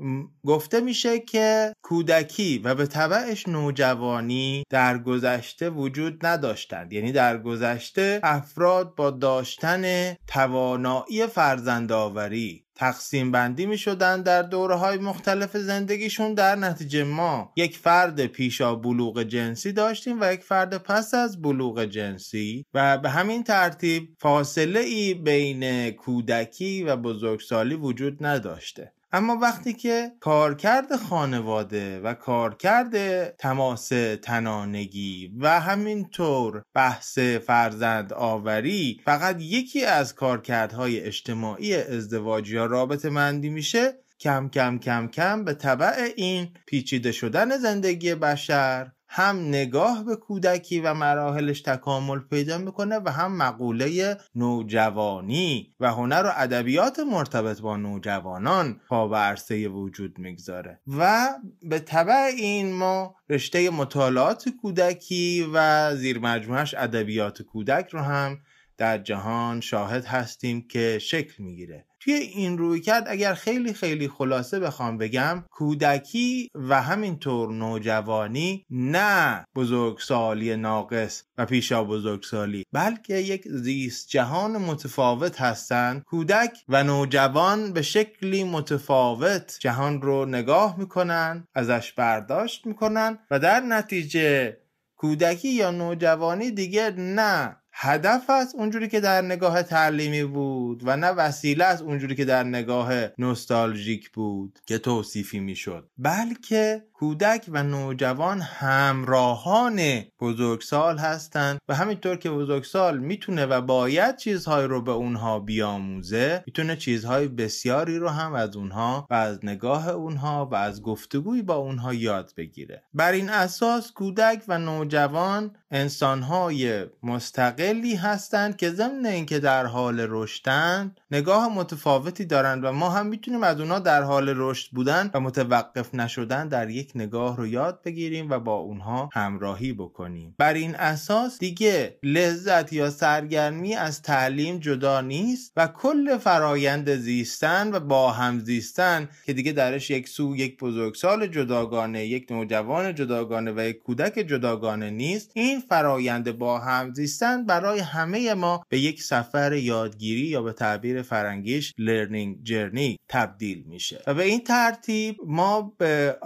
گفته 0.45 0.81
میشه 0.81 1.19
که 1.19 1.73
کودکی 1.81 2.59
و 2.59 2.75
به 2.75 2.85
طبعش 2.85 3.47
نوجوانی 3.47 4.63
در 4.69 4.97
گذشته 4.97 5.69
وجود 5.69 6.25
نداشتند. 6.25 6.93
یعنی 6.93 7.11
در 7.11 7.37
گذشته 7.37 8.19
افراد 8.23 8.95
با 8.95 9.11
داشتن 9.11 10.13
توانایی 10.27 11.27
فرزندآوری 11.27 12.62
تقسیم 12.75 13.31
بندی 13.31 13.65
می 13.65 13.77
شدن 13.77 14.21
در 14.21 14.41
دوره 14.41 14.75
های 14.75 14.97
مختلف 14.97 15.57
زندگیشون 15.57 16.33
در 16.33 16.55
نتیجه 16.55 17.03
ما 17.03 17.53
یک 17.55 17.77
فرد 17.77 18.25
پیشا 18.25 18.75
بلوغ 18.75 19.23
جنسی 19.23 19.71
داشتیم 19.71 20.21
و 20.21 20.33
یک 20.33 20.43
فرد 20.43 20.77
پس 20.77 21.13
از 21.13 21.41
بلوغ 21.41 21.85
جنسی 21.85 22.65
و 22.73 22.97
به 22.97 23.09
همین 23.09 23.43
ترتیب 23.43 24.09
فاصله 24.19 24.79
ای 24.79 25.13
بین 25.13 25.91
کودکی 25.91 26.83
و 26.83 26.95
بزرگسالی 26.95 27.75
وجود 27.75 28.25
نداشته. 28.25 28.91
اما 29.15 29.35
وقتی 29.35 29.73
که 29.73 30.11
کارکرد 30.19 30.95
خانواده 30.95 31.99
و 31.99 32.13
کارکرد 32.13 33.29
تماس 33.35 33.87
تنانگی 34.21 35.33
و 35.39 35.59
همینطور 35.59 36.63
بحث 36.73 37.19
فرزند 37.19 38.13
آوری 38.13 39.01
فقط 39.05 39.37
یکی 39.39 39.85
از 39.85 40.15
کارکردهای 40.15 40.99
اجتماعی 40.99 41.75
ازدواج 41.75 42.51
یا 42.51 42.65
رابطه 42.65 43.09
مندی 43.09 43.49
میشه 43.49 43.93
کم 44.19 44.49
کم 44.49 44.79
کم 44.79 45.07
کم 45.07 45.43
به 45.43 45.53
طبع 45.53 46.11
این 46.15 46.47
پیچیده 46.65 47.11
شدن 47.11 47.57
زندگی 47.57 48.15
بشر. 48.15 48.91
هم 49.15 49.47
نگاه 49.47 50.03
به 50.03 50.15
کودکی 50.15 50.79
و 50.79 50.93
مراحلش 50.93 51.61
تکامل 51.61 52.19
پیدا 52.19 52.57
می‌کنه 52.57 52.99
و 53.05 53.09
هم 53.09 53.37
مقوله 53.37 54.17
نوجوانی 54.35 55.75
و 55.79 55.91
هنر 55.93 56.23
و 56.25 56.31
ادبیات 56.35 56.99
مرتبط 56.99 57.61
با 57.61 57.77
نوجوانان 57.77 58.79
پا 58.89 59.07
به 59.07 59.17
عرصه 59.17 59.67
وجود 59.67 60.19
می‌گذاره. 60.19 60.79
و 60.87 61.29
به 61.61 61.79
طبع 61.79 62.29
این 62.37 62.73
ما 62.73 63.15
رشته 63.29 63.69
مطالعات 63.69 64.49
کودکی 64.49 65.49
و 65.53 65.95
زیر 65.95 66.19
مجموعش 66.19 66.73
ادبیات 66.73 67.41
کودک 67.41 67.89
رو 67.89 67.99
هم 67.99 68.39
در 68.77 68.97
جهان 68.97 69.61
شاهد 69.61 70.05
هستیم 70.05 70.67
که 70.67 70.99
شکل 70.99 71.43
می‌گیره. 71.43 71.85
توی 71.99 72.13
این 72.13 72.57
روی 72.57 72.81
کرد 72.81 73.03
اگر 73.07 73.33
خیلی 73.33 73.73
خیلی 73.73 74.07
خلاصه 74.07 74.59
بخوام 74.59 74.97
بگم 74.97 75.43
کودکی 75.49 76.49
و 76.55 76.81
همینطور 76.81 77.53
نوجوانی 77.53 78.65
نه 78.69 79.45
بزرگسالی 79.55 80.55
ناقص 80.55 81.23
و 81.37 81.45
پیشا 81.45 81.83
بزرگسالی 81.83 82.65
بلکه 82.71 83.15
یک 83.15 83.43
زیست 83.47 84.09
جهان 84.09 84.57
متفاوت 84.57 85.41
هستند. 85.41 86.03
کودک 86.03 86.57
و 86.69 86.83
نوجوان 86.83 87.73
به 87.73 87.81
شکلی 87.81 88.43
متفاوت 88.43 89.57
جهان 89.59 90.01
رو 90.01 90.25
نگاه 90.25 90.79
می‌کنن 90.79 91.47
ازش 91.53 91.91
برداشت 91.91 92.65
می‌کنن 92.65 93.19
و 93.31 93.39
در 93.39 93.59
نتیجه 93.59 94.57
کودکی 94.95 95.49
یا 95.49 95.71
نوجوانی 95.71 96.51
دیگه 96.51 96.93
نه. 96.97 97.62
هدف 97.75 98.29
از 98.29 98.55
اونجوری 98.55 98.87
که 98.87 98.99
در 98.99 99.21
نگاه 99.21 99.63
تعلیمی 99.63 100.23
بود 100.23 100.81
و 100.85 100.97
نه 100.97 101.07
وسیله 101.07 101.63
از 101.63 101.81
اونجوری 101.81 102.15
که 102.15 102.25
در 102.25 102.43
نگاه 102.43 102.93
نوستالژیک 103.17 104.11
بود 104.11 104.59
که 104.65 104.77
توصیفی 104.77 105.39
می‌شد 105.39 105.89
بلکه 105.97 106.85
کودک 107.03 107.45
و 107.47 107.63
نوجوان 107.63 108.41
همراهان 108.41 109.79
بزرگسال 110.19 110.97
هستند 110.97 111.59
و 111.67 111.75
همینطور 111.75 112.15
که 112.15 112.29
بزرگسال 112.29 112.97
می‌تونه 112.97 113.45
و 113.45 113.61
باید 113.61 114.17
چیزهایی 114.17 114.67
رو 114.67 114.81
به 114.81 114.91
اونها 114.91 115.39
بیاموزه 115.39 116.43
می‌تونه 116.47 116.75
چیزهای 116.75 117.27
بسیاری 117.27 117.99
رو 117.99 118.09
هم 118.09 118.33
از 118.33 118.55
اونها 118.55 119.07
و 119.09 119.13
از 119.13 119.39
نگاه 119.43 119.89
اونها 119.89 120.45
و 120.51 120.55
از 120.55 120.81
گفتگوی 120.81 121.41
با 121.41 121.55
اونها 121.55 121.93
یاد 121.93 122.33
بگیره. 122.37 122.83
بر 122.93 123.11
این 123.11 123.29
اساس 123.29 123.91
کودک 123.91 124.43
و 124.47 124.57
نوجوان 124.57 125.55
انسانهای 125.71 126.85
مستقلی 127.03 127.95
هستند 127.95 128.57
که 128.57 128.69
ضمن 128.69 129.05
اینکه 129.05 129.39
در 129.39 129.65
حال 129.65 130.05
رشدند 130.09 130.99
نگاه 131.11 131.49
متفاوتی 131.49 132.25
دارند 132.25 132.63
و 132.63 132.71
ما 132.71 132.89
هم 132.89 133.05
می‌تونیم 133.05 133.43
از 133.43 133.59
اونها 133.59 133.79
در 133.79 134.01
حال 134.01 134.33
رشد 134.35 134.71
بودن 134.71 135.09
و 135.13 135.19
متوقف 135.19 135.95
نشدن 135.95 136.47
در 136.47 136.69
یک 136.69 136.92
نگاه 136.95 137.37
رو 137.37 137.47
یاد 137.47 137.81
بگیریم 137.85 138.29
و 138.29 138.39
با 138.39 138.55
اونها 138.55 139.09
همراهی 139.13 139.73
بکنیم. 139.73 140.35
بر 140.37 140.53
این 140.53 140.75
اساس 140.75 141.39
دیگه 141.39 141.97
لذت 142.03 142.73
یا 142.73 142.89
سرگرمی 142.89 143.75
از 143.75 144.01
تعلیم 144.01 144.57
جدا 144.57 145.01
نیست 145.01 145.53
و 145.55 145.67
کل 145.67 146.17
فرایند 146.17 146.95
زیستن 146.95 147.75
و 147.75 147.79
با 147.79 148.11
هم 148.11 148.39
زیستن 148.39 149.09
که 149.25 149.33
دیگه 149.33 149.51
درش 149.51 149.89
یک 149.89 150.07
سو 150.07 150.35
یک 150.35 150.59
بزرگسال 150.59 151.27
جداگانه 151.27 152.05
یک 152.05 152.31
نوجوان 152.31 152.95
جداگانه 152.95 153.51
و 153.51 153.65
یک 153.65 153.79
کودک 153.79 154.13
جداگانه 154.13 154.89
نیست. 154.89 155.31
این 155.33 155.59
فرایند 155.59 156.37
با 156.37 156.59
هم 156.59 156.93
زیستن 156.93 157.45
برای 157.45 157.79
همه 157.79 158.33
ما 158.33 158.63
به 158.69 158.79
یک 158.79 159.03
سفر 159.03 159.53
یادگیری 159.53 160.27
یا 160.27 160.41
به 160.41 160.53
تعبیر 160.53 161.01
فرنگیش 161.01 161.73
لرنینگ 161.77 162.43
جرنی 162.43 162.97
تبدیل 163.09 163.63
میشه. 163.67 164.01
و 164.07 164.13
به 164.13 164.23
این 164.23 164.43
ترتیب 164.43 165.17
ما 165.25 165.73
به 165.77 166.17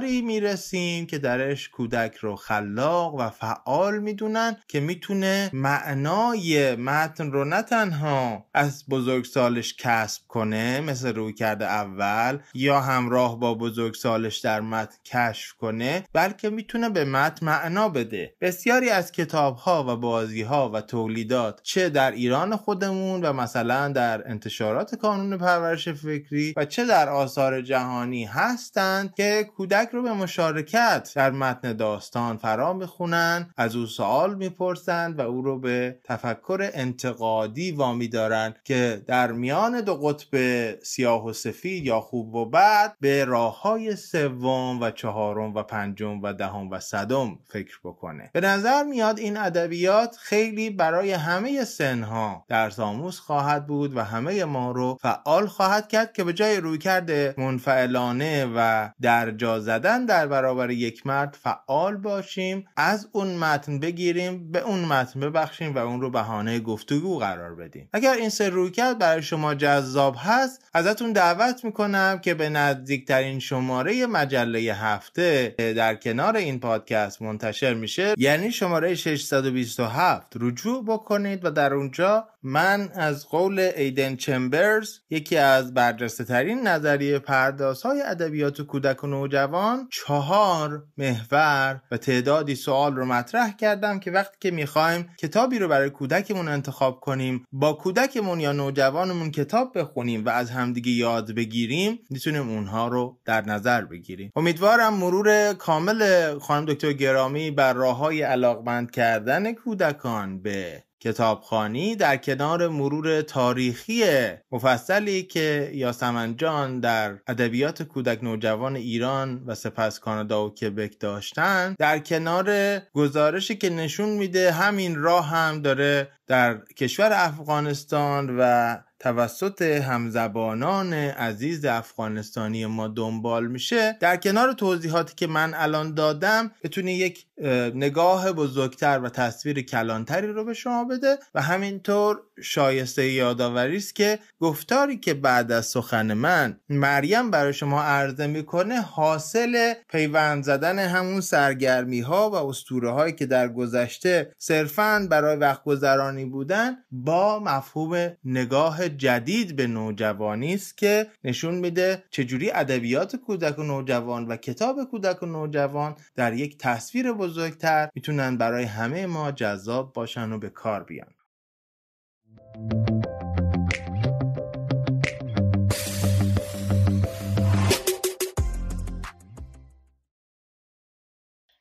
آثاری 0.00 0.22
می‌رسیم 0.22 1.06
که 1.06 1.18
درش 1.18 1.68
کودک 1.68 2.14
رو 2.14 2.36
خلاق 2.36 3.14
و 3.14 3.30
فعال 3.30 3.98
می‌دونن 3.98 4.56
که 4.68 4.80
می‌تونه 4.80 5.50
معنای 5.52 6.76
متن 6.76 7.32
رو 7.32 7.44
نه 7.44 7.62
تنها 7.62 8.46
از 8.54 8.84
بزرگسالش 8.90 9.74
کسب 9.78 10.22
کنه 10.28 10.80
مثل 10.80 11.14
روی 11.14 11.32
کرده 11.32 11.64
اول 11.64 12.38
یا 12.54 12.80
همراه 12.80 13.40
با 13.40 13.54
بزرگسالش 13.54 14.38
در 14.38 14.60
متن 14.60 14.96
کشف 15.04 15.52
کنه 15.52 16.04
بلکه 16.12 16.50
می‌تونه 16.50 16.88
به 16.88 17.04
متن 17.04 17.46
معنا 17.46 17.88
بده. 17.88 18.34
بسیاری 18.40 18.90
از 18.90 19.12
کتاب 19.12 19.56
ها 19.56 19.84
و 19.88 19.96
بازی 19.96 20.42
ها 20.42 20.70
و 20.70 20.80
تولیدات 20.80 21.60
چه 21.62 21.88
در 21.88 22.10
ایران 22.10 22.56
خودمون 22.56 23.24
و 23.24 23.32
مثلا 23.32 23.88
در 23.88 24.28
انتشارات 24.30 24.94
کانون 24.94 25.38
پرورش 25.38 25.88
فکری 25.88 26.54
و 26.56 26.64
چه 26.64 26.86
در 26.86 27.08
آثار 27.08 27.62
جهانی 27.62 28.24
هستند 28.24 29.14
که 29.14 29.50
کودک 29.56 29.89
رو 29.92 30.02
به 30.02 30.12
مشارکت 30.12 31.12
در 31.14 31.30
متن 31.30 31.72
داستان 31.72 32.36
فرا 32.36 32.72
می‌خونن 32.72 33.50
از 33.56 33.76
او 33.76 33.86
سوال 33.86 34.34
می‌پرسند 34.34 35.18
و 35.18 35.22
او 35.22 35.42
رو 35.42 35.58
به 35.58 35.98
تفکر 36.04 36.70
انتقادی 36.74 37.72
وامی 37.72 38.08
دارند 38.08 38.56
که 38.64 39.02
در 39.06 39.32
میان 39.32 39.80
دو 39.80 39.94
قطب 39.94 40.34
سیاه 40.82 41.26
و 41.26 41.32
سفید 41.32 41.86
یا 41.86 42.00
خوب 42.00 42.34
و 42.34 42.46
بد 42.46 42.96
به 43.00 43.24
راه 43.24 43.62
های 43.62 43.96
سوم 43.96 44.80
و 44.80 44.90
چهارم 44.90 45.54
و 45.54 45.62
پنجم 45.62 46.22
و 46.22 46.32
دهم 46.32 46.70
و 46.70 46.80
صدم 46.80 47.38
فکر 47.48 47.78
بکنه. 47.84 48.30
به 48.32 48.40
نظر 48.40 48.82
میاد 48.82 49.18
این 49.18 49.36
ادبیات 49.36 50.16
خیلی 50.20 50.70
برای 50.70 51.12
همه 51.12 51.64
سنها 51.64 52.44
در 52.48 52.72
آموز 52.78 53.20
خواهد 53.20 53.66
بود 53.66 53.96
و 53.96 54.04
همه 54.04 54.44
ما 54.44 54.70
رو 54.70 54.98
فعال 55.00 55.46
خواهد 55.46 55.88
کرد 55.88 56.12
که 56.12 56.24
به 56.24 56.32
جای 56.32 56.60
رویکرد 56.60 57.40
منفعلانه 57.40 58.46
و 58.56 58.90
در 59.00 59.30
جا 59.30 59.58
زدن 59.80 60.04
در 60.04 60.26
برابر 60.26 60.70
یک 60.70 61.06
مرد 61.06 61.36
فعال 61.42 61.96
باشیم 61.96 62.64
از 62.76 63.08
اون 63.12 63.34
متن 63.36 63.78
بگیریم 63.78 64.52
به 64.52 64.60
اون 64.60 64.84
متن 64.84 65.20
ببخشیم 65.20 65.74
و 65.74 65.78
اون 65.78 66.00
رو 66.00 66.10
بهانه 66.10 66.60
گفتگو 66.60 67.18
قرار 67.18 67.54
بدیم. 67.54 67.88
اگر 67.92 68.12
این 68.12 68.28
سر 68.28 68.50
رویکرد 68.50 68.98
برای 68.98 69.22
شما 69.22 69.54
جذاب 69.54 70.16
هست 70.18 70.64
ازتون 70.74 71.12
دعوت 71.12 71.64
می‌کنم 71.64 72.18
که 72.22 72.34
به 72.34 72.48
نزدیکترین 72.48 73.38
شماره 73.38 74.06
مجله 74.06 74.58
هفته 74.60 75.54
در 75.58 75.94
کنار 75.94 76.36
این 76.36 76.60
پادکست 76.60 77.22
منتشر 77.22 77.74
میشه 77.74 78.14
یعنی 78.18 78.52
شماره 78.52 78.94
627 78.94 80.32
رجوع 80.40 80.84
بکنید 80.84 81.44
و 81.44 81.50
در 81.50 81.74
اونجا 81.74 82.28
من 82.42 82.88
از 82.94 83.26
قول 83.28 83.70
ایدن 83.76 84.16
چمبرز 84.16 84.98
یکی 85.10 85.36
از 85.36 85.74
برجسته 85.74 86.24
ترین 86.24 86.66
نظریه 86.66 87.18
پرداز 87.18 87.82
های 87.82 88.02
ادبیات 88.02 88.62
کودک 88.62 89.04
و 89.04 89.06
نوجوان 89.06 89.88
چهار 89.92 90.84
محور 90.98 91.80
و 91.90 91.96
تعدادی 91.96 92.54
سوال 92.54 92.96
رو 92.96 93.04
مطرح 93.04 93.56
کردم 93.56 93.98
که 93.98 94.10
وقتی 94.10 94.36
که 94.40 94.50
می‌خوایم 94.50 95.10
کتابی 95.18 95.58
رو 95.58 95.68
برای 95.68 95.90
کودکمون 95.90 96.48
انتخاب 96.48 97.00
کنیم 97.00 97.44
با 97.52 97.72
کودکمون 97.72 98.40
یا 98.40 98.52
نوجوانمون 98.52 99.30
کتاب 99.30 99.78
بخونیم 99.78 100.24
و 100.24 100.28
از 100.28 100.50
همدیگه 100.50 100.90
یاد 100.90 101.34
بگیریم 101.34 101.98
می‌تونیم 102.10 102.48
اونها 102.48 102.88
رو 102.88 103.18
در 103.24 103.46
نظر 103.46 103.84
بگیریم. 103.84 104.30
امیدوارم 104.36 104.94
مرور 104.94 105.52
کامل 105.52 106.38
خانم 106.38 106.66
دکتر 106.66 106.92
گرامی 106.92 107.50
بر 107.50 107.72
راه 107.72 107.96
های 107.96 108.22
علاقمند 108.22 108.90
کردن 108.90 109.52
کودکان 109.52 110.42
به 110.42 110.84
کتابخانی 111.00 111.96
در 111.96 112.16
کنار 112.16 112.68
مرور 112.68 113.22
تاریخی 113.22 114.04
مفصلی 114.52 115.22
که 115.22 115.70
یاسمن 115.74 116.36
جان 116.36 116.80
در 116.80 117.18
ادبیات 117.26 117.82
کودک 117.82 118.24
نوجوان 118.24 118.76
ایران 118.76 119.42
و 119.46 119.54
سپس 119.54 119.98
کانادا 119.98 120.46
و 120.46 120.54
کبک 120.54 121.00
داشتن 121.00 121.74
در 121.78 121.98
کنار 121.98 122.78
گزارشی 122.78 123.56
که 123.56 123.70
نشون 123.70 124.08
میده 124.08 124.52
همین 124.52 124.96
راه 124.96 125.26
هم 125.28 125.62
داره 125.62 126.08
در 126.26 126.58
کشور 126.76 127.10
افغانستان 127.12 128.36
و 128.38 128.76
توسط 129.00 129.62
همزبانان 129.62 130.92
عزیز 130.94 131.64
افغانستانی 131.64 132.66
ما 132.66 132.88
دنبال 132.88 133.46
میشه. 133.46 133.96
در 134.00 134.16
کنار 134.16 134.52
توضیحاتی 134.52 135.14
که 135.16 135.26
من 135.26 135.54
الان 135.54 135.94
دادم 135.94 136.50
بتونی 136.64 136.92
یک 136.92 137.26
نگاه 137.74 138.32
بزرگتر 138.32 138.98
و 138.98 139.08
تصویر 139.08 139.62
کلانتری 139.62 140.26
رو 140.26 140.44
به 140.44 140.54
شما 140.54 140.84
بده 140.84 141.18
و 141.34 141.42
همینطور 141.42 142.20
شایسته 142.42 143.08
یادآوری 143.08 143.76
است 143.76 143.94
که 143.94 144.18
گفتاری 144.40 144.96
که 144.96 145.14
بعد 145.14 145.52
از 145.52 145.66
سخن 145.66 146.12
من 146.12 146.60
مریم 146.68 147.30
برای 147.30 147.52
شما 147.52 147.82
عرضه 147.82 148.26
می‌کنه 148.26 148.80
حاصل 148.80 149.74
پیوند 149.88 150.44
زدن 150.44 150.78
همون 150.78 151.20
سرگرمی 151.20 152.00
ها 152.00 152.30
و 152.30 152.34
اسطوره 152.34 152.90
هایی 152.90 153.12
که 153.12 153.26
در 153.26 153.48
گذشته 153.48 154.32
صرفا 154.38 155.06
برای 155.10 155.36
وقت 155.36 155.64
گذرانی 155.64 156.24
بودن 156.24 156.76
با 156.90 157.38
مفهوم 157.38 158.10
نگاه 158.24 158.88
جدید 158.88 159.56
به 159.56 159.66
نوجوانی 159.66 160.54
است 160.54 160.78
که 160.78 161.06
نشون 161.24 161.54
میده 161.54 162.02
چجوری 162.10 162.50
ادبیات 162.50 163.16
کودک 163.16 163.58
و 163.58 163.62
نوجوان 163.62 164.26
و 164.26 164.36
کتاب 164.36 164.84
کودک 164.90 165.22
و 165.22 165.26
نوجوان 165.26 165.96
در 166.16 166.34
یک 166.34 166.58
تصویر 166.58 167.12
بزرگتر 167.30 167.90
می‌تونن 167.94 168.36
برای 168.36 168.64
همه 168.64 169.06
ما 169.06 169.32
جذاب 169.32 169.92
باشن 169.92 170.32
و 170.32 170.38
به 170.38 170.50
کار 170.50 170.84
بیان 170.84 171.14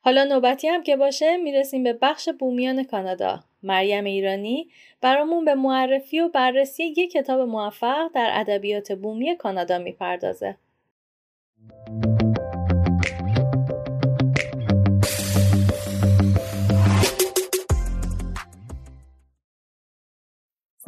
حالا 0.02 0.24
نوبتی 0.24 0.68
هم 0.68 0.84
که 0.84 0.96
باشه 0.96 1.38
می‌رسیم 1.38 1.84
به 1.84 1.94
بخش 2.02 2.30
بومیان 2.30 2.84
کانادا. 2.84 3.44
مریم 3.64 4.04
ایرانی 4.04 4.70
برامون 5.02 5.46
به 5.46 5.56
معرفی 5.56 6.20
و 6.20 6.30
بررسی 6.30 6.84
یک 6.84 7.12
کتاب 7.12 7.40
موفق 7.40 8.12
در 8.16 8.30
ادبیات 8.34 8.92
بومی 8.92 9.38
کانادا 9.38 9.78
می‌پردازه. 9.78 10.58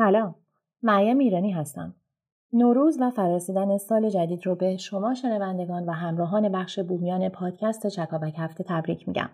سلام 0.01 0.35
مریم 0.83 1.17
ایرانی 1.17 1.51
هستم. 1.51 1.95
نوروز 2.53 2.97
و 3.01 3.09
فراسیدن 3.09 3.77
سال 3.77 4.09
جدید 4.09 4.45
رو 4.45 4.55
به 4.55 4.77
شما 4.77 5.13
شنوندگان 5.13 5.85
و 5.85 5.91
همراهان 5.91 6.49
بخش 6.49 6.79
بومیان 6.79 7.29
پادکست 7.29 7.87
چکابک 7.87 8.33
هفته 8.37 8.63
تبریک 8.67 9.07
میگم. 9.07 9.29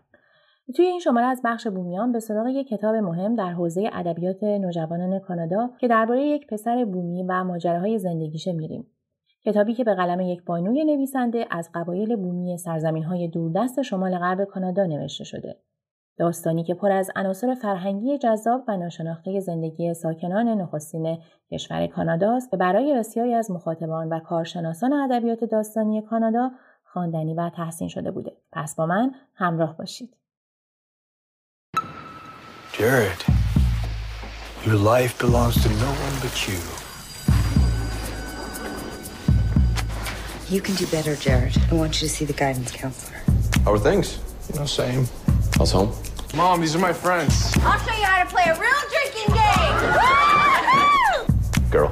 توی 0.76 0.86
این 0.86 1.00
شماره 1.00 1.26
از 1.26 1.42
بخش 1.44 1.68
بومیان 1.68 2.12
به 2.12 2.20
سراغ 2.20 2.48
یک 2.48 2.68
کتاب 2.68 2.96
مهم 2.96 3.36
در 3.36 3.52
حوزه 3.52 3.90
ادبیات 3.94 4.44
نوجوانان 4.44 5.20
کانادا 5.20 5.70
که 5.80 5.88
درباره 5.88 6.26
یک 6.26 6.48
پسر 6.48 6.86
بومی 6.86 7.24
و 7.24 7.44
ماجراهای 7.44 8.00
زندگیشه 8.00 8.54
میریم. 8.54 8.88
کتابی 9.46 9.74
که 9.74 9.84
به 9.84 9.96
قلم 9.96 10.22
یک 10.22 10.44
بانوی 10.46 10.84
نویسنده 10.84 11.46
از 11.52 11.70
قبایل 11.74 12.16
بومی 12.16 12.58
سرزمین 12.58 13.04
های 13.04 13.28
دوردست 13.28 13.82
شمال 13.82 14.18
غرب 14.18 14.44
کانادا 14.44 14.86
نوشته 14.86 15.24
شده. 15.24 15.58
داستانی 16.18 16.64
که 16.64 16.74
پر 16.74 16.92
از 16.92 17.12
عناصر 17.16 17.54
فرهنگی 17.54 18.18
جذاب 18.18 18.64
و 18.68 18.78
ناشناخته 18.78 19.40
زندگی 19.40 19.94
ساکنان 19.94 20.48
نخستین 20.48 21.18
کشور 21.52 21.88
کاناداست 21.88 22.52
که 22.52 22.58
برای 22.58 22.96
بسیاری 22.96 23.34
از 23.34 23.52
مخاطبان 23.52 24.10
و 24.10 24.20
کارشناسان 24.20 24.94
ادبیات 24.94 25.44
داستانی 25.44 26.02
کانادا 26.02 26.52
خواندنی 26.84 27.34
و 27.34 27.50
تحسین 27.50 27.88
شده 27.88 28.12
بوده 28.12 28.32
پس 28.52 28.76
با 28.76 28.86
من 28.86 29.12
همراه 29.34 29.78
باشید 29.78 30.14
Jared, 32.74 33.22
your 34.66 34.80
life 34.94 35.14
belongs 35.24 35.56
to 35.64 35.70
no 35.84 35.92
one 36.06 36.16
but 36.24 36.36
you. 36.48 36.62
You 40.54 40.62
can 40.62 40.76
do 40.76 40.86
better, 40.88 41.16
Jared. 41.16 41.58
I 41.72 41.74
want 41.74 41.92
you 42.00 42.08
to 42.08 42.14
see 42.16 42.26
the 42.26 42.38
guidance 42.44 42.72
counselor. 42.72 43.20
How 43.66 43.74
are 43.74 43.80
things? 43.80 44.20
You 44.48 44.60
know, 44.60 44.66
same. 44.66 45.08
How's 45.58 45.72
home? 45.72 45.92
Mom, 46.36 46.60
these 46.62 46.76
are 46.76 46.80
my 46.80 46.94
friends. 46.94 47.58
I'll 47.62 47.80
show 47.80 47.92
you 47.96 48.04
how 48.06 48.24
to 48.24 48.30
play 48.30 48.44
a 48.46 48.54
real 48.60 48.70
drinking 48.92 49.34
game. 49.34 49.76
Girl. 51.72 51.92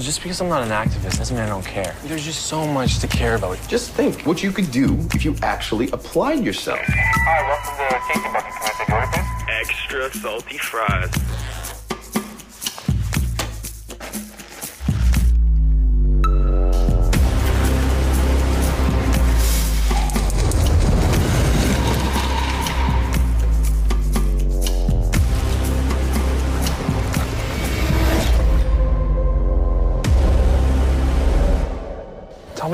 Just 0.00 0.20
because 0.20 0.40
I'm 0.40 0.48
not 0.48 0.64
an 0.64 0.70
activist 0.70 1.18
doesn't 1.18 1.36
mean 1.36 1.44
I 1.44 1.48
don't 1.48 1.64
care. 1.64 1.94
There's 2.06 2.24
just 2.24 2.46
so 2.46 2.66
much 2.66 2.98
to 2.98 3.06
care 3.06 3.36
about. 3.36 3.56
Just 3.68 3.92
think 3.92 4.22
what 4.22 4.42
you 4.42 4.50
could 4.50 4.72
do 4.72 4.98
if 5.14 5.24
you 5.24 5.36
actually 5.42 5.88
applied 5.92 6.44
yourself. 6.44 6.80
Hi, 6.82 7.42
welcome 7.46 7.76
to 7.78 7.84
Tasty 8.08 8.28
Bucket. 8.32 8.50
Can 8.50 8.66
I 8.66 8.74
take 8.74 8.90
order, 8.90 9.06
please? 9.12 9.28
Extra 9.60 10.10
salty 10.20 10.58
fries. 10.58 11.12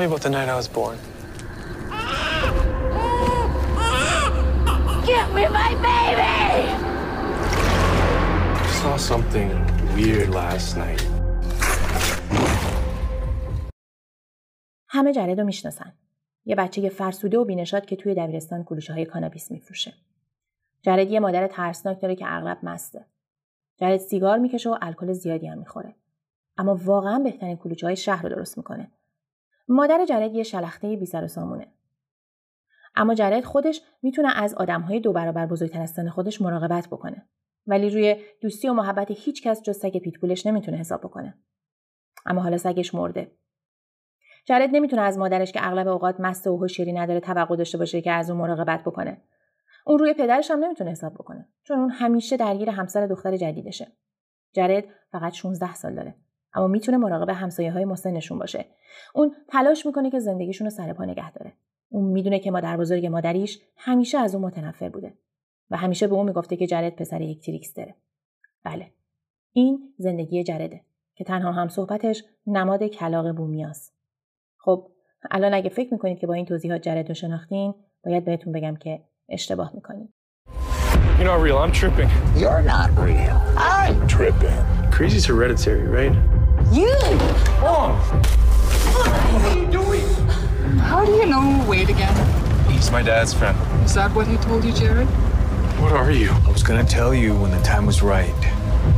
Me 0.01 0.07
about 0.07 0.23
the 0.27 0.33
night 0.37 0.49
I 0.55 0.57
was 0.61 0.69
born. 0.79 0.97
Give 5.09 5.27
me 5.37 5.45
my 5.59 5.71
baby! 5.89 6.39
I 8.65 8.69
saw 8.81 8.95
something 9.11 9.49
weird 9.95 10.29
last 10.41 10.69
night. 10.77 11.01
همه 14.87 15.13
جرد 15.13 15.39
رو 15.39 15.45
می‌شناسن. 15.45 15.93
یه 16.45 16.55
بچه 16.55 16.89
فرسوده 16.89 17.37
و 17.37 17.45
بینشاد 17.45 17.85
که 17.85 17.95
توی 17.95 18.15
دبیرستان 18.15 18.63
کلوشه 18.63 18.93
های 18.93 19.05
کانابیس 19.05 19.51
میفروشه. 19.51 19.93
جرد 20.81 21.11
یه 21.11 21.19
مادر 21.19 21.47
ترسناک 21.47 22.01
داره 22.01 22.15
که 22.15 22.25
اغلب 22.27 22.57
مسته. 22.63 23.05
جرد 23.77 23.97
سیگار 23.97 24.37
می‌کشه 24.37 24.69
و 24.69 24.77
الکل 24.81 25.13
زیادی 25.13 25.47
هم 25.47 25.57
می‌خوره. 25.57 25.95
اما 26.57 26.75
واقعا 26.75 27.19
بهترین 27.19 27.57
کلوچه 27.57 27.87
های 27.87 27.95
شهر 27.95 28.23
رو 28.23 28.29
درست 28.29 28.57
می‌کنه. 28.57 28.91
مادر 29.71 30.05
جرد 30.05 30.33
یه 30.33 30.43
شلخته 30.43 30.95
بی 30.95 31.05
سر 31.05 31.23
و 31.23 31.27
سامونه. 31.27 31.67
اما 32.95 33.13
جرد 33.13 33.43
خودش 33.43 33.81
می‌تونه 34.01 34.37
از 34.37 34.55
آدمهای 34.55 34.99
دو 34.99 35.13
برابر 35.13 35.45
بزرگتر 35.45 35.81
از 35.81 35.99
خودش 36.11 36.41
مراقبت 36.41 36.87
بکنه. 36.87 37.27
ولی 37.67 37.89
روی 37.89 38.15
دوستی 38.41 38.69
و 38.69 38.73
محبت 38.73 39.11
هیچ 39.11 39.43
کس 39.43 39.61
جز 39.61 39.77
سگ 39.77 39.97
پیتبولش 39.97 40.45
نمی‌تونه 40.45 40.77
حساب 40.77 41.01
بکنه. 41.01 41.37
اما 42.25 42.41
حالا 42.41 42.57
سگش 42.57 42.95
مرده. 42.95 43.31
جرد 44.45 44.69
نمی‌تونه 44.73 45.01
از 45.01 45.17
مادرش 45.17 45.51
که 45.51 45.67
اغلب 45.67 45.87
اوقات 45.87 46.19
مست 46.19 46.47
و 46.47 46.57
هوشیاری 46.57 46.93
نداره 46.93 47.19
توقع 47.19 47.55
داشته 47.55 47.77
باشه 47.77 48.01
که 48.01 48.11
از 48.11 48.29
اون 48.29 48.39
مراقبت 48.39 48.81
بکنه. 48.81 49.21
اون 49.85 49.99
روی 49.99 50.13
پدرش 50.13 50.51
هم 50.51 50.63
نمی‌تونه 50.63 50.91
حساب 50.91 51.13
بکنه 51.13 51.49
چون 51.63 51.79
اون 51.79 51.89
همیشه 51.89 52.37
درگیر 52.37 52.69
همسر 52.69 53.07
دختر 53.07 53.37
جدیدشه. 53.37 53.87
جرد 54.53 54.83
فقط 55.11 55.33
16 55.33 55.73
سال 55.73 55.95
داره. 55.95 56.15
اما 56.53 56.67
می‌تونه 56.67 56.97
مراقب 56.97 57.29
همسایه 57.29 57.71
های 57.71 57.85
مسنشون 57.85 58.39
باشه. 58.39 58.65
اون 59.13 59.35
تلاش 59.47 59.85
می‌کنه 59.85 60.11
که 60.11 60.19
زندگیشون 60.19 60.65
رو 60.65 60.71
سر 60.71 60.93
پا 60.93 61.05
نگه 61.05 61.31
داره. 61.31 61.53
اون 61.89 62.05
می‌دونه 62.05 62.39
که 62.39 62.51
مادر 62.51 62.77
بزرگ 62.77 63.05
مادریش 63.05 63.59
همیشه 63.77 64.17
از 64.17 64.35
اون 64.35 64.45
متنفر 64.45 64.89
بوده 64.89 65.13
و 65.69 65.77
همیشه 65.77 66.07
به 66.07 66.15
اون 66.15 66.25
می‌گفته 66.25 66.55
که 66.55 66.67
جرد 66.67 66.95
پسر 66.95 67.21
یک 67.21 67.45
تریکس 67.45 67.73
داره. 67.73 67.95
بله. 68.63 68.91
این 69.53 69.93
زندگی 69.97 70.43
جرده 70.43 70.81
که 71.15 71.23
تنها 71.23 71.51
هم 71.51 71.67
صحبتش 71.67 72.23
نماد 72.47 72.83
کلاق 72.83 73.31
بومیاست. 73.31 73.93
خب 74.57 74.87
الان 75.31 75.53
اگه 75.53 75.69
فکر 75.69 75.93
می‌کنید 75.93 76.19
که 76.19 76.27
با 76.27 76.33
این 76.33 76.45
توضیحات 76.45 76.81
جرد 76.81 77.07
رو 77.07 77.13
شناختین 77.13 77.73
باید 78.05 78.25
بهتون 78.25 78.53
بگم 78.53 78.75
که 78.75 79.01
اشتباه 79.29 79.71
می‌کنید. 79.75 80.13
You're 81.19 81.27
not 81.27 81.41
real. 81.47 81.57
I'm 81.63 81.71
tripping. 81.81 82.09
You're 82.41 82.63
not 82.75 82.89
real. 83.07 83.37
I'm 83.57 83.97
tripping. 84.07 84.61
Crazy's 84.91 85.25
hereditary, 85.25 85.85
right? 85.97 86.40
You! 86.69 86.95
Mom! 87.61 87.95
What 87.97 89.07
are 89.07 89.57
you 89.57 89.67
doing? 89.71 90.05
How 90.79 91.05
do 91.05 91.11
you 91.13 91.25
know 91.25 91.65
Wade 91.67 91.89
again? 91.89 92.15
He's 92.69 92.91
my 92.91 93.01
dad's 93.01 93.33
friend. 93.33 93.57
Is 93.83 93.93
that 93.95 94.13
what 94.13 94.27
he 94.27 94.37
told 94.37 94.63
you, 94.63 94.71
Jared? 94.71 95.07
What 95.79 95.93
are 95.93 96.11
you? 96.11 96.31
I 96.31 96.51
was 96.51 96.63
gonna 96.63 96.83
tell 96.83 97.13
you 97.13 97.35
when 97.35 97.51
the 97.51 97.61
time 97.61 97.85
was 97.85 98.01
right. 98.01 98.33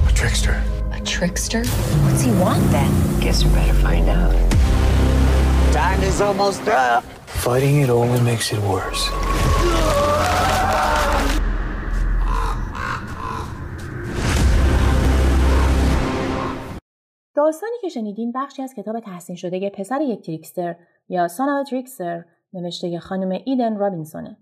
A 0.07 0.11
trickster. 0.13 0.63
A 0.91 0.99
trickster? 1.01 1.63
What's 2.03 2.21
he 2.21 2.31
want 2.31 2.63
then? 2.71 3.19
Guess 3.19 3.43
we 3.43 3.51
better 3.51 3.73
find 3.75 4.09
out. 4.09 4.33
Time 5.73 6.01
is 6.03 6.21
almost 6.21 6.67
up. 6.67 7.03
Fighting 7.25 7.81
it 7.81 7.89
only 7.89 8.21
makes 8.21 8.51
it 8.51 8.59
worse. 8.61 9.09
داستانی 17.35 17.75
که 17.81 17.89
شنیدین 17.89 18.31
بخشی 18.35 18.61
از 18.61 18.73
کتاب 18.73 18.99
تحسین 18.99 19.35
شده 19.35 19.69
پسر 19.69 20.01
یک 20.01 20.21
Trickster 20.21 20.75
یا 21.09 21.27
Son 21.27 21.63
Trickster 21.63 22.25
نوشته 22.53 22.99
خانم 22.99 23.41
ایدن 23.45 23.77
رابینسونه. 23.77 24.37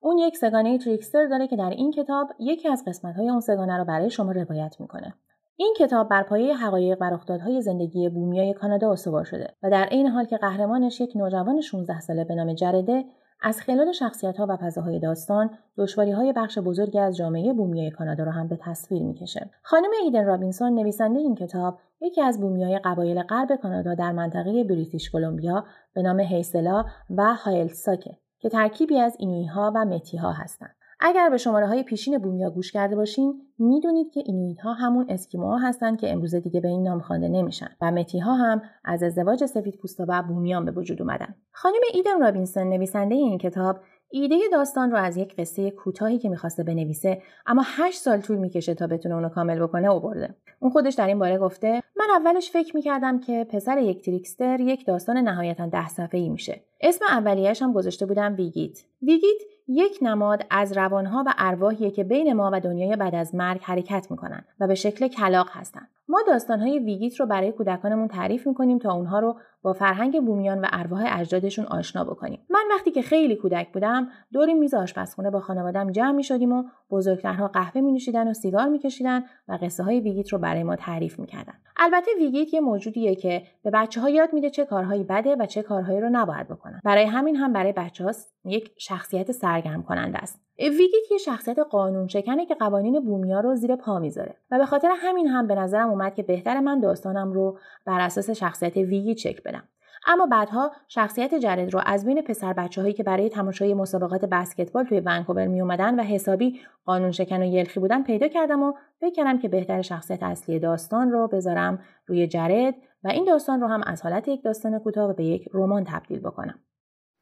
اون 0.00 0.18
یک 0.18 0.36
سگانه 0.36 0.78
Trickster 0.78 1.26
داره 1.26 1.48
که 1.48 1.56
در 1.56 1.70
این 1.70 1.90
کتاب 1.92 2.28
یکی 2.38 2.68
از 2.68 2.84
قسمت‌های 2.86 3.28
اون 3.28 3.40
سگانه 3.40 3.78
رو 3.78 3.84
برای 3.84 4.10
شما 4.10 4.32
روایت 4.32 4.76
می‌کنه. 4.80 5.14
این 5.56 5.74
کتاب 5.78 6.08
بر 6.08 6.22
پایه 6.22 6.56
حقایق 6.56 6.98
و 7.00 7.04
رخدادهای 7.04 7.62
زندگی 7.62 8.08
بومیای 8.08 8.54
کانادا 8.54 8.92
استوار 8.92 9.24
شده 9.24 9.54
و 9.62 9.70
در 9.70 9.84
عین 9.84 10.06
حال 10.06 10.24
که 10.24 10.36
قهرمانش 10.36 11.00
یک 11.00 11.16
نوجوان 11.16 11.60
16 11.60 12.00
ساله 12.00 12.24
به 12.24 12.34
نام 12.34 12.54
جرده 12.54 13.04
از 13.40 13.60
خلال 13.60 13.92
شخصیت‌ها 13.92 14.46
و 14.48 14.56
فضاهای 14.56 14.98
داستان 14.98 15.50
های 15.98 16.32
بخش 16.36 16.58
بزرگی 16.58 16.98
از 16.98 17.16
جامعه 17.16 17.52
بومیای 17.52 17.90
کانادا 17.90 18.24
را 18.24 18.32
هم 18.32 18.48
به 18.48 18.58
تصویر 18.60 19.02
می‌کشه. 19.02 19.50
خانم 19.62 19.90
ایدن 20.04 20.24
رابینسون 20.24 20.74
نویسنده 20.74 21.18
این 21.18 21.34
کتاب 21.34 21.78
یکی 22.00 22.22
از 22.22 22.40
بومیای 22.40 22.78
قبایل 22.84 23.22
غرب 23.22 23.56
کانادا 23.56 23.94
در 23.94 24.12
منطقه 24.12 24.64
بریتیش 24.64 25.10
کلمبیا 25.10 25.64
به 25.94 26.02
نام 26.02 26.20
هیسلا 26.20 26.84
و 27.10 27.34
هایلساکه 27.34 28.16
که 28.38 28.48
ترکیبی 28.48 28.98
از 28.98 29.16
اینویت 29.18 29.44
ها 29.44 29.72
و 29.74 29.84
متی 29.84 30.16
ها 30.16 30.32
هستند. 30.32 30.75
اگر 31.00 31.30
به 31.30 31.36
شماره 31.36 31.66
های 31.66 31.82
پیشین 31.82 32.18
بومیا 32.18 32.50
گوش 32.50 32.72
کرده 32.72 32.96
باشین 32.96 33.42
می‌دونید 33.58 34.10
که 34.10 34.22
اینویت 34.26 34.60
ها 34.60 34.72
همون 34.72 35.06
اسکیموها 35.08 35.58
هستند 35.58 35.98
که 36.00 36.12
امروزه 36.12 36.40
دیگه 36.40 36.60
به 36.60 36.68
این 36.68 36.82
نام 36.82 37.00
خوانده 37.00 37.28
نمیشن 37.28 37.68
و 37.80 37.90
متی 37.90 38.18
ها 38.18 38.34
هم 38.34 38.62
از 38.84 39.02
ازدواج 39.02 39.44
سفید 39.44 39.78
پوستا 39.78 40.04
و 40.08 40.22
بومیان 40.22 40.64
به 40.64 40.70
وجود 40.70 41.02
اومدن. 41.02 41.34
خانم 41.52 41.80
ایدن 41.94 42.20
رابینسون 42.20 42.68
نویسنده 42.68 43.14
این 43.14 43.38
کتاب 43.38 43.78
ایده 44.10 44.36
داستان 44.52 44.90
رو 44.90 44.96
از 44.96 45.16
یک 45.16 45.36
قصه 45.36 45.70
کوتاهی 45.70 46.18
که 46.18 46.28
می‌خواسته 46.28 46.62
بنویسه 46.62 47.22
اما 47.46 47.62
هشت 47.64 48.00
سال 48.00 48.20
طول 48.20 48.36
می‌کشه 48.36 48.74
تا 48.74 48.86
بتونه 48.86 49.14
اونو 49.14 49.28
کامل 49.28 49.62
بکنه 49.62 49.90
آورده. 49.90 50.34
اون 50.60 50.70
خودش 50.70 50.94
در 50.94 51.06
این 51.06 51.18
باره 51.18 51.38
گفته 51.38 51.82
من 51.96 52.06
اولش 52.10 52.50
فکر 52.50 52.76
می‌کردم 52.76 53.20
که 53.20 53.46
پسر 53.50 53.78
یک 53.78 54.04
Trickster 54.04 54.60
یک 54.60 54.86
داستان 54.86 55.16
نهایتا 55.16 55.66
ده 55.66 55.88
صفحه 55.88 56.20
ای 56.20 56.28
میشه. 56.28 56.60
اسم 56.80 57.04
اولیهش 57.10 57.62
هم 57.62 57.72
گذاشته 57.72 58.06
بودم 58.06 58.34
ویگیت. 58.36 58.78
ویگیت 59.02 59.55
یک 59.68 59.98
نماد 60.02 60.46
از 60.50 60.76
روانها 60.76 61.24
و 61.26 61.34
ارواحیه 61.38 61.90
که 61.90 62.04
بین 62.04 62.32
ما 62.32 62.50
و 62.52 62.60
دنیای 62.60 62.96
بعد 62.96 63.14
از 63.14 63.34
مرگ 63.34 63.60
حرکت 63.62 64.06
می‌کنن 64.10 64.44
و 64.60 64.66
به 64.66 64.74
شکل 64.74 65.08
کلاغ 65.08 65.48
هستند. 65.52 65.88
ما 66.08 66.22
داستانهای 66.26 66.78
ویگیت 66.78 67.20
رو 67.20 67.26
برای 67.26 67.52
کودکانمون 67.52 68.08
تعریف 68.08 68.46
می‌کنیم 68.46 68.78
تا 68.78 68.92
اونها 68.92 69.18
رو 69.18 69.36
با 69.62 69.72
فرهنگ 69.72 70.24
بومیان 70.24 70.60
و 70.60 70.66
ارواح 70.72 71.18
اجدادشون 71.20 71.64
آشنا 71.64 72.04
بکنیم. 72.04 72.40
من 72.50 72.64
وقتی 72.70 72.90
که 72.90 73.02
خیلی 73.02 73.36
کودک 73.36 73.72
بودم 73.72 74.08
دور 74.32 74.52
میز 74.52 74.74
آشپزخونه 74.74 75.30
با 75.30 75.40
خانوادم 75.40 75.90
جمع 75.90 76.12
می‌شدیم 76.12 76.52
و 76.52 76.64
بزرگترها 76.90 77.48
قهوه 77.48 77.80
می 77.80 77.92
نوشیدن 77.92 78.28
و 78.28 78.32
سیگار 78.32 78.68
میکشیدن 78.68 79.24
و 79.48 79.58
قصه 79.62 79.82
های 79.82 80.00
ویگیت 80.00 80.32
رو 80.32 80.38
برای 80.38 80.62
ما 80.62 80.76
تعریف 80.76 81.18
می‌کردن. 81.18 81.54
البته 81.76 82.10
ویگیت 82.18 82.54
یه 82.54 82.60
موجودیه 82.60 83.14
که 83.14 83.42
به 83.62 83.70
بچه 83.70 84.00
ها 84.00 84.08
یاد 84.08 84.32
میده 84.32 84.50
چه 84.50 84.64
کارهایی 84.64 85.04
بده 85.04 85.36
و 85.38 85.46
چه 85.46 85.62
کارهایی 85.62 86.00
رو 86.00 86.08
نباید 86.12 86.48
بکنن. 86.48 86.80
برای 86.84 87.04
همین 87.04 87.36
هم 87.36 87.52
برای 87.52 87.72
بچه 87.72 88.04
یک 88.44 88.70
شخصیت 88.78 89.32
سرگرم 89.32 89.82
کننده 89.82 90.18
است. 90.18 90.45
ویگیت 90.58 91.10
یه 91.10 91.18
شخصیت 91.18 91.58
قانون 91.58 92.08
شکنه 92.08 92.46
که 92.46 92.54
قوانین 92.54 93.00
بومیا 93.00 93.40
رو 93.40 93.54
زیر 93.54 93.76
پا 93.76 93.98
می‌ذاره 93.98 94.36
و 94.50 94.58
به 94.58 94.66
خاطر 94.66 94.88
همین 94.96 95.26
هم 95.26 95.46
به 95.46 95.54
نظرم 95.54 95.90
اومد 95.90 96.14
که 96.14 96.22
بهتر 96.22 96.60
من 96.60 96.80
داستانم 96.80 97.32
رو 97.32 97.58
بر 97.86 98.00
اساس 98.00 98.30
شخصیت 98.30 98.76
ویگیت 98.76 99.16
چک 99.16 99.42
بدم 99.42 99.68
اما 100.06 100.26
بعدها 100.26 100.72
شخصیت 100.88 101.34
جرد 101.34 101.74
رو 101.74 101.80
از 101.86 102.04
بین 102.04 102.22
پسر 102.22 102.52
بچه 102.52 102.82
هایی 102.82 102.94
که 102.94 103.02
برای 103.02 103.28
تماشای 103.28 103.74
مسابقات 103.74 104.24
بسکتبال 104.24 104.84
توی 104.84 105.00
ونکوور 105.00 105.46
می 105.46 105.60
اومدن 105.60 106.00
و 106.00 106.02
حسابی 106.02 106.60
قانون 106.84 107.10
شکن 107.10 107.42
و 107.42 107.44
یلخی 107.44 107.80
بودن 107.80 108.02
پیدا 108.02 108.28
کردم 108.28 108.62
و 108.62 108.72
فکر 109.00 109.14
کردم 109.14 109.38
که 109.38 109.48
بهتر 109.48 109.82
شخصیت 109.82 110.22
اصلی 110.22 110.58
داستان 110.58 111.10
رو 111.10 111.28
بذارم 111.28 111.78
روی 112.06 112.26
جرد 112.26 112.74
و 113.04 113.08
این 113.08 113.24
داستان 113.24 113.60
رو 113.60 113.66
هم 113.66 113.82
از 113.86 114.02
حالت 114.02 114.28
یک 114.28 114.42
داستان 114.42 114.78
کوتاه 114.78 115.12
به 115.12 115.24
یک 115.24 115.48
رمان 115.54 115.84
تبدیل 115.84 116.20
بکنم. 116.20 116.58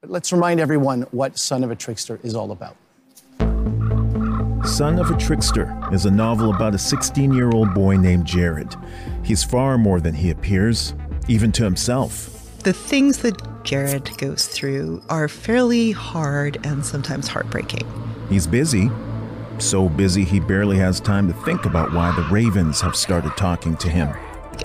Let's 0.05 0.31
remind 0.31 0.59
everyone 0.59 0.99
what 1.11 1.37
Son 1.37 1.63
of 1.63 1.71
a 1.71 1.75
Trickster 1.75 2.19
is 2.23 2.35
all 2.35 2.51
about. 2.51 2.84
Son 4.65 4.97
of 4.97 5.11
a 5.11 5.17
Trickster 5.17 5.77
is 5.91 6.05
a 6.07 6.11
novel 6.11 6.51
about 6.51 6.73
a 6.73 6.77
16 6.77 7.31
year 7.31 7.51
old 7.51 7.75
boy 7.75 7.97
named 7.97 8.25
Jared. 8.25 8.75
He's 9.23 9.43
far 9.43 9.77
more 9.77 10.01
than 10.01 10.15
he 10.15 10.31
appears, 10.31 10.95
even 11.27 11.51
to 11.53 11.63
himself. 11.63 12.59
The 12.63 12.73
things 12.73 13.19
that 13.19 13.63
Jared 13.63 14.09
goes 14.17 14.47
through 14.47 15.03
are 15.07 15.27
fairly 15.27 15.91
hard 15.91 16.57
and 16.65 16.83
sometimes 16.83 17.27
heartbreaking. 17.27 17.87
He's 18.27 18.47
busy, 18.47 18.89
so 19.59 19.87
busy 19.87 20.23
he 20.23 20.39
barely 20.39 20.77
has 20.77 20.99
time 20.99 21.27
to 21.27 21.33
think 21.43 21.65
about 21.65 21.93
why 21.93 22.15
the 22.15 22.23
Ravens 22.23 22.81
have 22.81 22.95
started 22.95 23.37
talking 23.37 23.77
to 23.77 23.89
him. 23.89 24.09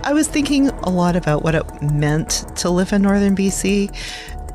I 0.03 0.15
was 0.15 0.29
thinking 0.29 0.71
a 0.71 0.89
lot 0.89 1.15
about 1.15 1.43
what 1.43 1.55
it 1.55 1.83
meant 1.83 2.47
to 2.57 2.71
live 2.71 2.95
in 2.95 3.03
northern 3.03 3.37
BC, 3.37 3.95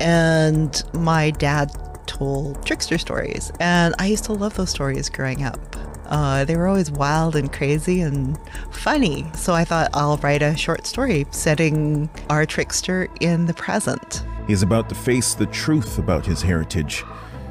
and 0.00 0.82
my 0.92 1.30
dad 1.30 1.70
told 2.05 2.65
trickster 2.65 2.97
stories. 2.97 3.51
And 3.59 3.95
I 3.99 4.07
used 4.07 4.23
to 4.25 4.33
love 4.33 4.55
those 4.55 4.69
stories 4.69 5.09
growing 5.09 5.43
up. 5.43 5.59
Uh, 6.05 6.43
they 6.43 6.57
were 6.57 6.67
always 6.67 6.91
wild 6.91 7.35
and 7.35 7.51
crazy 7.51 8.01
and 8.01 8.37
funny. 8.71 9.25
So 9.35 9.53
I 9.53 9.63
thought 9.63 9.89
I'll 9.93 10.17
write 10.17 10.41
a 10.41 10.55
short 10.57 10.85
story 10.85 11.25
setting 11.31 12.09
our 12.29 12.45
trickster 12.45 13.07
in 13.21 13.45
the 13.45 13.53
present. 13.53 14.23
He's 14.47 14.61
about 14.61 14.89
to 14.89 14.95
face 14.95 15.33
the 15.33 15.45
truth 15.45 15.97
about 15.97 16.25
his 16.25 16.41
heritage 16.41 17.03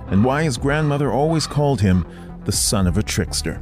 and 0.09 0.25
why 0.25 0.43
his 0.43 0.59
grandmother 0.59 1.11
always 1.11 1.47
called 1.47 1.81
him 1.81 2.07
the 2.45 2.53
son 2.53 2.87
of 2.87 2.99
a 2.99 3.03
trickster. 3.03 3.61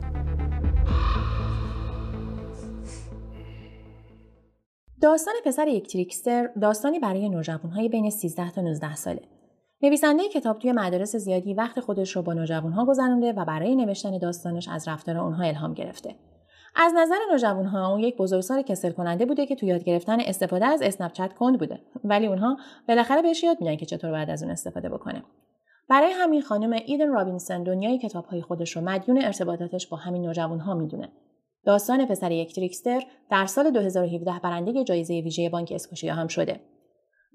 داستان 5.00 5.34
پسر 5.44 5.68
یک 5.68 5.92
تریکستر 5.92 6.48
داستانی 6.62 6.98
برای 6.98 7.28
نوجوانهای 7.28 7.88
بین 7.88 8.10
13 8.10 8.50
تا 8.50 8.60
19 8.60 8.94
ساله. 8.94 9.31
نویسنده 9.83 10.29
کتاب 10.29 10.59
توی 10.59 10.71
مدارس 10.71 11.15
زیادی 11.15 11.53
وقت 11.53 11.79
خودش 11.79 12.15
رو 12.15 12.21
با 12.21 12.33
نوجوانها 12.33 12.85
گذرونده 12.85 13.33
و 13.33 13.45
برای 13.45 13.75
نوشتن 13.75 14.17
داستانش 14.17 14.69
از 14.69 14.87
رفتار 14.87 15.17
اونها 15.17 15.43
الهام 15.43 15.73
گرفته. 15.73 16.15
از 16.75 16.93
نظر 16.95 17.15
نوجوانها 17.31 17.91
اون 17.91 17.99
یک 17.99 18.17
بزرگسال 18.17 18.61
کسل 18.61 18.91
کننده 18.91 19.25
بوده 19.25 19.45
که 19.45 19.55
تو 19.55 19.65
یاد 19.65 19.83
گرفتن 19.83 20.19
استفاده 20.19 20.65
از 20.65 20.81
اسنپ 20.81 21.33
کند 21.33 21.59
بوده. 21.59 21.79
ولی 22.03 22.27
اونها 22.27 22.57
بالاخره 22.87 23.21
بهش 23.21 23.43
یاد 23.43 23.57
میدن 23.61 23.75
که 23.75 23.85
چطور 23.85 24.11
باید 24.11 24.29
از 24.29 24.43
اون 24.43 24.51
استفاده 24.51 24.89
بکنه. 24.89 25.23
برای 25.89 26.11
همین 26.11 26.41
خانم 26.41 26.79
ایدن 26.85 27.07
رابینسون 27.07 27.63
دنیای 27.63 27.97
کتابهای 27.97 28.41
خودش 28.41 28.71
رو 28.71 28.81
مدیون 28.81 29.23
ارتباطاتش 29.23 29.87
با 29.87 29.97
همین 29.97 30.21
نوجوانها 30.21 30.73
می‌دونه. 30.73 31.09
داستان 31.65 32.05
پسر 32.05 32.31
یک 32.31 32.55
Trickster 32.55 33.01
در 33.31 33.45
سال 33.45 33.71
2017 33.71 34.39
برنده 34.43 34.83
جایزه 34.83 35.13
ویژه 35.13 35.49
بانک 35.49 35.71
اسکوشیا 35.75 36.13
هم 36.13 36.27
شده. 36.27 36.59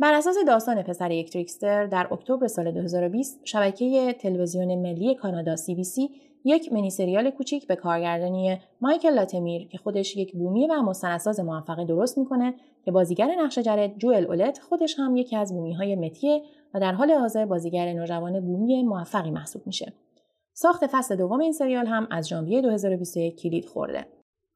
بر 0.00 0.14
اساس 0.14 0.36
داستان 0.46 0.82
پسر 0.82 1.10
یک 1.10 1.30
Trickster 1.30 1.86
در 1.86 2.08
اکتبر 2.12 2.46
سال 2.46 2.70
2020 2.70 3.40
شبکه 3.44 4.16
تلویزیون 4.20 4.74
ملی 4.74 5.14
کانادا 5.14 5.56
CBC 5.56 6.10
یک 6.44 6.72
منی 6.72 6.90
سریال 6.90 7.30
کوچیک 7.30 7.66
به 7.66 7.76
کارگردانی 7.76 8.60
مایکل 8.80 9.14
لاتمیر 9.14 9.68
که 9.68 9.78
خودش 9.78 10.16
یک 10.16 10.32
بومی 10.32 10.66
و 10.66 10.82
مستندساز 10.82 11.40
موفقی 11.40 11.84
درست 11.84 12.18
می‌کنه 12.18 12.54
که 12.84 12.90
بازیگر 12.90 13.34
نقش 13.38 13.58
جرد 13.58 13.98
جوئل 13.98 14.26
اولت 14.26 14.58
خودش 14.58 14.98
هم 14.98 15.16
یکی 15.16 15.36
از 15.36 15.52
بومی 15.52 15.72
های 15.72 15.96
متیه 15.96 16.42
و 16.74 16.80
در 16.80 16.92
حال 16.92 17.10
حاضر 17.10 17.46
بازیگر 17.46 17.92
نوجوان 17.92 18.40
بومی 18.40 18.82
موفقی 18.82 19.30
محسوب 19.30 19.62
میشه. 19.66 19.92
ساخت 20.52 20.86
فصل 20.86 21.16
دوم 21.16 21.40
این 21.40 21.52
سریال 21.52 21.86
هم 21.86 22.08
از 22.10 22.28
ژانویه 22.28 22.62
2021 22.62 23.42
کلید 23.42 23.64
خورده. 23.64 24.06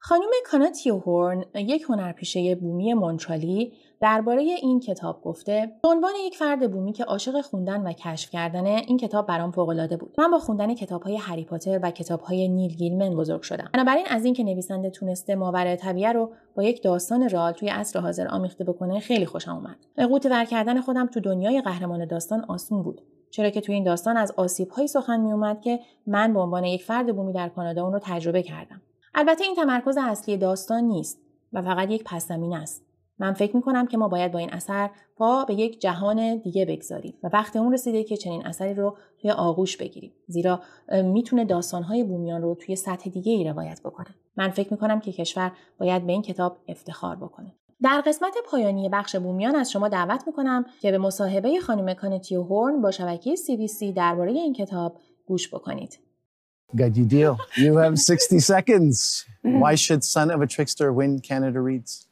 خانم 0.05 0.31
کاناتیو 0.47 0.97
هورن 0.97 1.45
یک 1.55 1.83
هنرپیشه 1.89 2.55
بومی 2.55 2.95
مونترالی 2.95 3.73
درباره 4.03 4.43
این 4.43 4.81
کتاب 4.81 5.23
گفته 5.23 5.73
به 5.83 5.89
عنوان 5.89 6.13
یک 6.27 6.37
فرد 6.37 6.73
بومی 6.73 6.93
که 6.93 7.05
عاشق 7.05 7.41
خوندن 7.41 7.83
و 7.83 7.93
کشف 7.93 8.31
کردن 8.31 8.67
این 8.67 8.97
کتاب 8.97 9.27
برام 9.27 9.51
فوقالعاده 9.51 9.97
بود. 9.97 10.15
من 10.19 10.31
با 10.31 10.39
خوندن 10.39 10.75
کتابهای 10.75 11.17
هری 11.17 11.45
پاتر 11.45 11.81
و 11.83 11.91
کتابهای 11.91 12.49
نیل 12.49 12.75
گیلمن 12.75 13.11
بزرگ 13.11 13.43
شدم. 13.43 13.71
بنابراین 13.75 14.07
از 14.11 14.25
اینکه 14.25 14.45
نویسنده 14.45 14.91
تونسته 14.91 15.35
ماورای 15.35 15.77
طبیعه 15.77 16.13
رو 16.13 16.33
با 16.55 16.63
یک 16.63 16.83
داستان 16.83 17.23
رئال 17.23 17.53
توی 17.53 17.69
عصر 17.69 18.01
حاضر 18.01 18.29
آمیخته 18.29 18.65
بکنه 18.65 19.01
خیلی 19.01 19.27
خوشم 19.27 19.51
اومد. 19.51 20.09
قوت 20.09 20.27
ور 20.27 20.45
کردن 20.45 20.81
خودم 20.81 21.07
تو 21.07 21.21
دنیای 21.21 21.61
قهرمان 21.61 22.07
داستان 22.07 22.45
آسون 22.49 22.83
بود. 22.83 23.03
چرا 23.31 23.51
که 23.51 23.61
توی 23.61 23.75
این 23.75 23.85
داستان 23.85 24.17
از 24.17 24.33
آسیبهایی 24.37 24.89
سخن 24.89 25.21
میومد 25.21 25.61
که 25.61 25.81
من 26.07 26.33
به 26.33 26.41
عنوان 26.41 26.65
یک 26.65 26.83
فرد 26.83 27.17
بومی 27.17 27.33
در 27.33 27.49
کانادا 27.49 27.85
اون 27.85 27.93
رو 27.93 28.01
تجربه 28.03 28.43
کردم. 28.43 28.83
البته 29.15 29.45
این 29.45 29.55
تمرکز 29.55 29.99
اصلی 30.01 30.37
داستان 30.37 30.85
نیست 30.85 31.21
و 31.53 31.63
فقط 31.63 31.91
یک 31.91 32.05
پسزمینه 32.05 32.57
است. 32.57 32.92
من 33.23 33.33
فکر 33.33 33.57
می‌کنم 33.57 33.87
که 33.87 33.97
ما 33.97 34.09
باید 34.09 34.33
با 34.33 34.39
این 34.39 34.53
اثر 34.53 34.91
پا 35.17 35.45
به 35.45 35.55
یک 35.55 35.81
جهان 35.81 36.37
دیگه 36.37 36.65
بگذاریم 36.65 37.15
و 37.23 37.31
وقت 37.33 37.57
اون 37.57 37.73
رسیده 37.73 38.05
که 38.05 38.17
چنین 38.17 38.47
اثری 38.47 38.75
رو 38.75 38.97
توی 39.21 39.31
آغوش 39.31 39.77
بگیریم 39.77 40.13
زیرا 40.27 40.61
می‌تونه 41.05 41.45
داستانهای 41.45 42.05
بومیان 42.05 42.43
رو 42.43 42.55
توی 42.55 42.77
سطح 42.77 43.11
دیگه 43.11 43.33
ای 43.33 43.45
روایت 43.45 43.81
بکنه 43.85 44.07
من 44.37 44.51
فکر 44.51 44.73
می‌کنم 44.73 45.01
که 45.01 45.13
کشور 45.13 45.53
باید 45.79 46.07
به 46.07 46.13
این 46.13 46.23
کتاب 46.23 46.57
افتخار 46.69 47.17
بکنه 47.17 47.55
در 47.83 48.03
قسمت 48.07 48.35
پایانی 48.51 48.89
بخش 48.89 49.17
بومیان 49.17 49.57
از 49.57 49.71
شما 49.71 49.89
دعوت 49.89 50.23
می‌کنم 50.27 50.65
که 50.81 50.91
به 50.91 50.99
مصاحبه 50.99 51.61
خانم 51.61 51.95
کانتیو 51.95 52.43
هورن 52.43 52.81
با 52.81 52.91
شبکه 52.91 53.35
CBC 53.37 53.85
درباره 53.97 54.33
این 54.33 54.53
کتاب 54.53 54.97
گوش 55.27 55.55
بکنید. 55.55 55.99
Got 56.77 56.97
you 56.97 57.05
deal. 57.05 57.37
You 57.57 57.77
have 57.77 57.99
60 57.99 58.39
seconds. 58.39 59.27
Why 59.63 59.75
should 59.75 60.03
Son 60.03 60.31
of 60.31 60.41
a 60.41 60.47
Trickster 60.47 60.91
win 60.91 61.21
Canada 61.21 61.61
Reads? 61.61 62.12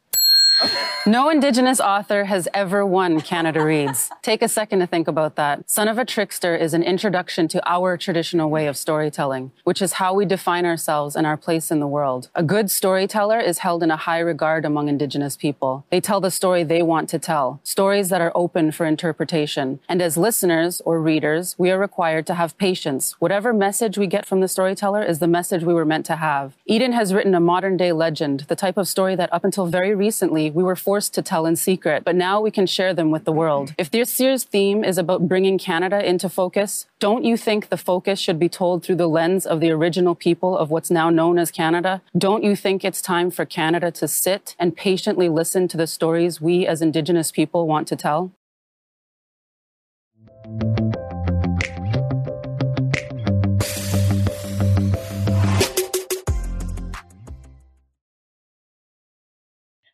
No 1.07 1.29
Indigenous 1.29 1.79
author 1.79 2.25
has 2.25 2.47
ever 2.53 2.85
won 2.85 3.21
Canada 3.21 3.63
Reads. 3.63 4.11
Take 4.21 4.43
a 4.43 4.47
second 4.47 4.79
to 4.81 4.87
think 4.87 5.07
about 5.07 5.35
that. 5.35 5.67
Son 5.67 5.87
of 5.87 5.97
a 5.97 6.05
Trickster 6.05 6.55
is 6.55 6.75
an 6.75 6.83
introduction 6.83 7.47
to 7.47 7.69
our 7.69 7.97
traditional 7.97 8.51
way 8.51 8.67
of 8.67 8.77
storytelling, 8.77 9.51
which 9.63 9.81
is 9.81 9.93
how 9.93 10.13
we 10.13 10.25
define 10.25 10.63
ourselves 10.63 11.15
and 11.15 11.25
our 11.25 11.37
place 11.37 11.71
in 11.71 11.79
the 11.79 11.87
world. 11.87 12.29
A 12.35 12.43
good 12.43 12.69
storyteller 12.69 13.39
is 13.39 13.59
held 13.59 13.81
in 13.81 13.89
a 13.89 13.97
high 13.97 14.19
regard 14.19 14.63
among 14.63 14.89
Indigenous 14.89 15.35
people. 15.35 15.85
They 15.89 15.99
tell 16.01 16.21
the 16.21 16.29
story 16.29 16.63
they 16.63 16.83
want 16.83 17.09
to 17.09 17.17
tell, 17.17 17.59
stories 17.63 18.09
that 18.09 18.21
are 18.21 18.31
open 18.35 18.71
for 18.71 18.85
interpretation. 18.85 19.79
And 19.89 20.03
as 20.03 20.17
listeners 20.17 20.81
or 20.85 21.01
readers, 21.01 21.55
we 21.57 21.71
are 21.71 21.79
required 21.79 22.27
to 22.27 22.35
have 22.35 22.59
patience. 22.59 23.15
Whatever 23.19 23.53
message 23.53 23.97
we 23.97 24.05
get 24.05 24.27
from 24.27 24.41
the 24.41 24.47
storyteller 24.47 25.01
is 25.01 25.17
the 25.17 25.27
message 25.27 25.63
we 25.63 25.73
were 25.73 25.85
meant 25.85 26.05
to 26.05 26.17
have. 26.17 26.53
Eden 26.67 26.91
has 26.91 27.11
written 27.11 27.33
a 27.33 27.39
modern 27.39 27.75
day 27.75 27.91
legend, 27.91 28.41
the 28.41 28.55
type 28.55 28.77
of 28.77 28.87
story 28.87 29.15
that 29.15 29.33
up 29.33 29.43
until 29.43 29.65
very 29.65 29.95
recently 29.95 30.50
we 30.53 30.63
were 30.63 30.75
forced 30.75 31.13
to 31.15 31.21
tell 31.21 31.45
in 31.45 31.55
secret, 31.55 32.03
but 32.03 32.15
now 32.15 32.41
we 32.41 32.51
can 32.51 32.65
share 32.65 32.93
them 32.93 33.11
with 33.11 33.25
the 33.25 33.31
world. 33.31 33.73
If 33.77 33.91
this 33.91 34.19
year's 34.19 34.43
theme 34.43 34.83
is 34.83 34.97
about 34.97 35.27
bringing 35.27 35.57
Canada 35.57 36.03
into 36.07 36.29
focus, 36.29 36.87
don't 36.99 37.23
you 37.23 37.37
think 37.37 37.69
the 37.69 37.77
focus 37.77 38.19
should 38.19 38.39
be 38.39 38.49
told 38.49 38.83
through 38.83 38.95
the 38.95 39.07
lens 39.07 39.45
of 39.45 39.59
the 39.59 39.71
original 39.71 40.15
people 40.15 40.57
of 40.57 40.69
what's 40.69 40.91
now 40.91 41.09
known 41.09 41.39
as 41.39 41.51
Canada? 41.51 42.01
Don't 42.17 42.43
you 42.43 42.55
think 42.55 42.83
it's 42.83 43.01
time 43.01 43.31
for 43.31 43.45
Canada 43.45 43.91
to 43.91 44.07
sit 44.07 44.55
and 44.59 44.75
patiently 44.75 45.29
listen 45.29 45.67
to 45.69 45.77
the 45.77 45.87
stories 45.87 46.41
we 46.41 46.67
as 46.67 46.81
Indigenous 46.81 47.31
people 47.31 47.67
want 47.67 47.87
to 47.87 47.95
tell? 47.95 48.31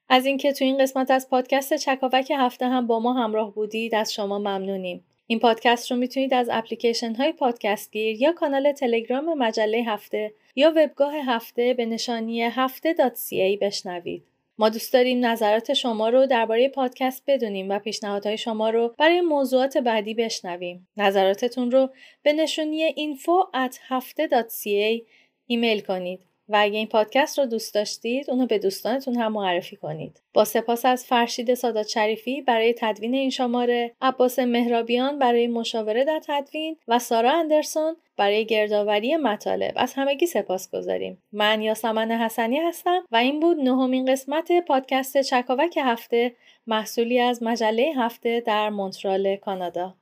از 0.09 0.25
اینکه 0.25 0.53
تو 0.53 0.65
این 0.65 0.77
قسمت 0.77 1.11
از 1.11 1.29
پادکست 1.29 1.73
چکاوک 1.73 2.31
هفته 2.35 2.67
هم 2.67 2.87
با 2.87 2.99
ما 2.99 3.13
همراه 3.13 3.53
بودید 3.53 3.95
از 3.95 4.13
شما 4.13 4.39
ممنونیم. 4.39 5.05
این 5.27 5.39
پادکست 5.39 5.91
رو 5.91 5.97
می‌تونید 5.97 6.33
از 6.33 6.49
اپلیکیشن 6.51 7.15
های 7.15 7.31
پادکست 7.31 7.91
گیر 7.91 8.21
یا 8.21 8.31
کانال 8.31 8.71
تلگرام 8.71 9.37
مجله 9.37 9.83
هفته 9.87 10.33
یا 10.55 10.73
وبگاه 10.75 11.13
هفته 11.15 11.73
به 11.73 11.85
نشانی 11.85 12.43
هفته.ca 12.43 13.59
بشنوید. 13.61 14.23
ما 14.59 14.69
دوست 14.69 14.93
داریم 14.93 15.25
نظرات 15.25 15.73
شما 15.73 16.09
رو 16.09 16.25
درباره 16.25 16.69
پادکست 16.69 17.23
بدونیم 17.27 17.69
و 17.69 17.79
پیشنهادهای 17.79 18.37
شما 18.37 18.69
رو 18.69 18.95
برای 18.97 19.21
موضوعات 19.21 19.77
بعدی 19.77 20.13
بشنویم. 20.13 20.87
نظراتتون 20.97 21.71
رو 21.71 21.89
به 22.23 22.33
نشونی 22.33 22.89
info 22.89 23.67
at 23.67 23.75
هفته.ca 23.87 25.01
ایمیل 25.47 25.79
کنید. 25.79 26.26
و 26.49 26.57
اگه 26.59 26.77
این 26.77 26.87
پادکست 26.87 27.39
رو 27.39 27.45
دوست 27.45 27.73
داشتید 27.73 28.29
اونو 28.29 28.45
به 28.45 28.59
دوستانتون 28.59 29.15
هم 29.15 29.31
معرفی 29.31 29.75
کنید. 29.75 30.21
با 30.33 30.45
سپاس 30.45 30.85
از 30.85 31.05
فرشید 31.05 31.53
سادات 31.53 31.87
شریفی 31.87 32.41
برای 32.41 32.75
تدوین 32.77 33.13
این 33.13 33.29
شماره، 33.29 33.93
عباس 34.01 34.39
مهرابیان 34.39 35.19
برای 35.19 35.47
مشاوره 35.47 36.03
در 36.05 36.21
تدوین 36.27 36.77
و 36.87 36.99
سارا 36.99 37.31
اندرسون 37.31 37.95
برای 38.17 38.45
گردآوری 38.45 39.17
مطالب 39.17 39.73
از 39.75 39.93
همگی 39.93 40.25
سپاس 40.25 40.71
گذاریم. 40.71 41.23
من 41.31 41.61
یاسمن 41.61 42.11
حسنی 42.11 42.57
هستم 42.57 43.03
و 43.11 43.15
این 43.15 43.39
بود 43.39 43.57
نهمین 43.57 44.05
قسمت 44.05 44.51
پادکست 44.67 45.21
چکاوک 45.21 45.77
هفته 45.83 46.35
محصولی 46.67 47.19
از 47.19 47.43
مجله 47.43 47.93
هفته 47.97 48.39
در 48.39 48.69
مونترال 48.69 49.35
کانادا. 49.35 49.95